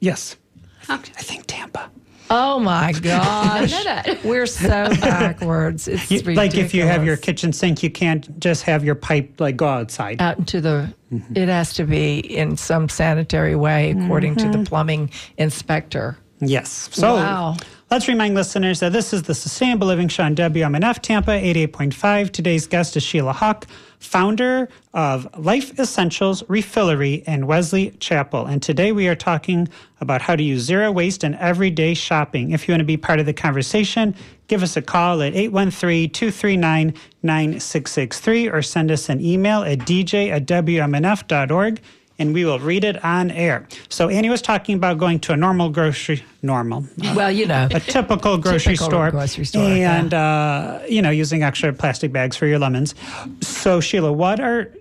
yes. 0.00 0.36
Think, 0.82 1.10
I 1.18 1.22
think 1.22 1.44
Tampa. 1.48 1.90
Oh 2.30 2.58
my 2.58 2.92
gosh. 3.02 3.70
know 3.70 3.84
that. 3.84 4.18
We're 4.24 4.46
so 4.46 4.68
backwards. 5.00 5.88
It's 5.88 6.10
You- 6.10 6.20
like 6.34 6.54
if 6.56 6.74
you 6.74 6.82
have 6.82 7.04
your 7.04 7.16
kitchen 7.16 7.52
sink, 7.52 7.82
you 7.82 7.90
can't 7.90 8.38
just 8.40 8.62
have 8.62 8.84
your 8.84 8.94
pipe 8.94 9.40
like 9.40 9.56
go 9.56 9.66
outside. 9.68 10.20
out 10.20 10.38
into 10.38 10.60
the 10.60 10.92
Mm-hmm. 11.12 11.36
it 11.36 11.48
has 11.48 11.72
to 11.74 11.84
be 11.84 12.18
in 12.18 12.56
some 12.56 12.88
sanitary 12.88 13.54
way 13.54 13.92
according 13.92 14.34
to 14.36 14.48
the 14.48 14.64
plumbing 14.64 15.08
inspector. 15.38 16.18
yes. 16.40 16.88
So 16.92 17.14
Wow. 17.14 17.56
Let's 17.90 18.08
remind 18.08 18.34
listeners 18.34 18.80
that 18.80 18.92
this 18.92 19.12
is 19.12 19.22
the 19.22 19.34
Sustainable 19.34 19.86
Living 19.86 20.08
Show 20.08 20.24
on 20.24 20.34
WMNF 20.34 21.00
Tampa 21.02 21.30
88.5. 21.30 22.32
Today's 22.32 22.66
guest 22.66 22.96
is 22.96 23.02
Sheila 23.02 23.32
Huck, 23.32 23.66
founder 24.00 24.68
of 24.92 25.28
Life 25.38 25.78
Essentials 25.78 26.42
Refillery 26.44 27.22
in 27.24 27.46
Wesley 27.46 27.90
Chapel. 28.00 28.46
And 28.46 28.60
today 28.60 28.90
we 28.90 29.06
are 29.06 29.14
talking 29.14 29.68
about 30.00 30.20
how 30.20 30.34
to 30.34 30.42
use 30.42 30.62
zero 30.62 30.90
waste 30.90 31.22
in 31.22 31.34
everyday 31.36 31.94
shopping. 31.94 32.50
If 32.50 32.66
you 32.66 32.72
want 32.72 32.80
to 32.80 32.86
be 32.86 32.96
part 32.96 33.20
of 33.20 33.26
the 33.26 33.32
conversation, 33.32 34.14
give 34.48 34.62
us 34.64 34.76
a 34.76 34.82
call 34.82 35.22
at 35.22 35.34
813 35.34 36.10
239 36.10 36.94
9663 37.22 38.48
or 38.48 38.62
send 38.62 38.90
us 38.90 39.08
an 39.08 39.20
email 39.20 39.62
at 39.62 39.80
dj 39.80 40.30
at 40.30 40.46
wmnf.org 40.46 41.80
and 42.18 42.32
we 42.32 42.44
will 42.44 42.58
read 42.58 42.84
it 42.84 43.02
on 43.04 43.30
air. 43.30 43.66
So 43.88 44.08
Annie 44.08 44.30
was 44.30 44.42
talking 44.42 44.76
about 44.76 44.98
going 44.98 45.20
to 45.20 45.32
a 45.32 45.36
normal 45.36 45.68
grocery, 45.68 46.24
normal, 46.42 46.86
Well, 47.14 47.30
you 47.30 47.46
know. 47.46 47.68
a 47.70 47.80
typical 47.80 48.38
grocery 48.44 48.74
Typical 48.74 48.86
store, 48.86 49.10
grocery 49.10 49.44
store, 49.44 49.62
and 49.62 50.14
uh, 50.14 50.80
you 50.88 51.02
know 51.02 51.10
using 51.10 51.42
extra 51.42 51.72
plastic 51.72 52.12
bags 52.12 52.36
for 52.36 52.46
your 52.46 52.58
lemons. 52.58 52.94
So 53.42 53.80
Sheila, 53.80 54.12
what 54.12 54.40
are 54.40 54.72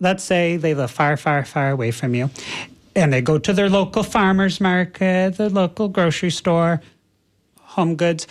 let's 0.00 0.24
say 0.24 0.56
they 0.56 0.74
live 0.74 0.90
far, 0.90 1.16
far, 1.16 1.44
far 1.44 1.70
away 1.70 1.90
from 1.90 2.14
you, 2.14 2.30
and 2.94 3.12
they 3.12 3.22
go 3.22 3.38
to 3.38 3.52
their 3.52 3.70
local 3.70 4.02
farmers 4.02 4.60
market, 4.60 5.36
the 5.36 5.48
local 5.50 5.88
grocery 5.88 6.30
store, 6.30 6.80
Home 7.60 7.96
Goods. 7.96 8.26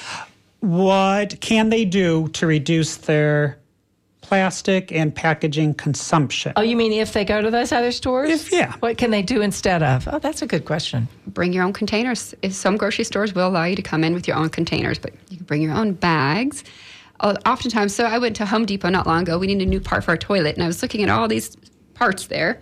What 0.59 1.41
can 1.41 1.69
they 1.69 1.83
do 1.83 2.29
to 2.29 2.47
reduce 2.47 2.95
their 2.95 3.57
plastic 4.33 4.91
and 4.91 5.13
packaging 5.13 5.73
consumption? 5.75 6.53
Oh, 6.55 6.61
you 6.61 6.75
mean 6.75 6.91
if 6.93 7.13
they 7.13 7.23
go 7.23 7.41
to 7.41 7.51
those 7.51 7.71
other 7.71 7.91
stores? 7.91 8.29
If- 8.29 8.51
yeah. 8.51 8.73
What 8.79 8.97
can 8.97 9.11
they 9.11 9.21
do 9.21 9.41
instead 9.41 9.83
of? 9.83 10.07
Oh, 10.11 10.19
that's 10.19 10.41
a 10.41 10.47
good 10.47 10.65
question. 10.65 11.07
Bring 11.27 11.53
your 11.53 11.63
own 11.63 11.73
containers. 11.73 12.33
If 12.41 12.53
some 12.53 12.75
grocery 12.77 13.05
stores 13.05 13.33
will 13.35 13.47
allow 13.47 13.65
you 13.65 13.75
to 13.75 13.81
come 13.81 14.03
in 14.03 14.13
with 14.13 14.27
your 14.27 14.37
own 14.37 14.49
containers, 14.49 14.97
but 14.99 15.13
you 15.29 15.37
can 15.37 15.45
bring 15.45 15.61
your 15.61 15.73
own 15.73 15.93
bags. 15.93 16.63
Uh, 17.19 17.35
Oftentimes, 17.45 17.93
so 17.93 18.05
I 18.05 18.17
went 18.17 18.35
to 18.37 18.45
Home 18.45 18.65
Depot 18.65 18.89
not 18.89 19.05
long 19.07 19.21
ago. 19.21 19.37
We 19.37 19.47
needed 19.47 19.67
a 19.67 19.69
new 19.69 19.79
part 19.79 20.03
for 20.03 20.11
our 20.11 20.17
toilet, 20.17 20.55
and 20.55 20.63
I 20.63 20.67
was 20.67 20.81
looking 20.81 21.03
at 21.03 21.09
all 21.09 21.27
these 21.27 21.55
parts 21.93 22.27
there, 22.27 22.59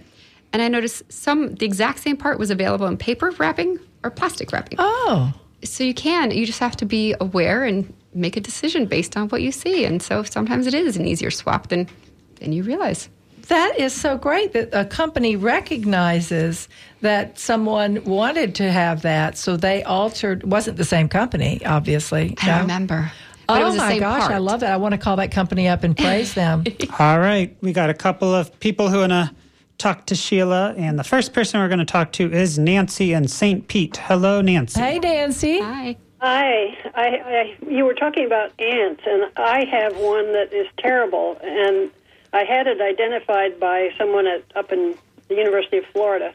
and 0.54 0.62
I 0.62 0.68
noticed 0.68 1.04
some 1.12 1.56
the 1.56 1.66
exact 1.66 2.00
same 2.00 2.18
part 2.18 2.38
was 2.38 2.52
available 2.52 2.86
in 2.88 2.98
paper 2.98 3.32
wrapping 3.32 3.80
or 4.04 4.12
plastic 4.12 4.52
wrapping. 4.52 4.76
Oh, 4.80 5.34
So 5.64 5.84
you 5.84 5.94
can. 5.94 6.32
You 6.32 6.46
just 6.46 6.60
have 6.60 6.76
to 6.78 6.86
be 6.86 7.16
aware 7.20 7.64
and 7.64 7.92
make 8.14 8.38
a 8.38 8.42
decision 8.42 8.86
based 8.86 9.18
on 9.18 9.30
what 9.30 9.42
you 9.42 9.52
see. 9.52 9.86
And 9.86 10.02
so 10.02 10.24
sometimes 10.24 10.68
it 10.68 10.74
is 10.74 10.98
an 10.98 11.06
easier 11.06 11.32
swap 11.32 11.68
than 11.68 11.88
than 12.36 12.52
you 12.54 12.64
realize. 12.64 13.10
that 13.48 13.78
is 13.78 13.94
so 13.94 14.18
great 14.18 14.54
that 14.54 14.70
a 14.74 14.86
company 14.86 15.36
recognizes 15.36 16.68
that 17.02 17.38
someone 17.38 18.04
wanted 18.04 18.56
to 18.56 18.72
have 18.72 19.02
that, 19.02 19.38
so 19.38 19.58
they 19.58 19.84
altered. 19.84 20.44
Wasn't 20.44 20.78
the 20.78 20.86
same 20.86 21.10
company, 21.10 21.64
obviously. 21.66 22.36
I 22.42 22.48
no? 22.48 22.62
remember. 22.62 23.12
But 23.48 23.58
oh 23.58 23.62
it 23.62 23.66
was 23.66 23.74
the 23.76 23.82
my 23.82 23.90
same 23.90 24.00
gosh, 24.00 24.22
part. 24.22 24.32
I 24.32 24.38
love 24.38 24.62
that. 24.62 24.72
I 24.72 24.78
want 24.78 24.94
to 24.94 24.98
call 24.98 25.18
that 25.18 25.32
company 25.32 25.68
up 25.68 25.84
and 25.84 25.98
praise 25.98 26.34
them. 26.34 26.64
All 27.00 27.20
right, 27.20 27.56
we 27.62 27.74
got 27.74 27.90
a 27.90 27.94
couple 27.94 28.34
of 28.34 28.58
people 28.60 28.90
who 28.90 29.00
want 29.00 29.12
to 29.12 29.32
talk 29.78 30.06
to 30.06 30.16
Sheila, 30.16 30.74
and 30.78 30.98
the 30.98 31.04
first 31.04 31.34
person 31.34 31.60
we're 31.60 31.68
going 31.68 31.80
to 31.80 31.86
talk 31.86 32.12
to 32.14 32.32
is 32.32 32.58
Nancy 32.58 33.14
in 33.14 33.28
St. 33.28 33.68
Pete. 33.68 33.98
Hello, 33.98 34.42
Nancy. 34.42 34.80
hey, 34.80 35.00
Nancy. 35.00 35.60
Hi. 35.60 35.98
Hi, 36.22 36.78
I, 36.94 37.08
I, 37.26 37.58
you 37.68 37.84
were 37.84 37.96
talking 37.96 38.28
about 38.28 38.52
ants, 38.62 39.02
and 39.08 39.32
I 39.38 39.66
have 39.66 39.98
one 39.98 40.34
that 40.34 40.54
is 40.54 40.68
terrible, 40.78 41.36
and 41.42 41.90
I 42.32 42.44
had 42.44 42.68
it 42.68 42.80
identified 42.80 43.60
by 43.60 43.90
someone 43.98 44.28
at 44.28 44.44
up 44.56 44.72
in 44.72 44.94
the 45.30 45.36
University 45.36 45.78
of 45.80 45.86
Florida, 45.86 46.32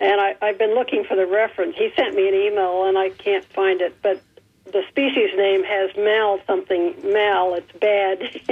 and 0.00 0.22
I, 0.22 0.36
I've 0.40 0.56
been 0.56 0.74
looking 0.74 1.04
for 1.04 1.16
the 1.16 1.26
reference. 1.26 1.76
He 1.76 1.90
sent 1.94 2.14
me 2.14 2.26
an 2.26 2.34
email, 2.34 2.86
and 2.86 2.96
I 2.96 3.10
can't 3.10 3.44
find 3.44 3.82
it, 3.82 4.00
but 4.00 4.22
the 4.64 4.82
species 4.88 5.28
name 5.36 5.64
has 5.64 5.90
mal 5.98 6.40
something. 6.46 6.94
Mal, 7.04 7.56
it's 7.56 7.72
bad. 7.72 8.22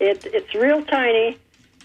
it, 0.00 0.26
it's 0.26 0.54
real 0.54 0.84
tiny, 0.84 1.38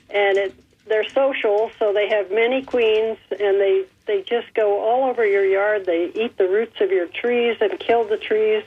and 0.09 0.37
it 0.37 0.53
they're 0.87 1.07
social, 1.09 1.71
so 1.79 1.93
they 1.93 2.07
have 2.09 2.31
many 2.31 2.61
queens, 2.61 3.17
and 3.31 3.59
they 3.59 3.85
they 4.05 4.21
just 4.21 4.53
go 4.53 4.79
all 4.79 5.09
over 5.09 5.25
your 5.25 5.45
yard. 5.45 5.85
They 5.85 6.11
eat 6.13 6.37
the 6.37 6.47
roots 6.47 6.79
of 6.79 6.91
your 6.91 7.07
trees 7.07 7.57
and 7.59 7.79
kill 7.79 8.07
the 8.07 8.17
trees. 8.17 8.63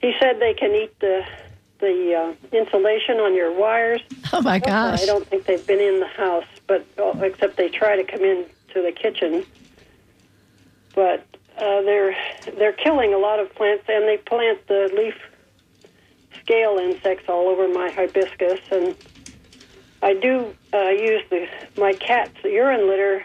He 0.00 0.14
said 0.18 0.40
they 0.40 0.54
can 0.54 0.74
eat 0.74 0.98
the 1.00 1.26
the 1.80 2.14
uh, 2.14 2.56
insulation 2.56 3.18
on 3.18 3.34
your 3.34 3.52
wires. 3.52 4.00
Oh 4.30 4.42
my 4.42 4.58
gosh. 4.58 5.02
I 5.02 5.06
don't 5.06 5.26
think 5.26 5.46
they've 5.46 5.66
been 5.66 5.80
in 5.80 6.00
the 6.00 6.06
house, 6.06 6.44
but 6.66 6.84
uh, 6.98 7.18
except 7.22 7.56
they 7.56 7.70
try 7.70 7.96
to 7.96 8.04
come 8.04 8.22
in 8.22 8.44
to 8.74 8.82
the 8.82 8.92
kitchen. 8.92 9.42
But 10.94 11.26
uh, 11.56 11.80
they're 11.80 12.14
they're 12.58 12.74
killing 12.74 13.14
a 13.14 13.18
lot 13.18 13.40
of 13.40 13.54
plants, 13.54 13.84
and 13.88 14.06
they 14.06 14.18
plant 14.18 14.66
the 14.66 14.90
leaf 14.94 15.14
scale 16.42 16.76
insects 16.76 17.24
all 17.26 17.48
over 17.48 17.68
my 17.68 17.90
hibiscus, 17.90 18.60
and 18.70 18.94
I 20.02 20.14
do 20.14 20.54
uh, 20.72 20.88
use 20.90 21.22
the 21.30 21.46
my 21.76 21.92
cat's 21.94 22.36
urine 22.44 22.88
litter 22.88 23.24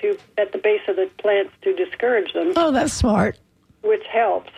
to 0.00 0.18
at 0.38 0.50
the 0.52 0.58
base 0.58 0.80
of 0.88 0.96
the 0.96 1.08
plants 1.18 1.52
to 1.62 1.72
discourage 1.74 2.32
them, 2.32 2.52
Oh, 2.56 2.70
that's 2.72 2.92
smart. 2.92 3.38
which 3.82 4.04
helps. 4.06 4.50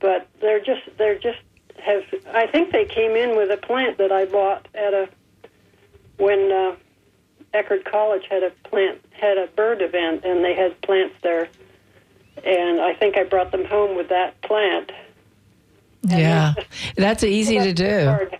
But 0.00 0.26
they're 0.40 0.60
just 0.60 0.82
they're 0.98 1.18
just 1.18 1.38
have 1.84 2.02
I 2.32 2.46
think 2.46 2.72
they 2.72 2.84
came 2.86 3.12
in 3.12 3.36
with 3.36 3.50
a 3.50 3.56
plant 3.56 3.98
that 3.98 4.10
I 4.12 4.24
bought 4.24 4.66
at 4.74 4.94
a 4.94 5.08
when 6.16 6.50
uh, 6.50 6.76
Eckerd 7.54 7.84
College 7.84 8.24
had 8.28 8.42
a 8.42 8.50
plant 8.68 9.00
had 9.12 9.38
a 9.38 9.46
bird 9.54 9.80
event 9.82 10.24
and 10.24 10.44
they 10.44 10.54
had 10.54 10.80
plants 10.82 11.14
there, 11.22 11.48
and 12.44 12.80
I 12.80 12.94
think 12.94 13.16
I 13.16 13.24
brought 13.24 13.52
them 13.52 13.64
home 13.64 13.96
with 13.96 14.08
that 14.08 14.40
plant. 14.42 14.90
Yeah, 16.02 16.54
that's 16.96 17.22
easy 17.22 17.58
to 17.58 17.72
do. 17.74 18.04
Hard. 18.06 18.39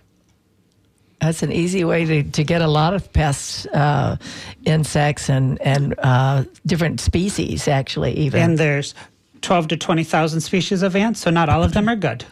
That's 1.21 1.43
an 1.43 1.51
easy 1.51 1.83
way 1.83 2.05
to, 2.05 2.23
to 2.23 2.43
get 2.43 2.61
a 2.61 2.67
lot 2.67 2.93
of 2.95 3.13
pests, 3.13 3.65
uh, 3.67 4.17
insects, 4.65 5.29
and 5.29 5.61
and 5.61 5.93
uh, 5.99 6.45
different 6.65 6.99
species. 6.99 7.67
Actually, 7.67 8.13
even 8.17 8.41
And 8.41 8.57
there's 8.57 8.95
12 9.41 9.69
to 9.69 9.77
20,000 9.77 10.41
species 10.41 10.81
of 10.83 10.95
ants, 10.95 11.19
so 11.21 11.29
not 11.31 11.49
all 11.49 11.63
of 11.63 11.73
them 11.73 11.87
are 11.89 11.95
good. 11.95 12.25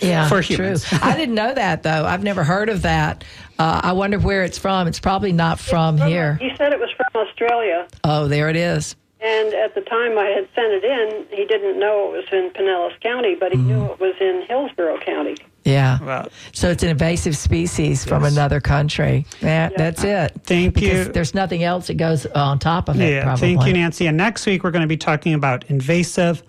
yeah, 0.00 0.28
for 0.28 0.42
true. 0.42 0.56
humans. 0.56 0.86
I 1.02 1.16
didn't 1.16 1.34
know 1.34 1.54
that 1.54 1.82
though. 1.82 2.04
I've 2.04 2.22
never 2.24 2.44
heard 2.44 2.68
of 2.68 2.82
that. 2.82 3.24
Uh, 3.58 3.80
I 3.84 3.92
wonder 3.92 4.18
where 4.18 4.42
it's 4.44 4.58
from. 4.58 4.86
It's 4.88 5.00
probably 5.00 5.32
not 5.32 5.58
from 5.60 5.98
here. 5.98 6.36
He 6.36 6.50
said 6.56 6.72
it 6.72 6.80
was 6.80 6.90
from 6.96 7.26
Australia, 7.26 7.86
Oh, 8.04 8.26
there 8.26 8.48
it 8.48 8.56
is. 8.56 8.96
and 9.20 9.52
at 9.54 9.74
the 9.74 9.82
time 9.82 10.16
I 10.18 10.26
had 10.26 10.48
sent 10.54 10.72
it 10.72 10.84
in, 10.84 11.26
he 11.36 11.44
didn't 11.44 11.78
know 11.78 12.14
it 12.14 12.16
was 12.16 12.24
in 12.32 12.50
Pinellas 12.50 12.98
County, 13.00 13.34
but 13.34 13.52
he 13.52 13.58
knew 13.58 13.84
it 13.92 14.00
was 14.00 14.14
in 14.20 14.42
Hillsborough 14.48 14.98
County. 15.00 15.36
Yeah. 15.70 16.26
So 16.52 16.70
it's 16.70 16.82
an 16.82 16.88
invasive 16.90 17.36
species 17.36 18.04
from 18.04 18.24
another 18.24 18.60
country. 18.60 19.26
Yeah, 19.40 19.70
that's 19.76 20.04
it. 20.04 20.32
Thank 20.44 20.74
because 20.74 21.06
you. 21.06 21.12
There's 21.12 21.34
nothing 21.34 21.62
else 21.64 21.86
that 21.88 21.94
goes 21.96 22.26
on 22.26 22.58
top 22.58 22.88
of 22.88 23.00
it. 23.00 23.10
yeah, 23.10 23.24
probably. 23.24 23.54
thank 23.54 23.66
you, 23.66 23.72
Nancy. 23.72 24.06
And 24.06 24.16
next 24.16 24.46
week, 24.46 24.64
we're 24.64 24.70
going 24.70 24.82
to 24.82 24.88
be 24.88 24.96
talking 24.96 25.34
about 25.34 25.64
invasive 25.70 26.42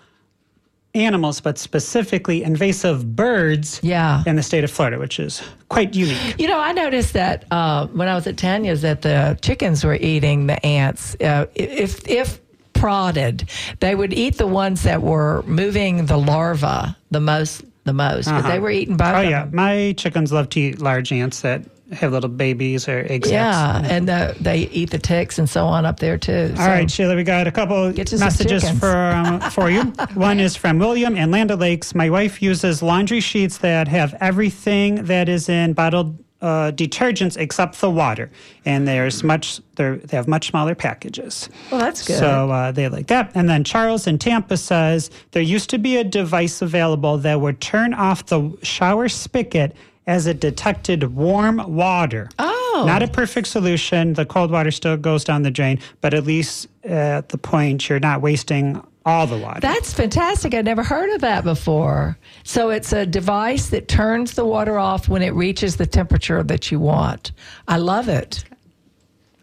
animals, 0.94 1.40
but 1.40 1.58
specifically 1.58 2.44
invasive 2.44 3.16
birds 3.16 3.80
Yeah. 3.82 4.24
in 4.26 4.36
the 4.36 4.44
state 4.44 4.64
of 4.66 4.72
Florida, 4.72 5.00
which 5.00 5.20
is 5.20 5.42
quite 5.70 5.96
unique. 5.96 6.36
You 6.38 6.48
know, 6.50 6.60
I 6.60 6.74
noticed 6.74 7.14
that 7.14 7.46
uh, 7.50 7.88
when 7.88 8.10
I 8.10 8.16
was 8.16 8.28
at 8.28 8.36
Tanya's 8.36 8.82
that 8.82 9.02
the 9.02 9.38
chickens 9.42 9.86
were 9.86 9.96
eating 9.96 10.48
the 10.48 10.64
ants. 10.66 11.16
Uh, 11.22 11.46
if 11.56 12.06
if 12.10 12.42
prodded, 12.74 13.48
they 13.80 13.96
would 13.96 14.12
eat 14.12 14.38
the 14.38 14.48
ones 14.48 14.84
that 14.84 15.02
were 15.02 15.44
moving 15.46 16.06
the 16.08 16.18
larva 16.18 16.98
the 17.12 17.20
most. 17.22 17.64
The 17.84 17.94
most, 17.94 18.28
but 18.28 18.44
they 18.44 18.60
were 18.60 18.70
eating 18.70 18.96
both. 18.96 19.16
Oh, 19.16 19.22
yeah. 19.22 19.48
My 19.52 19.94
chickens 19.98 20.32
love 20.32 20.50
to 20.50 20.60
eat 20.60 20.80
large 20.80 21.12
ants 21.12 21.42
that 21.42 21.64
have 21.92 22.12
little 22.12 22.30
babies 22.30 22.88
or 22.88 23.06
eggs. 23.10 23.30
Yeah, 23.30 23.82
and 23.84 24.08
the, 24.08 24.36
they 24.40 24.60
eat 24.70 24.92
the 24.92 24.98
ticks 24.98 25.38
and 25.38 25.50
so 25.50 25.66
on 25.66 25.86
up 25.86 26.00
there 26.00 26.18
too. 26.18 26.54
All 26.58 26.68
right, 26.68 26.90
Sheila, 26.90 27.16
we 27.16 27.24
got 27.24 27.48
a 27.48 27.52
couple 27.52 27.92
Get 27.92 28.12
you 28.12 28.18
some 28.18 28.26
messages 28.26 28.70
for 28.80 28.96
um, 28.96 29.42
for 29.52 29.70
you. 29.70 29.82
One 30.14 30.40
is 30.40 30.56
from 30.56 30.80
William 30.80 31.16
in 31.16 31.32
Land 31.32 31.52
O'Lakes. 31.52 31.94
My 31.94 32.10
wife 32.10 32.42
uses 32.42 32.82
laundry 32.82 33.20
sheets 33.20 33.58
that 33.60 33.88
have 33.88 34.16
everything 34.22 35.06
that 35.06 35.28
is 35.28 35.50
in 35.50 35.74
bottled 35.74 36.24
uh, 36.42 36.72
detergents 36.72 37.38
except 37.38 37.80
the 37.82 37.90
water, 37.90 38.32
and 38.66 38.88
there's 38.88 39.24
much 39.24 39.62
they're, 39.76 39.98
they 39.98 40.18
have 40.18 40.28
much 40.28 40.50
smaller 40.50 40.76
packages. 40.76 41.50
Well, 41.72 41.80
that's 41.80 42.06
good. 42.06 42.20
So 42.20 42.50
uh, 42.52 42.72
they 42.72 42.88
like 42.90 43.08
that. 43.08 43.32
And 43.36 43.50
then 43.50 43.64
Charles 43.64 44.08
in 44.08 44.18
Tampa 44.18 44.58
says 44.58 45.10
there 45.32 45.42
used 45.42 45.70
to 45.70 45.78
be 45.78 45.98
a 45.98 46.04
device 46.04 46.62
available 46.62 47.18
that 47.20 47.40
would 47.42 47.62
turn 47.62 47.94
off 47.94 48.26
the 48.26 48.58
shower 48.64 49.08
spigot 49.08 49.76
as 50.08 50.28
it 50.28 50.40
detected 50.40 51.16
warm 51.16 51.58
water. 51.76 52.30
Oh. 52.40 52.84
Not 52.88 53.04
a 53.04 53.08
perfect 53.08 53.48
solution. 53.48 54.14
The 54.14 54.26
cold 54.26 54.50
water 54.50 54.72
still 54.72 54.98
goes 54.98 55.24
down 55.24 55.44
the 55.44 55.52
drain, 55.52 55.80
but 56.02 56.14
at 56.14 56.26
least 56.26 56.68
at 56.84 57.30
the 57.30 57.38
point 57.38 57.88
you're 57.88 58.00
not 58.00 58.22
wasting 58.22 58.82
all 59.06 59.26
the 59.26 59.38
water. 59.38 59.60
That's 59.60 59.94
fantastic. 59.94 60.54
I'd 60.54 60.66
never 60.66 60.84
heard 60.84 61.10
of 61.10 61.22
that 61.22 61.44
before. 61.44 62.18
So 62.44 62.70
it's 62.70 62.94
a 62.94 63.06
device 63.06 63.70
that 63.70 63.88
turns 63.88 64.34
the 64.34 64.46
water 64.46 64.78
off 64.78 65.10
when 65.10 65.22
it 65.22 65.34
reaches 65.34 65.78
the 65.78 65.86
temperature 65.86 66.44
that 66.44 66.72
you 66.72 66.80
want. 66.80 67.32
I 67.68 67.78
love 67.78 68.10
it. 68.10 68.44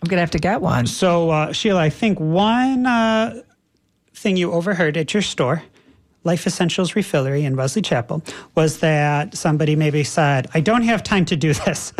I'm 0.00 0.08
going 0.08 0.18
to 0.18 0.20
have 0.20 0.30
to 0.32 0.38
get 0.38 0.60
one. 0.60 0.86
so, 0.86 1.30
uh, 1.30 1.52
Sheila, 1.52 1.80
I 1.80 1.90
think 1.90 2.20
one 2.20 2.86
uh, 2.86 3.42
thing 4.14 4.36
you 4.36 4.52
overheard 4.52 4.96
at 4.96 5.12
your 5.12 5.22
store, 5.22 5.62
Life 6.28 6.46
Essentials 6.46 6.92
Refillery 6.92 7.44
in 7.44 7.56
Wesley 7.56 7.80
Chapel, 7.80 8.22
was 8.54 8.80
that 8.80 9.34
somebody 9.34 9.74
maybe 9.74 10.04
said, 10.04 10.46
I 10.52 10.60
don't 10.60 10.82
have 10.82 11.02
time 11.02 11.24
to 11.24 11.36
do 11.36 11.54
this. 11.64 11.94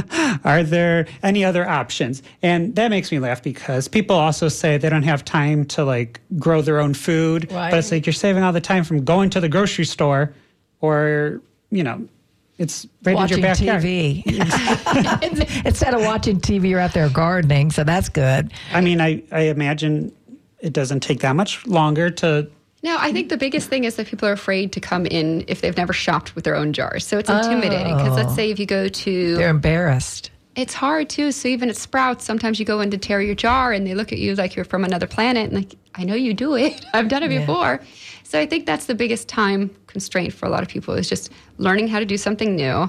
Are 0.44 0.62
there 0.62 1.06
any 1.22 1.46
other 1.46 1.66
options? 1.66 2.22
And 2.42 2.76
that 2.76 2.88
makes 2.90 3.10
me 3.10 3.20
laugh 3.20 3.42
because 3.42 3.88
people 3.88 4.16
also 4.16 4.48
say 4.48 4.76
they 4.76 4.90
don't 4.90 5.02
have 5.04 5.24
time 5.24 5.64
to 5.76 5.82
like 5.82 6.20
grow 6.38 6.60
their 6.60 6.78
own 6.78 6.92
food. 6.92 7.50
Right. 7.50 7.70
But 7.70 7.78
it's 7.78 7.90
like 7.90 8.04
you're 8.04 8.12
saving 8.12 8.42
all 8.42 8.52
the 8.52 8.60
time 8.60 8.84
from 8.84 9.02
going 9.02 9.30
to 9.30 9.40
the 9.40 9.48
grocery 9.48 9.86
store 9.86 10.34
or, 10.82 11.40
you 11.70 11.82
know, 11.82 12.06
it's 12.58 12.86
right 13.04 13.16
watching 13.16 13.38
in 13.38 13.44
your 13.44 13.54
backyard. 13.54 13.82
TV. 13.82 14.26
Instead 15.64 15.94
of 15.94 16.02
watching 16.02 16.38
TV, 16.38 16.68
you're 16.68 16.80
out 16.80 16.92
there 16.92 17.08
gardening. 17.08 17.70
So 17.70 17.82
that's 17.82 18.10
good. 18.10 18.52
I 18.74 18.82
mean, 18.82 19.00
I, 19.00 19.22
I 19.32 19.42
imagine 19.42 20.12
it 20.60 20.74
doesn't 20.74 21.00
take 21.00 21.20
that 21.20 21.34
much 21.34 21.66
longer 21.66 22.10
to 22.10 22.50
No, 22.82 22.96
I 22.98 23.12
think 23.12 23.28
the 23.28 23.36
biggest 23.36 23.68
thing 23.68 23.84
is 23.84 23.96
that 23.96 24.06
people 24.06 24.28
are 24.28 24.32
afraid 24.32 24.72
to 24.72 24.80
come 24.80 25.04
in 25.06 25.44
if 25.48 25.60
they've 25.60 25.76
never 25.76 25.92
shopped 25.92 26.34
with 26.36 26.44
their 26.44 26.54
own 26.54 26.72
jars. 26.72 27.06
So 27.06 27.18
it's 27.18 27.28
intimidating 27.28 27.96
because 27.96 28.14
let's 28.14 28.32
oh. 28.32 28.36
say 28.36 28.50
if 28.50 28.58
you 28.58 28.66
go 28.66 28.88
to 28.88 29.36
They're 29.36 29.50
embarrassed. 29.50 30.30
it's 30.54 30.74
hard 30.74 31.08
too. 31.08 31.32
So 31.32 31.48
even 31.48 31.70
at 31.70 31.76
Sprouts, 31.76 32.24
sometimes 32.24 32.60
you 32.60 32.64
go 32.64 32.80
in 32.80 32.90
to 32.92 32.98
tare 32.98 33.20
your 33.20 33.34
jar 33.34 33.72
and 33.72 33.84
they 33.84 33.94
look 33.94 34.12
at 34.12 34.18
you 34.18 34.36
like 34.36 34.54
you're 34.54 34.64
from 34.64 34.84
another 34.84 35.08
planet. 35.08 35.50
And 35.50 35.54
like, 35.54 35.74
I 35.96 36.04
know 36.04 36.14
you 36.14 36.34
do 36.34 36.54
it. 36.54 36.84
I've 36.94 37.08
done 37.08 37.24
it 37.24 37.28
before. 37.28 37.80
So 38.22 38.38
I 38.38 38.46
think 38.46 38.64
that's 38.64 38.86
the 38.86 38.94
biggest 38.94 39.28
time 39.28 39.74
constraint 39.88 40.32
for 40.32 40.46
a 40.46 40.48
lot 40.48 40.62
of 40.62 40.68
people 40.68 40.94
is 40.94 41.08
just 41.08 41.32
learning 41.56 41.88
how 41.88 41.98
to 41.98 42.06
do 42.06 42.16
something 42.16 42.54
new 42.54 42.88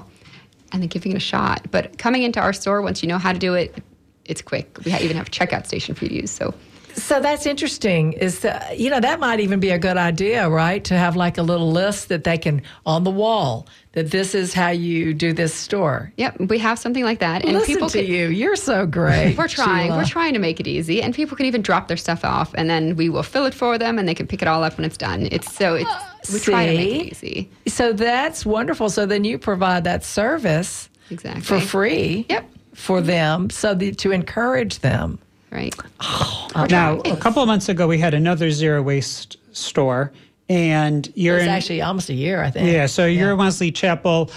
and 0.72 0.82
then 0.82 0.86
giving 0.86 1.12
it 1.12 1.16
a 1.16 1.20
shot. 1.20 1.66
But 1.72 1.98
coming 1.98 2.22
into 2.22 2.38
our 2.38 2.52
store, 2.52 2.80
once 2.80 3.02
you 3.02 3.08
know 3.08 3.18
how 3.18 3.32
to 3.32 3.38
do 3.40 3.54
it, 3.54 3.82
it's 4.24 4.42
quick. 4.42 4.78
We 4.84 4.94
even 4.94 5.16
have 5.16 5.26
a 5.26 5.30
checkout 5.30 5.66
station 5.66 5.96
for 5.96 6.04
you 6.04 6.10
to 6.10 6.16
use. 6.22 6.30
So 6.30 6.54
So 6.94 7.20
that's 7.20 7.46
interesting. 7.46 8.12
Is 8.14 8.40
that 8.40 8.78
you 8.78 8.90
know 8.90 9.00
that 9.00 9.20
might 9.20 9.40
even 9.40 9.60
be 9.60 9.70
a 9.70 9.78
good 9.78 9.96
idea, 9.96 10.48
right? 10.48 10.82
To 10.84 10.96
have 10.96 11.16
like 11.16 11.38
a 11.38 11.42
little 11.42 11.70
list 11.70 12.08
that 12.08 12.24
they 12.24 12.38
can 12.38 12.62
on 12.86 13.04
the 13.04 13.10
wall 13.10 13.66
that 13.92 14.10
this 14.12 14.34
is 14.34 14.54
how 14.54 14.68
you 14.68 15.12
do 15.12 15.32
this 15.32 15.52
store. 15.52 16.12
yep, 16.16 16.38
we 16.38 16.58
have 16.58 16.78
something 16.78 17.02
like 17.02 17.18
that. 17.18 17.42
And 17.44 17.54
Listen 17.54 17.74
people 17.74 17.90
to 17.90 18.02
can, 18.02 18.12
you. 18.12 18.28
You're 18.28 18.54
so 18.54 18.86
great. 18.86 19.34
We're 19.38 19.48
trying. 19.48 19.86
Sheila. 19.86 19.98
We're 19.98 20.04
trying 20.04 20.34
to 20.34 20.38
make 20.38 20.60
it 20.60 20.66
easy, 20.68 21.02
and 21.02 21.14
people 21.14 21.36
can 21.36 21.46
even 21.46 21.62
drop 21.62 21.88
their 21.88 21.96
stuff 21.96 22.24
off, 22.24 22.54
and 22.54 22.70
then 22.70 22.94
we 22.96 23.08
will 23.08 23.24
fill 23.24 23.46
it 23.46 23.54
for 23.54 23.78
them, 23.78 23.98
and 23.98 24.06
they 24.08 24.14
can 24.14 24.26
pick 24.26 24.42
it 24.42 24.48
all 24.48 24.62
up 24.62 24.76
when 24.76 24.84
it's 24.84 24.96
done. 24.96 25.28
It's 25.32 25.52
so 25.52 25.74
it's 25.74 26.32
we 26.32 26.38
try 26.38 26.66
to 26.66 26.76
make 26.76 26.88
it 26.88 27.12
easy. 27.12 27.50
So 27.66 27.92
that's 27.92 28.46
wonderful. 28.46 28.90
So 28.90 29.06
then 29.06 29.24
you 29.24 29.38
provide 29.38 29.84
that 29.84 30.04
service 30.04 30.88
Exactly. 31.10 31.42
for 31.42 31.60
free. 31.60 32.26
Yep. 32.28 32.50
For 32.74 33.00
them, 33.00 33.50
so 33.50 33.74
that, 33.74 33.98
to 33.98 34.12
encourage 34.12 34.78
them. 34.78 35.18
Right. 35.50 35.74
Oh, 36.00 36.66
now, 36.70 37.00
a 37.00 37.16
couple 37.16 37.42
of 37.42 37.46
months 37.48 37.68
ago, 37.68 37.86
we 37.88 37.98
had 37.98 38.14
another 38.14 38.50
zero 38.50 38.82
waste 38.82 39.36
store, 39.52 40.12
and 40.48 41.10
you're 41.16 41.36
It's 41.36 41.44
in, 41.44 41.48
actually 41.50 41.82
almost 41.82 42.08
a 42.08 42.14
year, 42.14 42.42
I 42.42 42.50
think. 42.50 42.70
yeah. 42.70 42.86
So 42.86 43.06
you're 43.06 43.32
in 43.32 43.38
Wesley 43.38 43.72
Chapel. 43.72 44.30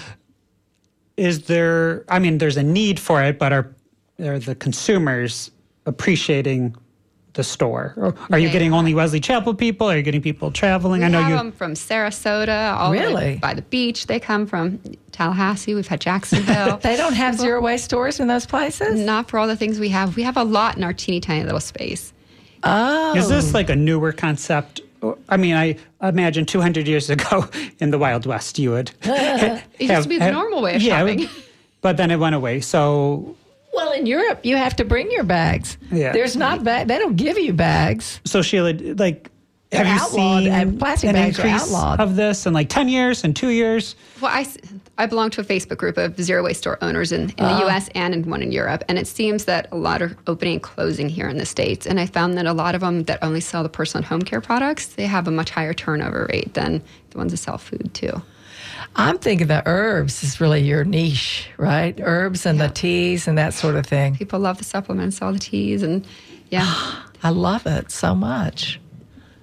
Is 1.16 1.42
there? 1.46 2.04
I 2.08 2.18
mean, 2.18 2.38
there's 2.38 2.56
a 2.56 2.62
need 2.62 2.98
for 2.98 3.22
it, 3.22 3.38
but 3.38 3.52
are 3.52 3.72
are 4.20 4.38
the 4.40 4.54
consumers 4.56 5.50
appreciating 5.86 6.74
the 7.34 7.44
store? 7.44 7.92
Or 7.96 8.14
are 8.30 8.38
you 8.38 8.46
They 8.48 8.52
getting 8.52 8.72
only 8.72 8.94
Wesley 8.94 9.20
Chapel 9.20 9.54
people? 9.54 9.90
Are 9.90 9.96
you 9.96 10.02
getting 10.02 10.22
people 10.22 10.50
traveling? 10.50 11.00
We 11.00 11.06
I 11.06 11.08
know 11.10 11.20
have 11.20 11.30
you. 11.30 11.36
them 11.36 11.52
from 11.52 11.74
Sarasota, 11.74 12.74
all 12.76 12.90
the 12.92 12.98
Really? 12.98 13.14
way 13.14 13.38
by 13.42 13.54
the 13.54 13.62
beach. 13.62 14.06
They 14.06 14.18
come 14.20 14.46
from 14.46 14.80
Tallahassee. 15.12 15.74
We've 15.74 15.86
had 15.86 16.00
Jacksonville. 16.00 16.76
They 16.82 16.96
don't 16.96 17.14
have 17.14 17.34
zero 17.38 17.60
waste 17.60 17.84
stores 17.84 18.20
in 18.20 18.28
those 18.28 18.46
places. 18.46 18.98
Not 19.00 19.28
for 19.28 19.38
all 19.38 19.46
the 19.46 19.56
things 19.56 19.78
we 19.78 19.90
have. 19.90 20.16
We 20.16 20.22
have 20.22 20.36
a 20.36 20.44
lot 20.44 20.76
in 20.76 20.84
our 20.84 20.92
teeny 20.92 21.20
tiny 21.20 21.44
little 21.44 21.60
space. 21.60 22.12
Oh, 22.62 23.14
Is 23.14 23.28
this 23.28 23.52
like 23.52 23.68
a 23.68 23.76
newer 23.76 24.12
concept? 24.12 24.80
I 25.28 25.36
mean, 25.36 25.54
I 25.54 25.76
imagine 26.02 26.46
200 26.46 26.88
years 26.88 27.10
ago 27.10 27.46
in 27.78 27.90
the 27.90 27.98
Wild 27.98 28.24
West, 28.26 28.58
you 28.58 28.70
would. 28.70 28.90
It 29.02 29.62
used 29.90 30.02
to 30.04 30.08
be 30.08 30.18
the 30.18 30.30
normal 30.32 30.62
way 30.62 30.76
of 30.76 30.82
shopping. 30.82 31.28
But 31.82 31.98
then 31.98 32.10
it 32.10 32.18
went 32.18 32.34
away. 32.34 32.60
So 32.62 33.36
well 33.74 33.92
in 33.92 34.06
Europe 34.06 34.40
you 34.44 34.56
have 34.56 34.76
to 34.76 34.84
bring 34.84 35.10
your 35.10 35.24
bags. 35.24 35.76
Yeah. 35.90 36.12
There's 36.12 36.36
not 36.36 36.64
bag. 36.64 36.88
They 36.88 36.98
don't 36.98 37.16
give 37.16 37.38
you 37.38 37.52
bags. 37.52 38.20
So 38.24 38.42
Sheila, 38.42 38.72
like, 38.96 39.30
have 39.72 39.86
you 39.86 39.92
outlawed, 39.92 40.42
seen 40.44 40.52
and 40.52 40.78
plastic 40.78 41.08
an 41.10 41.14
bags 41.16 41.38
increase 41.38 41.62
outlawed. 41.62 42.00
of 42.00 42.14
this 42.14 42.46
in 42.46 42.52
like 42.52 42.68
10 42.68 42.88
years 42.88 43.24
and 43.24 43.34
two 43.34 43.48
years? 43.48 43.96
Well, 44.20 44.30
I, 44.32 44.46
I 44.98 45.06
belong 45.06 45.30
to 45.30 45.40
a 45.40 45.44
Facebook 45.44 45.78
group 45.78 45.96
of 45.96 46.16
zero 46.20 46.44
waste 46.44 46.60
store 46.60 46.78
owners 46.80 47.10
in, 47.10 47.22
in 47.30 47.34
Ah. 47.40 47.58
the 47.58 47.66
US 47.66 47.88
and 47.96 48.14
in 48.14 48.30
one 48.30 48.40
in 48.42 48.52
Europe. 48.52 48.84
And 48.88 48.98
it 48.98 49.08
seems 49.08 49.46
that 49.46 49.66
a 49.72 49.76
lot 49.76 50.00
are 50.00 50.16
opening 50.28 50.54
and 50.54 50.62
closing 50.62 51.08
here 51.08 51.28
in 51.28 51.38
the 51.38 51.46
States. 51.46 51.86
And 51.86 51.98
I 51.98 52.06
found 52.06 52.38
that 52.38 52.46
a 52.46 52.52
lot 52.52 52.76
of 52.76 52.82
them 52.82 53.02
that 53.04 53.18
only 53.22 53.40
sell 53.40 53.64
the 53.64 53.68
personal 53.68 54.06
home 54.06 54.22
care 54.22 54.40
products, 54.40 54.86
they 54.86 55.06
have 55.06 55.26
a 55.26 55.32
much 55.32 55.50
higher 55.50 55.74
turnover 55.74 56.28
rate 56.30 56.54
than 56.54 56.80
the 57.10 57.18
ones 57.18 57.32
that 57.32 57.38
sell 57.38 57.58
food 57.58 57.92
too. 57.94 58.22
I'm 58.96 59.18
thinking 59.18 59.48
the 59.48 59.62
herbs 59.66 60.22
is 60.22 60.40
really 60.40 60.62
your 60.62 60.84
niche, 60.84 61.48
right? 61.56 61.98
Herbs 62.00 62.46
and 62.46 62.60
the 62.60 62.68
teas 62.68 63.26
and 63.26 63.36
that 63.38 63.52
sort 63.52 63.74
of 63.74 63.86
thing. 63.86 64.16
People 64.16 64.38
love 64.38 64.58
the 64.58 64.64
supplements, 64.64 65.20
all 65.20 65.32
the 65.32 65.38
teas, 65.38 65.82
and 65.82 66.06
yeah. 66.50 66.72
I 67.22 67.30
love 67.30 67.66
it 67.66 67.90
so 67.90 68.14
much. 68.14 68.78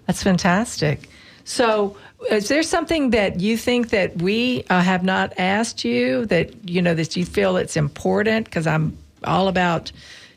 That's 0.06 0.22
fantastic. 0.22 1.10
So, 1.46 1.98
is 2.30 2.48
there 2.48 2.62
something 2.62 3.10
that 3.10 3.40
you 3.40 3.58
think 3.58 3.90
that 3.90 4.22
we 4.22 4.64
uh, 4.70 4.82
have 4.82 5.04
not 5.04 5.34
asked 5.40 5.84
you 5.84 6.28
that 6.28 6.70
you 6.70 6.82
know 6.82 6.94
that 6.94 7.18
you 7.18 7.26
feel 7.26 7.58
it's 7.58 7.76
important? 7.76 8.46
Because 8.46 8.68
I'm 8.68 8.96
all 9.24 9.48
about, 9.48 9.92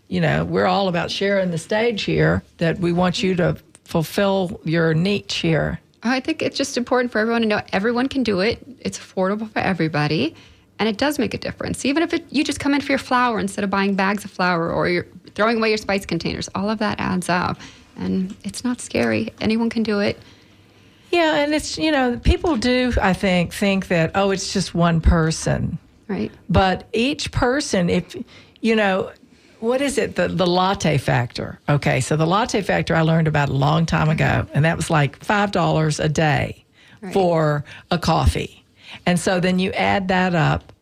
you 0.09 0.23
know, 0.23 0.45
we're 0.45 0.65
all 0.67 0.89
about 0.89 1.11
sharing 1.11 1.51
the 1.51 1.59
stage 1.59 2.03
here. 2.03 2.43
That 2.57 2.79
we 2.79 2.93
want 2.93 3.23
you 3.23 3.35
to 3.37 3.59
fulfill 3.85 4.59
your 4.65 4.95
niche 4.95 5.35
here. 5.35 5.81
I 6.05 6.21
think 6.21 6.43
it's 6.43 6.57
just 6.57 6.77
important 6.77 7.13
for 7.13 7.19
everyone 7.19 7.43
to 7.43 7.49
know 7.49 7.63
everyone 7.73 8.09
can 8.09 8.23
do 8.23 8.41
it. 8.41 8.63
It's 8.81 8.99
affordable 8.99 9.51
for 9.51 9.61
everybody, 9.61 10.35
and 10.79 10.89
it 10.89 10.99
does 10.99 11.19
make 11.19 11.35
a 11.35 11.39
difference. 11.39 11.85
Even 11.85 12.03
if 12.03 12.13
it, 12.13 12.27
you 12.31 12.45
just 12.45 12.61
come 12.61 12.75
in 12.75 12.81
for 12.81 12.93
your 12.93 12.99
flour 12.99 13.39
instead 13.39 13.65
of 13.65 13.71
buying 13.71 13.95
bags 13.95 14.25
of 14.25 14.31
flour 14.31 14.71
or 14.71 14.89
you're 14.89 15.07
throwing 15.35 15.59
away 15.59 15.71
your 15.71 15.79
spice 15.79 16.05
containers, 16.05 16.49
all 16.55 16.71
of 16.71 16.79
that 16.79 17.01
adds 17.01 17.29
up. 17.29 17.59
And 17.97 18.37
it's 18.45 18.65
not 18.65 18.81
scary. 18.81 19.33
Anyone 19.41 19.71
can 19.71 19.83
do 19.83 20.01
it. 20.01 20.19
Yeah, 21.11 21.37
and 21.37 21.55
it's 21.55 21.79
you 21.79 21.93
know 21.93 22.19
people 22.19 22.57
do 22.57 22.93
I 23.01 23.13
think 23.13 23.53
think 23.53 23.87
that 23.89 24.11
oh 24.15 24.33
it's 24.33 24.53
just 24.53 24.75
one 24.75 25.01
person. 25.01 25.79
Right. 26.09 26.33
But 26.49 26.89
each 26.93 27.31
person, 27.31 27.89
if 27.89 28.17
you 28.61 28.75
know, 28.75 29.13
what 29.65 29.81
is 29.81 29.99
it? 29.99 30.15
The 30.17 30.29
the 30.29 30.47
latte 30.47 30.99
factor. 30.99 31.59
Okay, 31.69 32.01
so 32.01 32.17
the 32.17 32.27
latte 32.27 32.63
factor 32.63 32.95
I 32.95 33.01
learned 33.01 33.27
about 33.27 33.49
a 33.49 33.55
long 33.55 33.87
time 33.87 34.09
ago, 34.11 34.25
mm-hmm. 34.25 34.53
and 34.55 34.65
that 34.65 34.77
was 34.77 34.91
like 34.91 35.25
five 35.25 35.51
dollars 35.51 35.99
a 35.99 36.09
day 36.09 36.61
Right. 37.01 37.13
for 37.13 37.65
a 37.91 37.99
coffee. 37.99 38.65
And 39.07 39.19
so 39.19 39.41
then 39.41 39.59
you 39.59 39.73
add 39.73 40.09
that 40.09 40.35
up, 40.35 40.73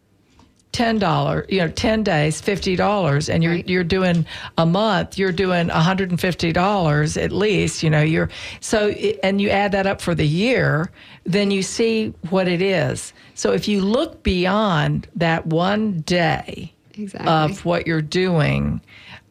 ten 0.72 0.98
dollars, 0.98 1.46
you 1.48 1.58
know, 1.58 1.68
ten 1.68 2.02
days, 2.02 2.40
fifty 2.40 2.76
dollars, 2.76 3.28
and 3.28 3.42
you're 3.42 3.54
Right. 3.54 3.68
you're 3.68 3.84
doing 3.84 4.26
a 4.58 4.66
month, 4.66 5.18
you're 5.18 5.32
doing 5.32 5.68
hundred 5.68 6.10
and 6.10 6.20
fifty 6.20 6.52
dollars 6.52 7.16
at 7.16 7.32
least. 7.32 7.82
You 7.82 7.90
know, 7.90 8.02
you're 8.02 8.28
so 8.60 8.90
and 9.22 9.40
you 9.40 9.48
add 9.50 9.72
that 9.72 9.86
up 9.86 10.00
for 10.00 10.14
the 10.14 10.26
year, 10.26 10.90
then 11.24 11.50
you 11.50 11.62
see 11.62 12.14
what 12.30 12.48
it 12.48 12.62
is. 12.62 13.12
So 13.34 13.52
if 13.52 13.66
you 13.68 13.80
look 13.80 14.22
beyond 14.22 15.08
that 15.16 15.46
one 15.46 16.00
day 16.00 16.72
Exactly. 16.96 17.28
of 17.30 17.64
what 17.64 17.86
you're 17.86 18.02
doing, 18.02 18.80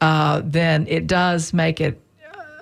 uh, 0.02 0.42
then 0.44 0.86
it 0.88 1.08
does 1.08 1.54
make 1.54 1.80
it 1.82 2.02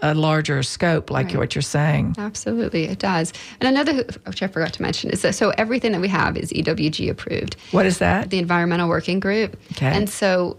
a 0.02 0.14
larger 0.14 0.64
scope, 0.64 1.12
like 1.12 1.28
Right. 1.28 1.38
what 1.38 1.56
you're 1.56 1.62
saying. 1.62 2.16
Absolutely, 2.18 2.86
it 2.86 3.00
does. 3.00 3.34
And 3.60 3.68
another, 3.68 4.06
which 4.26 4.42
I 4.42 4.48
forgot 4.48 4.72
to 4.74 4.82
mention, 4.82 5.10
is 5.10 5.22
that 5.24 5.36
so 5.36 5.50
everything 5.58 5.92
that 5.92 6.00
we 6.00 6.08
have 6.08 6.38
is 6.38 6.54
EWG 6.54 7.10
approved. 7.10 7.58
What 7.72 7.86
is 7.86 7.98
that? 7.98 8.30
The 8.30 8.40
Environmental 8.40 8.88
Working 8.88 9.20
Group. 9.20 9.58
Okay. 9.74 9.88
And 9.88 10.10
so 10.10 10.56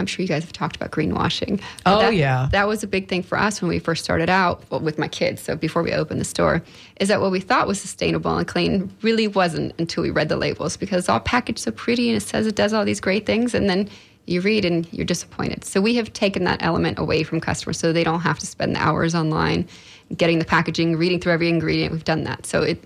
I'm 0.00 0.06
sure 0.06 0.22
you 0.22 0.28
guys 0.28 0.42
have 0.42 0.52
talked 0.52 0.74
about 0.74 0.90
greenwashing. 0.90 1.62
Oh, 1.86 2.00
that, 2.00 2.14
yeah. 2.14 2.48
That 2.50 2.66
was 2.66 2.82
a 2.82 2.86
big 2.86 3.08
thing 3.08 3.22
for 3.22 3.38
us 3.38 3.62
when 3.62 3.68
we 3.68 3.78
first 3.78 4.02
started 4.02 4.28
out 4.28 4.64
well, 4.70 4.80
with 4.80 4.98
my 4.98 5.06
kids. 5.06 5.42
So 5.42 5.54
before 5.54 5.82
we 5.82 5.92
opened 5.92 6.20
the 6.20 6.24
store, 6.24 6.62
is 6.98 7.08
that 7.08 7.20
what 7.20 7.30
we 7.30 7.40
thought 7.40 7.68
was 7.68 7.80
sustainable 7.80 8.36
and 8.36 8.46
clean 8.46 8.90
really 9.02 9.28
wasn't 9.28 9.72
until 9.78 10.02
we 10.02 10.10
read 10.10 10.28
the 10.28 10.36
labels 10.36 10.76
because 10.76 11.00
it's 11.00 11.08
all 11.08 11.20
packaged 11.20 11.60
so 11.60 11.70
pretty 11.70 12.08
and 12.08 12.16
it 12.16 12.26
says 12.26 12.46
it 12.46 12.56
does 12.56 12.72
all 12.72 12.84
these 12.84 13.00
great 13.00 13.26
things. 13.26 13.54
And 13.54 13.68
then 13.68 13.88
you 14.26 14.40
read 14.40 14.64
and 14.64 14.86
you're 14.92 15.06
disappointed. 15.06 15.64
So 15.64 15.80
we 15.80 15.94
have 15.96 16.12
taken 16.12 16.44
that 16.44 16.62
element 16.62 16.98
away 16.98 17.22
from 17.22 17.40
customers 17.40 17.78
so 17.78 17.92
they 17.92 18.04
don't 18.04 18.20
have 18.20 18.38
to 18.38 18.46
spend 18.46 18.76
the 18.76 18.80
hours 18.80 19.14
online 19.14 19.68
getting 20.16 20.38
the 20.38 20.44
packaging, 20.44 20.96
reading 20.96 21.20
through 21.20 21.32
every 21.32 21.48
ingredient. 21.48 21.92
We've 21.92 22.04
done 22.04 22.24
that. 22.24 22.46
So 22.46 22.62
it 22.62 22.82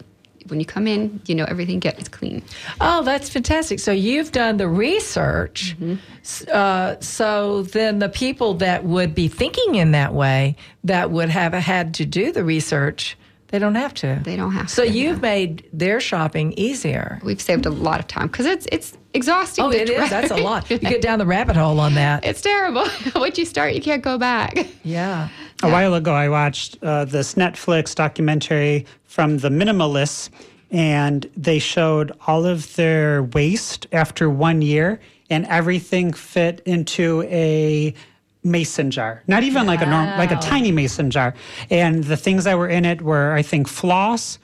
when 0.49 0.61
you 0.61 0.67
come 0.67 0.87
in, 0.87 1.21
you 1.27 1.35
know 1.35 1.45
everything 1.45 1.79
gets 1.81 2.09
clean. 2.09 2.43
Oh, 2.81 3.03
that's 3.03 3.29
fantastic. 3.29 3.81
So 3.81 3.93
you've 3.93 4.33
done 4.33 4.57
the 4.59 4.69
research. 4.69 5.77
S- 6.23 6.47
Uh, 6.49 7.01
so 7.01 7.63
then 7.63 7.99
the 7.99 8.09
people 8.09 8.55
that 8.55 8.85
would 8.85 9.15
be 9.15 9.29
thinking 9.29 9.75
in 9.77 9.93
that 9.93 10.13
way, 10.15 10.57
that 10.85 11.11
would 11.11 11.29
have 11.31 11.53
had 11.53 11.95
to 11.95 12.05
do 12.07 12.33
the 12.33 12.45
research, 12.45 13.17
they 13.49 13.59
don't 13.61 13.77
have 13.77 13.95
to. 13.95 14.21
They 14.25 14.35
don't 14.37 14.53
have 14.53 14.69
So 14.69 14.83
to, 14.85 14.89
So 14.89 14.95
you've 14.95 15.17
yeah. 15.17 15.21
made 15.35 15.69
their 15.73 16.01
shopping 16.01 16.53
easier. 16.57 17.21
We've 17.23 17.41
saved 17.41 17.67
a 17.67 17.71
lot 17.71 18.01
of 18.01 18.07
time 18.09 18.27
because 18.27 18.47
it's 18.47 18.67
it's 18.73 18.99
exhausting. 19.13 19.65
Oh, 19.65 19.71
to 19.71 19.81
it 19.81 19.89
is. 19.91 19.97
try- 19.97 20.09
That's 20.09 20.31
a 20.33 20.37
lot. 20.37 20.69
You 20.71 20.79
get 20.95 21.01
down 21.03 21.19
the 21.21 21.27
rabbit 21.27 21.55
hole 21.57 21.79
on 21.79 21.95
that. 21.95 22.25
It's 22.25 22.41
terrible. 22.41 22.87
Once 23.15 23.39
you 23.39 23.45
start, 23.45 23.75
you 23.75 23.81
can't 23.81 24.03
go 24.03 24.19
back. 24.19 24.67
Yeah. 24.83 25.29
A 25.65 25.71
while 25.71 25.95
ago, 25.95 26.13
I 26.13 26.29
watched 26.29 26.77
uh, 26.83 27.07
this 27.07 27.35
Netflix 27.35 27.95
documentary 27.95 28.85
from 29.05 29.39
the 29.39 29.49
Minimalists, 29.49 30.29
and 30.71 31.27
they 31.37 31.59
showed 31.59 32.13
all 32.27 32.45
of 32.45 32.75
their 32.77 33.23
waste 33.23 33.87
after 33.93 34.29
one 34.29 34.61
year, 34.61 35.01
and 35.31 35.47
everything 35.47 36.13
fit 36.13 36.61
into 36.67 37.23
a 37.23 37.95
mason 38.43 38.91
jar. 38.91 39.23
Not 39.27 39.43
even 39.43 39.67
like 39.67 39.81
a 39.81 39.87
norm, 39.87 40.07
like 40.19 40.31
a 40.33 40.37
tiny 40.37 40.71
mason 40.71 41.11
jar. 41.11 41.33
And 41.71 42.05
the 42.05 42.17
things 42.17 42.45
that 42.45 42.59
were 42.59 42.69
in 42.69 42.85
it 42.85 43.01
were, 43.01 43.33
I 43.33 43.41
think, 43.41 43.67
floss, 43.67 44.39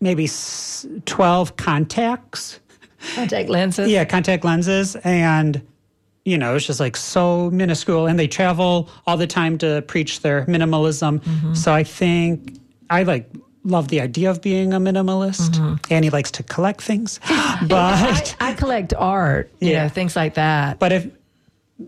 maybe 0.00 0.24
s- 0.26 0.86
twelve 1.06 1.56
contacts. 1.56 2.60
Contact 3.16 3.48
lenses. 3.48 3.90
Yeah, 3.90 4.04
contact 4.04 4.44
lenses 4.44 4.94
and 4.96 5.60
you 6.24 6.36
know, 6.36 6.54
it's 6.54 6.66
just 6.66 6.80
like 6.80 6.96
so 6.96 7.50
minuscule 7.50 8.06
and 8.06 8.18
they 8.18 8.28
travel 8.28 8.90
all 9.06 9.16
the 9.16 9.26
time 9.26 9.58
to 9.58 9.82
preach 9.82 10.20
their 10.20 10.44
minimalism. 10.46 11.20
Mm-hmm. 11.20 11.54
So 11.54 11.72
I 11.72 11.84
think 11.84 12.58
I 12.90 13.04
like 13.04 13.30
love 13.64 13.88
the 13.88 14.00
idea 14.00 14.30
of 14.30 14.42
being 14.42 14.72
a 14.72 14.80
minimalist. 14.80 15.50
Mm-hmm. 15.50 15.92
Annie 15.92 16.10
likes 16.10 16.30
to 16.32 16.42
collect 16.42 16.82
things. 16.82 17.20
but 17.68 18.36
I 18.40 18.54
collect 18.54 18.94
art, 18.94 19.50
you 19.60 19.74
know, 19.74 19.88
things 19.88 20.16
like 20.16 20.34
that. 20.34 20.78
but 20.78 20.92
if 20.92 21.08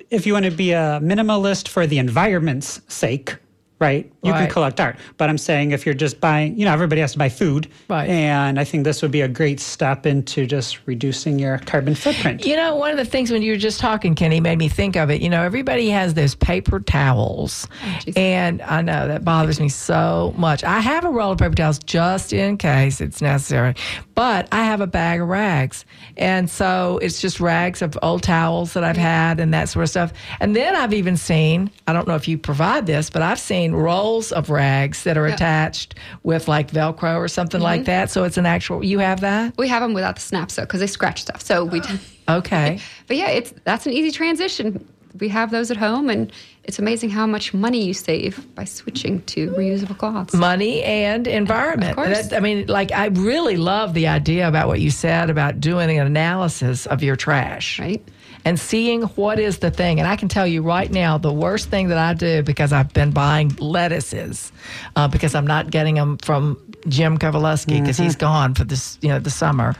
if 0.08 0.26
you 0.26 0.32
want 0.32 0.46
to 0.46 0.50
be 0.50 0.72
a 0.72 1.00
minimalist 1.02 1.68
for 1.68 1.86
the 1.86 1.98
environment's 1.98 2.80
sake, 2.88 3.36
right? 3.82 4.10
You 4.22 4.30
Right. 4.32 4.42
can 4.44 4.50
collect 4.50 4.80
art. 4.80 4.96
But 5.18 5.28
I'm 5.28 5.36
saying 5.36 5.72
if 5.72 5.84
you're 5.84 5.94
just 5.96 6.20
buying, 6.20 6.56
you 6.58 6.64
know, 6.64 6.72
everybody 6.72 7.00
has 7.00 7.12
to 7.12 7.18
buy 7.18 7.28
food. 7.28 7.66
Right. 7.90 8.08
And 8.08 8.58
I 8.58 8.64
think 8.64 8.84
this 8.84 9.02
would 9.02 9.10
be 9.10 9.20
a 9.22 9.28
great 9.28 9.58
step 9.60 10.06
into 10.06 10.46
just 10.46 10.78
reducing 10.86 11.38
your 11.40 11.58
carbon 11.58 11.94
footprint. 11.96 12.46
You 12.46 12.56
know, 12.56 12.76
one 12.76 12.92
of 12.92 12.96
the 12.96 13.04
things 13.04 13.30
when 13.32 13.42
you 13.42 13.52
were 13.52 13.58
just 13.58 13.80
talking, 13.80 14.14
Kenny, 14.14 14.38
made 14.40 14.56
me 14.58 14.68
think 14.68 14.96
of 14.96 15.10
it. 15.10 15.20
You 15.20 15.28
know, 15.28 15.42
everybody 15.42 15.88
has 15.90 16.14
those 16.14 16.34
paper 16.36 16.78
towels. 16.80 17.66
Oh, 17.84 17.98
geez. 18.04 18.14
and 18.16 18.62
I 18.62 18.80
know 18.82 19.08
that 19.08 19.24
bothers 19.24 19.58
me 19.60 19.68
so 19.68 20.32
much. 20.36 20.62
I 20.64 20.78
have 20.80 21.04
a 21.04 21.10
roll 21.10 21.32
of 21.32 21.38
paper 21.38 21.54
towels 21.56 21.80
just 21.80 22.32
in 22.32 22.56
case 22.58 23.00
it's 23.00 23.20
necessary, 23.20 23.74
but 24.14 24.46
I 24.52 24.62
have 24.64 24.80
a 24.80 24.86
bag 24.86 25.20
of 25.20 25.28
rags. 25.28 25.84
And 26.16 26.48
so 26.48 26.98
it's 27.02 27.20
just 27.20 27.40
rags 27.40 27.82
of 27.82 27.98
old 28.02 28.22
towels 28.22 28.74
that 28.74 28.84
I've 28.84 28.96
had 28.96 29.40
and 29.40 29.52
that 29.52 29.68
sort 29.68 29.82
of 29.82 29.90
stuff. 29.90 30.12
And 30.40 30.54
then 30.54 30.76
I've 30.76 30.92
even 30.94 31.16
seen, 31.16 31.70
I 31.88 31.92
don't 31.92 32.06
know 32.06 32.14
if 32.14 32.28
you 32.28 32.38
provide 32.38 32.86
this, 32.86 33.10
but 33.10 33.22
I've 33.22 33.40
seen 33.40 33.71
rolls 33.76 34.32
of 34.32 34.50
rags 34.50 35.04
that 35.04 35.16
are 35.16 35.26
attached 35.26 35.94
with 36.22 36.48
like 36.48 36.70
Velcro 36.70 37.16
or 37.16 37.28
something 37.28 37.60
like 37.60 37.80
mm-hmm. 37.80 37.86
that. 37.86 38.10
So 38.10 38.24
it's 38.24 38.36
an 38.36 38.46
actual, 38.46 38.84
you 38.84 38.98
have 38.98 39.20
that? 39.20 39.54
We 39.56 39.68
have 39.68 39.82
them 39.82 39.94
without 39.94 40.16
the 40.16 40.22
snaps 40.22 40.54
so 40.54 40.62
because 40.62 40.80
they 40.80 40.86
scratch 40.86 41.22
stuff. 41.22 41.42
So 41.42 41.64
we. 41.64 41.82
Okay. 42.28 42.78
But 43.08 43.16
yeah, 43.16 43.30
it's 43.30 43.52
that's 43.64 43.84
an 43.84 43.92
easy 43.92 44.12
transition. 44.12 44.88
We 45.18 45.28
have 45.28 45.50
those 45.50 45.70
at 45.70 45.76
home, 45.76 46.08
and 46.08 46.32
it's 46.64 46.78
amazing 46.78 47.10
how 47.10 47.26
much 47.26 47.52
money 47.52 47.84
you 47.84 47.92
save 47.92 48.54
by 48.54 48.64
switching 48.64 49.22
to 49.22 49.50
reusable 49.50 49.98
cloths. 49.98 50.32
money 50.32 50.82
and 50.84 51.26
environment. 51.26 51.90
Of 51.90 51.96
course. 51.96 52.28
That- 52.28 52.36
I 52.36 52.40
mean, 52.40 52.66
like, 52.68 52.92
I 52.92 53.06
really 53.06 53.56
love 53.56 53.92
the 53.92 54.06
idea 54.06 54.48
about 54.48 54.68
what 54.68 54.80
you 54.80 54.90
said 54.90 55.28
about 55.28 55.60
doing 55.60 55.98
an 55.98 56.06
analysis 56.06 56.86
of 56.86 57.02
your 57.02 57.16
trash. 57.16 57.80
Right. 57.80 58.02
And 58.44 58.58
seeing 58.58 59.02
what 59.02 59.38
is 59.38 59.58
the 59.58 59.70
thing. 59.70 59.98
And 60.00 60.08
I 60.08 60.16
can 60.16 60.28
tell 60.28 60.46
you 60.46 60.62
right 60.62 60.90
now, 60.90 61.16
the 61.18 61.32
worst 61.32 61.70
thing 61.70 61.88
that 61.88 61.98
I 61.98 62.14
do 62.14 62.42
because 62.42 62.72
I've 62.72 62.92
been 62.92 63.10
buying 63.12 63.50
lettuces 63.58 64.52
uh, 64.96 65.08
because 65.08 65.34
I'm 65.34 65.46
not 65.46 65.70
getting 65.70 65.94
them 65.94 66.18
from 66.18 66.58
Jim 66.88 67.18
Kovaleski 67.18 67.80
because 67.80 67.96
he's 67.96 68.16
gone 68.16 68.54
for 68.54 68.64
this, 68.64 68.98
you 69.00 69.08
know, 69.08 69.18
the 69.20 69.30
summer, 69.30 69.74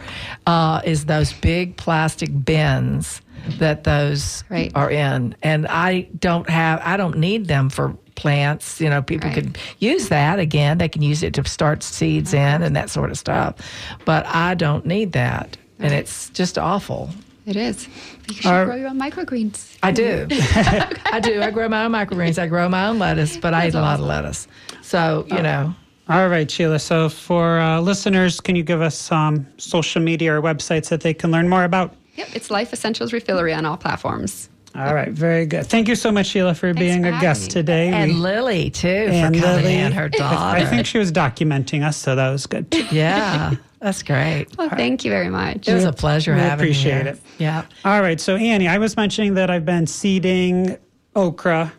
uh, 0.47 0.81
is 0.85 1.07
those 1.07 1.33
big 1.33 1.77
plastic 1.77 2.31
bins 2.45 3.21
that 3.59 3.83
those 3.85 4.45
Right. 4.49 4.71
are 4.75 4.91
in. 4.91 5.35
And 5.43 5.67
I 5.69 6.09
don't 6.21 6.49
have, 6.49 6.81
I 6.85 6.97
don't 6.97 7.19
need 7.19 7.49
them 7.49 7.69
for 7.71 7.97
plants. 8.15 8.81
You 8.81 8.89
know, 8.91 9.03
people 9.03 9.29
Right. 9.31 9.35
could 9.35 9.59
use 9.81 10.09
that 10.11 10.39
again. 10.39 10.79
They 10.79 10.89
can 10.89 11.03
use 11.03 11.25
it 11.25 11.35
to 11.35 11.45
start 11.49 11.83
seeds 11.83 12.33
in 12.33 12.63
and 12.63 12.77
that 12.77 12.91
sort 12.91 13.11
of 13.11 13.19
stuff. 13.19 13.57
But 14.05 14.25
I 14.27 14.55
don't 14.55 14.87
need 14.87 15.13
that. 15.13 15.57
And 15.81 15.93
it's 15.93 16.29
just 16.31 16.57
awful. 16.59 17.11
It 17.45 17.57
is. 17.57 17.89
You 18.29 18.35
should 18.35 18.47
Are- 18.47 18.65
grow 18.67 18.77
your 18.77 18.89
own 18.89 18.99
microgreens. 19.01 19.77
I 19.83 19.91
do. 19.91 20.27
I 20.31 21.21
do. 21.21 21.43
I 21.43 21.51
grow 21.51 21.69
my 21.69 21.85
own 21.85 21.93
microgreens. 21.93 22.39
I 22.39 22.47
grow 22.47 22.69
my 22.69 22.87
own 22.87 22.99
lettuce, 22.99 23.37
but 23.37 23.53
I 23.55 23.69
eat 23.69 23.75
a 23.75 23.81
lot 23.81 23.99
of 24.01 24.07
lettuce. 24.07 24.47
So, 24.83 25.27
you 25.31 25.43
know, 25.43 25.75
All 26.09 26.29
right, 26.29 26.49
Sheila. 26.51 26.79
So 26.79 27.09
for 27.09 27.59
uh, 27.59 27.81
listeners, 27.81 28.41
can 28.41 28.55
you 28.57 28.63
give 28.63 28.81
us 28.81 28.97
some 28.97 29.47
social 29.57 30.01
media 30.03 30.35
or 30.37 30.43
websites 30.43 30.89
that 30.91 31.01
they 31.01 31.15
can 31.15 31.31
learn 31.33 31.49
more 31.49 31.65
about? 31.65 31.95
Yep, 32.15 32.29
it's 32.35 32.51
Life 32.51 32.73
Essentials 32.73 33.11
Refillery 33.13 33.57
on 33.57 33.65
all 33.67 33.77
platforms. 33.77 34.49
All 34.75 34.95
right, 34.95 35.11
very 35.11 35.45
good. 35.45 35.67
Thank 35.67 35.89
you 35.89 35.95
so 35.97 36.11
much, 36.13 36.27
Sheila, 36.29 36.55
for 36.55 36.73
being 36.75 37.03
for 37.03 37.09
a 37.11 37.21
guest 37.21 37.43
me. 37.49 37.49
today. 37.49 37.89
And 37.89 38.13
We- 38.13 38.19
Lily 38.19 38.71
too 38.71 38.87
and 38.89 39.35
for 39.35 39.43
coming 39.43 39.63
Lily. 39.63 39.75
in, 39.79 39.93
her 39.93 40.09
daughter. 40.09 40.59
I 40.59 40.65
think 40.65 40.87
she 40.87 40.99
was 40.99 41.11
documenting 41.13 41.83
us, 41.85 41.97
so 41.97 42.15
that 42.15 42.31
was 42.31 42.47
good. 42.47 42.71
too. 42.71 42.87
yeah, 42.91 43.55
that's 43.83 44.03
great. 44.03 44.47
Well, 44.57 44.69
thank 44.71 45.05
you 45.05 45.11
very 45.11 45.29
much. 45.29 45.69
It 45.69 45.75
was 45.75 45.85
a 45.85 45.93
pleasure 45.93 46.35
we 46.35 46.41
having 46.41 46.67
you. 46.67 46.71
appreciate 46.71 47.07
it. 47.07 47.21
Yeah. 47.39 47.65
All 47.85 48.01
right, 48.01 48.21
so 48.21 48.37
Annie, 48.37 48.69
I 48.69 48.79
was 48.79 48.97
mentioning 48.97 49.35
that 49.35 49.51
I've 49.51 49.65
been 49.67 49.87
seeding 49.87 50.77
okra. 51.17 51.73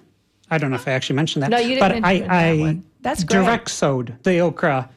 I 0.51 0.57
don't 0.57 0.69
know 0.69 0.75
if 0.75 0.87
I 0.87 0.91
actually 0.91 1.15
mentioned 1.15 1.43
that. 1.43 1.49
No, 1.49 1.57
you 1.57 1.69
didn't 1.75 1.79
But 1.79 1.91
mention 2.01 2.05
I, 2.05 2.19
that 2.19 2.29
I 2.29 2.59
one. 2.59 2.83
That's 3.01 3.23
great. 3.23 3.43
direct 3.43 3.69
sowed 3.71 4.15
the 4.23 4.39
okra 4.39 4.89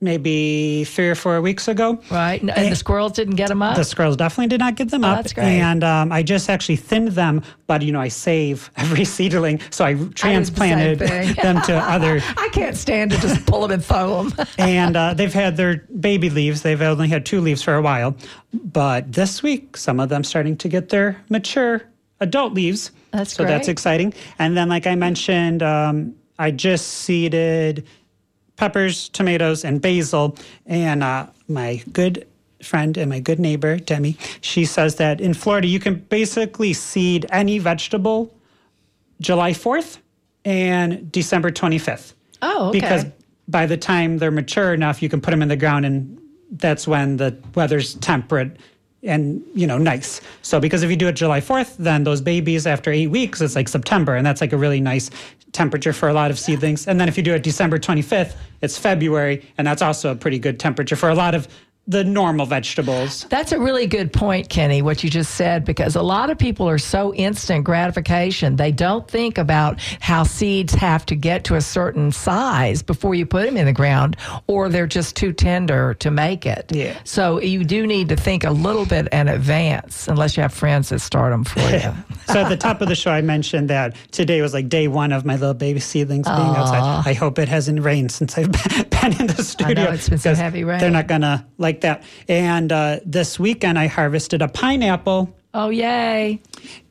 maybe 0.00 0.84
three 0.84 1.08
or 1.08 1.14
four 1.14 1.40
weeks 1.40 1.68
ago. 1.68 2.00
Right. 2.10 2.40
And, 2.40 2.50
and 2.50 2.72
the 2.72 2.76
squirrels 2.76 3.12
didn't 3.12 3.36
get 3.36 3.48
them 3.48 3.62
up. 3.62 3.76
The 3.76 3.84
squirrels 3.84 4.16
definitely 4.16 4.48
did 4.48 4.60
not 4.60 4.76
get 4.76 4.90
them 4.90 5.04
up. 5.04 5.12
Oh, 5.12 5.22
that's 5.22 5.32
great. 5.32 5.60
And 5.60 5.84
um, 5.84 6.10
I 6.10 6.22
just 6.22 6.48
actually 6.48 6.76
thinned 6.76 7.08
them, 7.08 7.42
but 7.66 7.82
you 7.82 7.92
know, 7.92 8.00
I 8.00 8.08
save 8.08 8.70
every 8.76 9.04
seedling, 9.04 9.60
so 9.70 9.84
I 9.84 9.94
transplanted 10.14 11.00
thing. 11.00 11.34
them 11.42 11.60
to 11.62 11.76
other. 11.76 12.20
I 12.36 12.48
can't 12.52 12.76
stand 12.76 13.10
to 13.12 13.18
just 13.20 13.44
pull 13.46 13.62
them 13.62 13.72
and 13.72 13.84
throw 13.84 14.24
them. 14.24 14.46
And 14.58 14.96
uh, 14.96 15.14
they've 15.14 15.32
had 15.32 15.56
their 15.56 15.78
baby 16.00 16.30
leaves. 16.30 16.62
They've 16.62 16.80
only 16.80 17.08
had 17.08 17.26
two 17.26 17.40
leaves 17.40 17.62
for 17.62 17.74
a 17.74 17.82
while, 17.82 18.16
but 18.52 19.12
this 19.12 19.42
week, 19.42 19.76
some 19.76 20.00
of 20.00 20.08
them 20.08 20.24
starting 20.24 20.56
to 20.58 20.68
get 20.68 20.88
their 20.88 21.22
mature 21.28 21.82
adult 22.20 22.54
leaves. 22.54 22.90
That's 23.12 23.34
so 23.34 23.44
that's 23.44 23.68
exciting. 23.68 24.14
And 24.38 24.56
then, 24.56 24.68
like 24.68 24.86
I 24.86 24.94
mentioned, 24.94 25.62
um, 25.62 26.14
I 26.38 26.50
just 26.50 26.88
seeded 26.88 27.86
peppers, 28.60 29.08
tomatoes, 29.08 29.64
and 29.64 29.80
basil. 29.80 30.36
And 30.66 31.02
uh, 31.02 31.26
my 31.48 31.82
good 31.92 32.26
friend 32.62 32.96
and 32.98 33.08
my 33.08 33.18
good 33.18 33.40
neighbor, 33.40 33.78
Demi, 33.78 34.18
she 34.42 34.66
says 34.66 34.96
that 34.96 35.18
in 35.18 35.32
Florida, 35.32 35.66
you 35.66 35.80
can 35.80 35.94
basically 35.94 36.74
seed 36.74 37.24
any 37.30 37.58
vegetable 37.58 38.32
July 39.18 39.52
4th 39.52 39.98
and 40.44 41.10
December 41.10 41.50
25th. 41.50 42.12
Oh, 42.42 42.68
okay. 42.68 42.80
Because 42.80 43.06
by 43.48 43.64
the 43.64 43.78
time 43.78 44.18
they're 44.18 44.30
mature 44.30 44.74
enough, 44.74 45.02
you 45.02 45.08
can 45.08 45.22
put 45.22 45.30
them 45.30 45.40
in 45.40 45.48
the 45.48 45.56
ground, 45.56 45.86
and 45.86 46.20
that's 46.52 46.86
when 46.86 47.16
the 47.16 47.36
weather's 47.54 47.94
temperate 47.94 48.58
and 49.02 49.42
you 49.54 49.66
know 49.66 49.78
nice. 49.78 50.20
So 50.42 50.60
because 50.60 50.82
if 50.82 50.90
you 50.90 50.96
do 50.96 51.08
it 51.08 51.14
July 51.14 51.40
4th, 51.40 51.76
then 51.78 52.04
those 52.04 52.20
babies 52.20 52.66
after 52.66 52.90
eight 52.90 53.06
weeks, 53.06 53.40
it's 53.40 53.56
like 53.56 53.68
September, 53.68 54.14
and 54.16 54.26
that's 54.26 54.42
like 54.42 54.52
a 54.52 54.58
really 54.58 54.80
nice 54.80 55.10
temperature 55.52 55.92
for 55.92 56.08
a 56.08 56.12
lot 56.12 56.30
of 56.30 56.38
seedlings. 56.38 56.86
And 56.86 57.00
then 57.00 57.08
if 57.08 57.16
you 57.16 57.22
do 57.22 57.34
it 57.34 57.42
December 57.42 57.78
25th, 57.78 58.34
it's 58.60 58.78
February, 58.78 59.44
and 59.58 59.66
that's 59.66 59.82
also 59.82 60.12
a 60.12 60.14
pretty 60.14 60.38
good 60.38 60.58
temperature 60.58 60.96
for 60.96 61.08
a 61.08 61.14
lot 61.14 61.34
of 61.34 61.48
the 61.90 62.04
normal 62.04 62.46
vegetables. 62.46 63.24
That's 63.30 63.50
a 63.50 63.58
really 63.58 63.88
good 63.88 64.12
point, 64.12 64.48
Kenny, 64.48 64.80
what 64.80 65.02
you 65.02 65.10
just 65.10 65.34
said, 65.34 65.64
because 65.64 65.96
a 65.96 66.02
lot 66.02 66.30
of 66.30 66.38
people 66.38 66.68
are 66.68 66.78
so 66.78 67.12
instant 67.14 67.64
gratification. 67.64 68.54
They 68.54 68.70
don't 68.70 69.10
think 69.10 69.38
about 69.38 69.80
how 69.98 70.22
seeds 70.22 70.72
have 70.74 71.04
to 71.06 71.16
get 71.16 71.42
to 71.44 71.56
a 71.56 71.60
certain 71.60 72.12
size 72.12 72.80
before 72.80 73.16
you 73.16 73.26
put 73.26 73.44
them 73.44 73.56
in 73.56 73.66
the 73.66 73.72
ground, 73.72 74.16
or 74.46 74.68
they're 74.68 74.86
just 74.86 75.16
too 75.16 75.32
tender 75.32 75.94
to 75.94 76.12
make 76.12 76.46
it. 76.46 76.70
Yeah. 76.72 76.96
So 77.02 77.40
you 77.40 77.64
do 77.64 77.88
need 77.88 78.08
to 78.10 78.16
think 78.16 78.44
a 78.44 78.52
little 78.52 78.86
bit 78.86 79.08
in 79.10 79.26
advance, 79.26 80.06
unless 80.06 80.36
you 80.36 80.42
have 80.42 80.54
friends 80.54 80.90
that 80.90 81.00
start 81.00 81.32
them 81.32 81.42
for 81.42 81.58
you. 81.58 81.92
so 82.32 82.42
at 82.42 82.48
the 82.48 82.56
top 82.56 82.80
of 82.80 82.88
the 82.88 82.94
show, 82.94 83.10
I 83.10 83.20
mentioned 83.20 83.68
that 83.70 83.96
today 84.12 84.42
was 84.42 84.54
like 84.54 84.68
day 84.68 84.86
one 84.86 85.10
of 85.10 85.24
my 85.24 85.34
little 85.34 85.54
baby 85.54 85.80
seedlings 85.80 86.28
being 86.28 86.38
outside. 86.38 87.02
I 87.04 87.14
hope 87.14 87.40
it 87.40 87.48
hasn't 87.48 87.82
rained 87.82 88.12
since 88.12 88.38
I've 88.38 88.52
been 88.90 89.20
in 89.20 89.26
the 89.26 89.42
studio. 89.42 89.90
it's 89.90 90.08
been 90.08 90.18
because 90.18 90.38
heavy 90.38 90.62
rain. 90.62 90.78
They're 90.78 90.90
not 90.90 91.08
gonna 91.08 91.44
like 91.58 91.79
that. 91.82 92.02
And 92.28 92.72
uh, 92.72 93.00
this 93.04 93.38
weekend, 93.38 93.78
I 93.78 93.86
harvested 93.86 94.42
a 94.42 94.48
pineapple. 94.48 95.34
oh, 95.54 95.70
yay. 95.70 96.40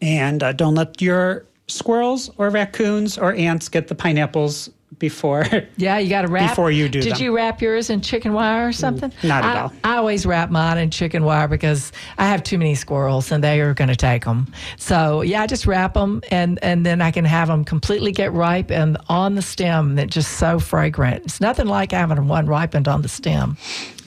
And 0.01 0.43
uh, 0.43 0.53
don't 0.53 0.75
let 0.75 1.01
your 1.01 1.45
squirrels 1.67 2.29
or 2.37 2.49
raccoons 2.49 3.17
or 3.17 3.33
ants 3.35 3.69
get 3.69 3.87
the 3.87 3.95
pineapples 3.95 4.69
before. 4.99 5.45
Yeah, 5.77 5.97
you 5.97 6.09
got 6.09 6.23
to 6.23 6.27
wrap 6.27 6.51
Before 6.51 6.71
you 6.71 6.89
do 6.89 7.01
Did 7.01 7.13
them. 7.13 7.21
you 7.21 7.35
wrap 7.35 7.61
yours 7.61 7.89
in 7.89 8.01
chicken 8.01 8.33
wire 8.33 8.67
or 8.67 8.73
something? 8.73 9.11
Mm, 9.11 9.27
not 9.29 9.45
at 9.45 9.55
I, 9.55 9.59
all. 9.61 9.73
I 9.83 9.95
always 9.95 10.25
wrap 10.25 10.49
mine 10.51 10.77
in 10.77 10.89
chicken 10.91 11.23
wire 11.23 11.47
because 11.47 11.93
I 12.17 12.25
have 12.27 12.43
too 12.43 12.57
many 12.57 12.75
squirrels 12.75 13.31
and 13.31 13.41
they 13.41 13.61
are 13.61 13.73
going 13.73 13.87
to 13.87 13.95
take 13.95 14.25
them. 14.25 14.51
So 14.77 15.21
yeah, 15.21 15.41
I 15.43 15.47
just 15.47 15.65
wrap 15.65 15.93
them 15.93 16.21
and 16.31 16.59
and 16.61 16.85
then 16.85 17.01
I 17.01 17.11
can 17.11 17.23
have 17.23 17.47
them 17.47 17.63
completely 17.63 18.11
get 18.11 18.33
ripe 18.33 18.71
and 18.71 18.97
on 19.07 19.35
the 19.35 19.41
stem. 19.41 19.95
They're 19.95 20.05
just 20.05 20.33
so 20.37 20.59
fragrant. 20.59 21.23
It's 21.25 21.39
nothing 21.39 21.67
like 21.67 21.91
having 21.93 22.27
one 22.27 22.45
ripened 22.45 22.87
on 22.89 23.01
the 23.01 23.09
stem. 23.09 23.55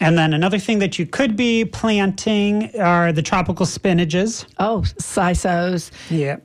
and 0.01 0.18
then 0.18 0.34
another 0.34 0.59
thing 0.59 0.78
that 0.80 0.99
you 0.99 1.07
could 1.07 1.36
be 1.36 1.64
planting 1.64 2.70
are 2.78 3.12
the 3.12 3.22
tropical 3.22 3.64
spinaches. 3.64 4.45
Oh, 4.59 4.82
sisos. 4.99 5.90
Yeah. 6.11 6.36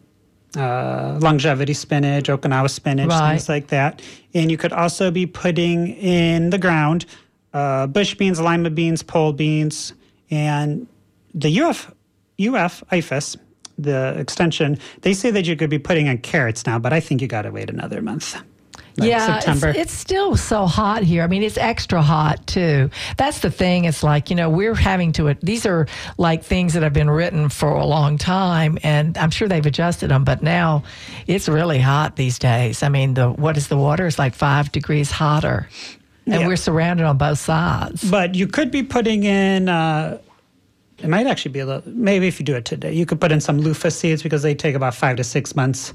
Uh, 0.56 1.20
longevity 1.22 1.74
spinach, 1.74 2.28
Okinawa 2.30 2.70
spinach, 2.70 3.10
Right. 3.10 3.32
things 3.32 3.50
like 3.50 3.68
that. 3.68 4.02
And 4.34 4.50
you 4.50 4.58
could 4.58 4.72
also 4.74 5.12
be 5.12 5.26
putting 5.26 5.89
in 5.98 6.50
the 6.52 6.58
ground 6.58 7.06
uh, 7.54 7.86
bush 7.88 8.14
beans, 8.16 8.39
lima 8.39 8.70
beans, 8.70 9.04
pole 9.04 9.34
beans, 9.34 9.93
and 10.32 10.88
the 11.34 11.62
UF, 11.62 11.91
UF 12.39 12.84
IFAS, 12.91 13.36
the 13.78 14.16
extension, 14.18 14.78
they 15.02 15.14
say 15.14 15.32
that 15.32 15.45
you 15.48 15.56
could 15.56 15.70
be 15.70 15.80
putting 15.80 16.08
in 16.08 16.18
carrots 16.20 16.66
now, 16.66 16.80
but 16.80 16.93
I 16.93 17.00
think 17.00 17.22
you 17.22 17.28
got 17.28 17.43
to 17.43 17.52
wait 17.52 17.70
another 17.70 18.02
month. 18.02 18.36
Like 18.98 19.10
yeah, 19.10 19.38
it's- 19.38 19.45
September. 19.45 19.80
It's, 19.80 19.93
still 19.93 20.36
so 20.36 20.66
hot 20.66 21.04
here. 21.04 21.22
I 21.22 21.28
mean, 21.28 21.43
it's 21.43 21.58
extra 21.58 22.02
hot 22.02 22.45
too. 22.48 22.89
That's 23.18 23.39
the 23.39 23.52
thing. 23.52 23.86
It's 23.86 24.02
like 24.02 24.30
you 24.32 24.36
know 24.36 24.50
we're 24.50 24.74
having 24.74 25.12
to. 25.14 25.36
These 25.41 25.66
are 25.68 25.86
like 26.18 26.43
things 26.43 26.74
that 26.74 26.82
have 26.84 26.93
been 26.93 27.10
written 27.10 27.50
for 27.50 27.70
a 27.70 27.86
long 27.86 28.18
time, 28.18 28.80
and 28.84 29.16
I'm 29.18 29.30
sure 29.30 29.48
they've 29.48 29.66
adjusted 29.66 30.10
them. 30.10 30.24
But 30.24 30.41
now, 30.41 30.84
it's 31.28 31.48
really 31.48 31.80
hot 31.80 32.16
these 32.16 32.39
days. 32.39 32.82
I 32.82 32.89
mean, 32.89 33.14
the 33.14 33.30
what 33.30 33.56
is 33.58 33.68
the 33.68 33.78
water 33.78 34.08
is 34.08 34.18
like 34.18 34.34
five 34.34 34.72
degrees 34.72 35.12
hotter, 35.12 35.68
and 36.26 36.41
Yeah. 36.41 36.48
we're 36.48 36.56
surrounded 36.56 37.06
on 37.06 37.18
both 37.18 37.38
sides. 37.39 38.10
But 38.10 38.34
you 38.34 38.48
could 38.48 38.72
be 38.72 38.82
putting 38.82 39.24
in. 39.26 39.70
Uh, 39.70 40.18
it 40.98 41.08
might 41.08 41.28
actually 41.28 41.52
be 41.52 41.60
a 41.60 41.66
little. 41.68 41.84
Maybe 41.86 42.28
if 42.28 42.39
you 42.39 42.45
do 42.45 42.56
it 42.56 42.66
today, 42.66 42.93
you 42.93 43.06
could 43.06 43.22
put 43.22 43.32
in 43.32 43.41
some 43.41 43.60
loofah 43.60 43.89
seeds 43.91 44.24
because 44.24 44.41
they 44.41 44.56
take 44.56 44.74
about 44.74 44.95
five 44.95 45.18
to 45.18 45.24
six 45.24 45.56
months 45.56 45.93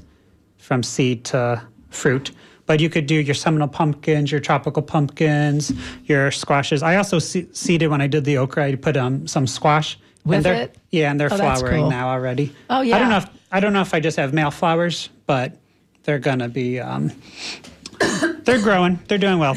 from 0.57 0.83
seed 0.83 1.25
to 1.25 1.61
fruit. 1.89 2.31
But 2.65 2.79
you 2.79 2.89
could 2.89 3.07
do 3.07 3.15
your 3.15 3.35
Seminole 3.35 3.67
pumpkins, 3.67 4.31
your 4.31 4.39
tropical 4.39 4.81
pumpkins, 4.81 5.73
your 6.05 6.31
squashes. 6.31 6.81
I 6.81 6.95
also 6.95 7.19
se- 7.19 7.47
seeded 7.51 7.89
when 7.89 7.99
I 8.01 8.07
did 8.07 8.23
the 8.23 8.37
okra. 8.37 8.67
I 8.67 8.75
put 8.75 8.95
um, 8.95 9.27
some 9.27 9.45
squash 9.47 9.99
With 10.23 10.45
it? 10.45 10.73
Yeah, 10.89 11.11
and 11.11 11.19
they're 11.19 11.31
Oh, 11.31 11.35
flowering 11.37 11.81
cool. 11.81 11.89
now 11.89 12.07
already. 12.07 12.55
Oh, 12.69 12.79
yeah. 12.81 12.95
I 12.95 12.99
don't 12.99 13.09
know 13.09 13.17
if 13.17 13.29
I 13.51 13.59
don't 13.59 13.73
know 13.73 13.81
if 13.81 13.93
I 13.93 13.99
just 13.99 14.15
have 14.17 14.33
male 14.33 14.49
flowers, 14.51 15.09
but 15.27 15.57
they're 16.03 16.19
gonna 16.19 16.47
be. 16.49 16.79
Um, 16.79 17.11
they're 18.43 18.61
growing. 18.61 18.99
They're 19.07 19.17
doing 19.17 19.39
well. 19.39 19.55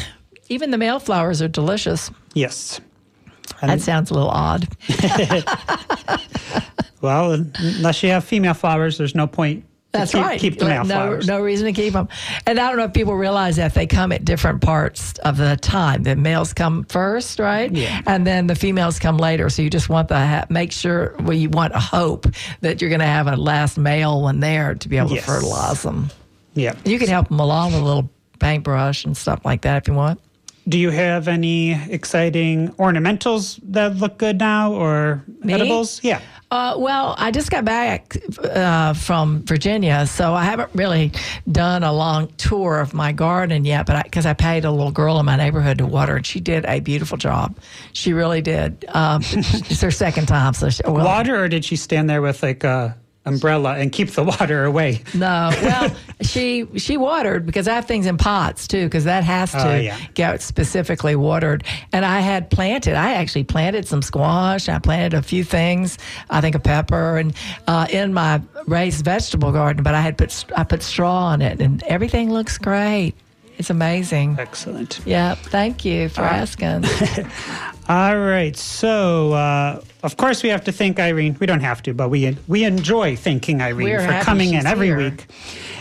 Even 0.48 0.70
the 0.72 0.78
male 0.78 0.98
flowers 0.98 1.40
are 1.40 1.48
delicious. 1.48 2.10
Yes. 2.34 2.80
And 3.62 3.70
That 3.70 3.80
sounds 3.80 4.10
a 4.10 4.14
little 4.14 4.28
odd. 4.30 4.66
Well, 7.02 7.32
unless 7.32 8.02
you 8.02 8.08
have 8.10 8.24
female 8.24 8.54
flowers, 8.54 8.98
there's 8.98 9.14
no 9.14 9.26
point. 9.26 9.64
That's 9.98 10.12
keep, 10.12 10.22
right. 10.22 10.40
Keep 10.40 10.58
the 10.58 10.64
male 10.66 10.84
no, 10.84 10.94
flowers. 10.94 11.26
No 11.26 11.40
reason 11.40 11.66
to 11.66 11.72
keep 11.72 11.92
them. 11.92 12.08
And 12.46 12.58
I 12.58 12.68
don't 12.68 12.78
know 12.78 12.84
if 12.84 12.92
people 12.92 13.14
realize 13.14 13.56
that 13.56 13.74
they 13.74 13.86
come 13.86 14.12
at 14.12 14.24
different 14.24 14.62
parts 14.62 15.18
of 15.20 15.36
the 15.36 15.56
time. 15.56 16.02
The 16.02 16.16
males 16.16 16.52
come 16.52 16.84
first, 16.84 17.38
right? 17.38 17.70
Yeah. 17.72 18.00
And 18.06 18.26
then 18.26 18.46
the 18.46 18.54
females 18.54 18.98
come 18.98 19.16
later. 19.18 19.48
So 19.50 19.62
you 19.62 19.70
just 19.70 19.88
want 19.88 20.08
to 20.08 20.18
ha- 20.18 20.46
make 20.50 20.72
sure, 20.72 21.14
well, 21.20 21.32
you 21.36 21.50
want 21.50 21.74
a 21.74 21.80
hope 21.80 22.26
that 22.60 22.80
you're 22.80 22.90
going 22.90 23.00
to 23.00 23.06
have 23.06 23.26
a 23.26 23.36
last 23.36 23.78
male 23.78 24.22
one 24.22 24.40
there 24.40 24.74
to 24.74 24.88
be 24.88 24.96
able 24.98 25.10
Yes. 25.12 25.24
to 25.24 25.30
fertilize 25.32 25.82
them. 25.82 26.10
Yeah. 26.54 26.74
You 26.84 26.98
can 26.98 27.08
help 27.08 27.28
them 27.28 27.40
along 27.40 27.72
with 27.72 27.82
a 27.82 27.84
little 27.84 28.10
paintbrush 28.38 29.04
and 29.04 29.16
stuff 29.16 29.40
like 29.44 29.62
that 29.62 29.82
if 29.82 29.88
you 29.88 29.94
want. 29.94 30.20
Do 30.68 30.78
you 30.78 30.90
have 30.90 31.28
any 31.28 31.72
exciting 31.92 32.70
ornamentals 32.70 33.60
that 33.70 33.96
look 33.96 34.18
good 34.18 34.38
now 34.38 34.72
or 34.72 35.22
Me? 35.44 35.52
edibles? 35.52 36.02
Yeah. 36.02 36.20
Uh, 36.50 36.76
well, 36.78 37.14
I 37.18 37.30
just 37.32 37.50
got 37.50 37.64
back 37.64 38.16
uh, 38.42 38.94
from 38.94 39.44
Virginia, 39.44 40.06
so 40.06 40.32
I 40.32 40.44
haven't 40.44 40.70
really 40.74 41.12
done 41.50 41.82
a 41.82 41.92
long 41.92 42.28
tour 42.36 42.80
of 42.80 42.94
my 42.94 43.12
garden 43.12 43.64
yet. 43.64 43.86
But 43.86 44.04
because 44.04 44.26
I, 44.26 44.32
paid 44.32 44.64
a 44.64 44.70
little 44.70 44.92
girl 44.92 45.18
in 45.18 45.26
my 45.26 45.36
neighborhood 45.36 45.78
to 45.78 45.86
water, 45.86 46.16
and 46.16 46.26
she 46.26 46.40
did 46.40 46.64
a 46.66 46.80
beautiful 46.80 47.16
job. 47.16 47.56
She 47.92 48.12
really 48.12 48.42
did. 48.42 48.84
Um, 48.88 49.22
it's 49.32 49.80
her 49.80 49.90
second 49.90 50.26
time, 50.26 50.52
so 50.54 50.70
she, 50.70 50.82
well, 50.84 51.04
Water, 51.04 51.44
or 51.44 51.48
did 51.48 51.64
she 51.64 51.76
stand 51.76 52.08
there 52.08 52.22
with 52.22 52.42
like 52.42 52.62
a 52.64 52.96
umbrella 53.26 53.74
and 53.76 53.92
keep 53.92 54.10
the 54.12 54.24
water 54.24 54.64
away? 54.64 55.02
No, 55.14 55.50
well, 55.62 55.94
she 56.22 56.66
she 56.76 56.96
watered 56.96 57.44
because 57.44 57.68
I 57.68 57.74
have 57.74 57.84
things 57.86 58.06
in 58.06 58.16
pots 58.16 58.66
too, 58.66 58.84
because 58.86 59.04
that 59.04 59.24
has 59.24 59.52
to 59.52 59.68
Oh, 59.68 59.76
yeah. 59.76 59.98
get 60.14 60.40
specifically 60.42 61.16
watered. 61.16 61.64
And 61.92 62.04
I 62.04 62.20
had 62.20 62.50
planted, 62.50 62.94
I 62.94 63.14
actually 63.14 63.44
planted 63.44 63.86
some 63.86 64.00
squash. 64.02 64.68
I 64.68 64.78
planted 64.78 65.14
a 65.14 65.22
few 65.22 65.44
things, 65.44 65.98
I 66.30 66.40
think 66.40 66.54
a 66.54 66.60
pepper, 66.60 67.18
and 67.18 67.34
uh, 67.66 67.86
in 67.90 68.14
my 68.14 68.40
raised 68.66 69.04
vegetable 69.04 69.52
garden. 69.52 69.82
But 69.82 69.94
I 69.94 70.00
had 70.00 70.16
put 70.16 70.44
I 70.56 70.64
put 70.64 70.82
straw 70.82 71.26
on 71.26 71.42
it, 71.42 71.60
and 71.60 71.82
everything 71.84 72.32
looks 72.32 72.56
great. 72.58 73.14
It's 73.58 73.70
amazing. 73.70 74.36
Excellent. 74.38 75.00
Yeah, 75.04 75.34
thank 75.34 75.84
you 75.84 76.08
for 76.08 76.22
asking. 76.22 76.84
All 77.88 78.18
right. 78.18 78.56
So, 78.56 79.32
uh, 79.32 79.80
of 80.02 80.16
course, 80.16 80.42
we 80.42 80.48
have 80.50 80.64
to 80.64 80.72
thank 80.72 80.98
Irene. 80.98 81.36
We 81.40 81.46
don't 81.46 81.60
have 81.60 81.82
to, 81.84 81.94
but 81.94 82.10
we 82.10 82.36
we 82.48 82.64
enjoy 82.64 83.16
thanking 83.16 83.62
Irene 83.62 83.88
We're 83.88 84.00
for 84.00 84.24
coming 84.24 84.54
in 84.54 84.66
every 84.66 84.88
here. 84.88 84.98
week 84.98 85.26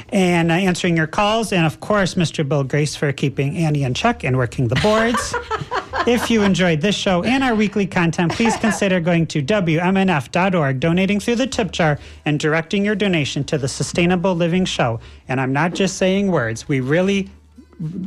and 0.09 0.51
uh, 0.51 0.55
answering 0.55 0.95
your 0.95 1.07
calls. 1.07 1.51
And 1.51 1.65
of 1.65 1.79
course, 1.79 2.15
Mr. 2.15 2.47
Bill 2.47 2.63
Grace 2.63 2.95
for 2.95 3.11
keeping 3.11 3.57
Annie 3.57 3.83
in 3.83 3.93
check 3.93 4.23
and 4.23 4.37
working 4.37 4.67
the 4.67 4.75
boards. 4.75 5.33
if 6.07 6.29
you 6.29 6.43
enjoyed 6.43 6.81
this 6.81 6.95
show 6.95 7.23
and 7.23 7.43
our 7.43 7.55
weekly 7.55 7.87
content, 7.87 8.31
please 8.31 8.55
consider 8.57 8.99
going 8.99 9.27
to 9.27 9.41
WMNF.org, 9.41 10.79
donating 10.79 11.19
through 11.19 11.35
the 11.35 11.47
tip 11.47 11.71
jar, 11.71 11.99
and 12.25 12.39
directing 12.39 12.85
your 12.85 12.95
donation 12.95 13.43
to 13.45 13.57
the 13.57 13.67
Sustainable 13.67 14.35
Living 14.35 14.65
Show. 14.65 14.99
And 15.27 15.41
I'm 15.41 15.51
not 15.53 15.73
just 15.73 15.97
saying 15.97 16.31
words, 16.31 16.67
we 16.67 16.79
really 16.79 17.29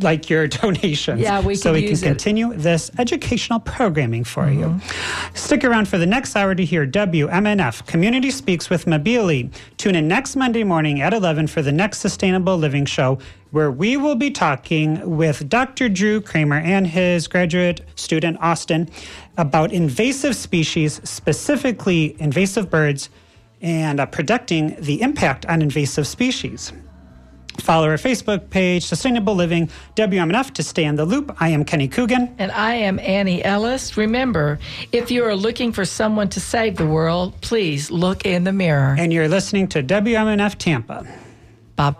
like 0.00 0.30
your 0.30 0.48
donations 0.62 1.20
Yeah, 1.20 1.40
we 1.40 1.54
so 1.54 1.72
we 1.72 1.82
can 1.82 1.92
it. 1.92 2.02
continue 2.02 2.54
this 2.54 2.90
educational 2.98 3.60
programming 3.60 4.24
for 4.24 4.50
you. 4.50 4.80
Stick 5.34 5.64
around 5.64 5.88
for 5.88 5.98
the 5.98 6.06
next 6.06 6.34
hour 6.36 6.54
to 6.54 6.64
hear 6.64 6.86
WMNF 6.86 7.86
Community 7.86 8.30
Speaks 8.30 8.70
with 8.70 8.86
Mabili. 8.86 9.52
Tune 9.76 9.94
in 9.94 10.08
next 10.08 10.36
Monday 10.36 10.64
morning 10.64 11.00
at 11.00 11.12
11 11.12 11.48
for 11.48 11.62
the 11.62 11.72
next 11.72 11.98
Sustainable 11.98 12.56
Living 12.56 12.86
Show, 12.86 13.18
where 13.50 13.70
we 13.70 13.96
will 13.96 14.14
be 14.14 14.30
talking 14.30 15.16
with 15.16 15.48
Dr. 15.48 15.88
Drew 15.88 16.20
Kramer 16.20 16.56
and 16.58 16.86
his 16.86 17.28
graduate 17.28 17.82
student 17.94 18.38
Austin 18.40 18.88
about 19.36 19.72
invasive 19.72 20.34
species, 20.34 21.00
specifically 21.04 22.16
invasive 22.20 22.70
birds, 22.70 23.10
and 23.60 24.00
uh, 24.00 24.06
predicting 24.06 24.76
the 24.80 25.02
impact 25.02 25.44
on 25.46 25.60
invasive 25.62 26.06
species. 26.06 26.72
Follow 27.60 27.88
our 27.88 27.96
Facebook 27.96 28.48
page, 28.50 28.84
Sustainable 28.86 29.34
Living 29.34 29.68
WMNF, 29.96 30.52
to 30.54 30.62
stay 30.62 30.84
in 30.84 30.96
the 30.96 31.04
loop. 31.04 31.36
I 31.40 31.48
am 31.50 31.64
Kenny 31.64 31.88
Coogan. 31.88 32.34
and 32.38 32.50
I 32.52 32.74
am 32.74 32.98
Annie 33.00 33.44
Ellis. 33.44 33.96
Remember, 33.96 34.58
if 34.92 35.10
you 35.10 35.24
are 35.24 35.34
looking 35.36 35.72
for 35.72 35.84
someone 35.84 36.28
to 36.30 36.40
save 36.40 36.76
the 36.76 36.86
world, 36.86 37.38
please 37.42 37.90
look 37.90 38.24
in 38.24 38.44
the 38.44 38.52
mirror. 38.52 38.96
and 38.98 39.12
you're 39.12 39.28
listening 39.28 39.68
to 39.68 39.82
WMNF 39.82 40.56
Tampa. 40.56 41.06
Bye. 41.76 41.94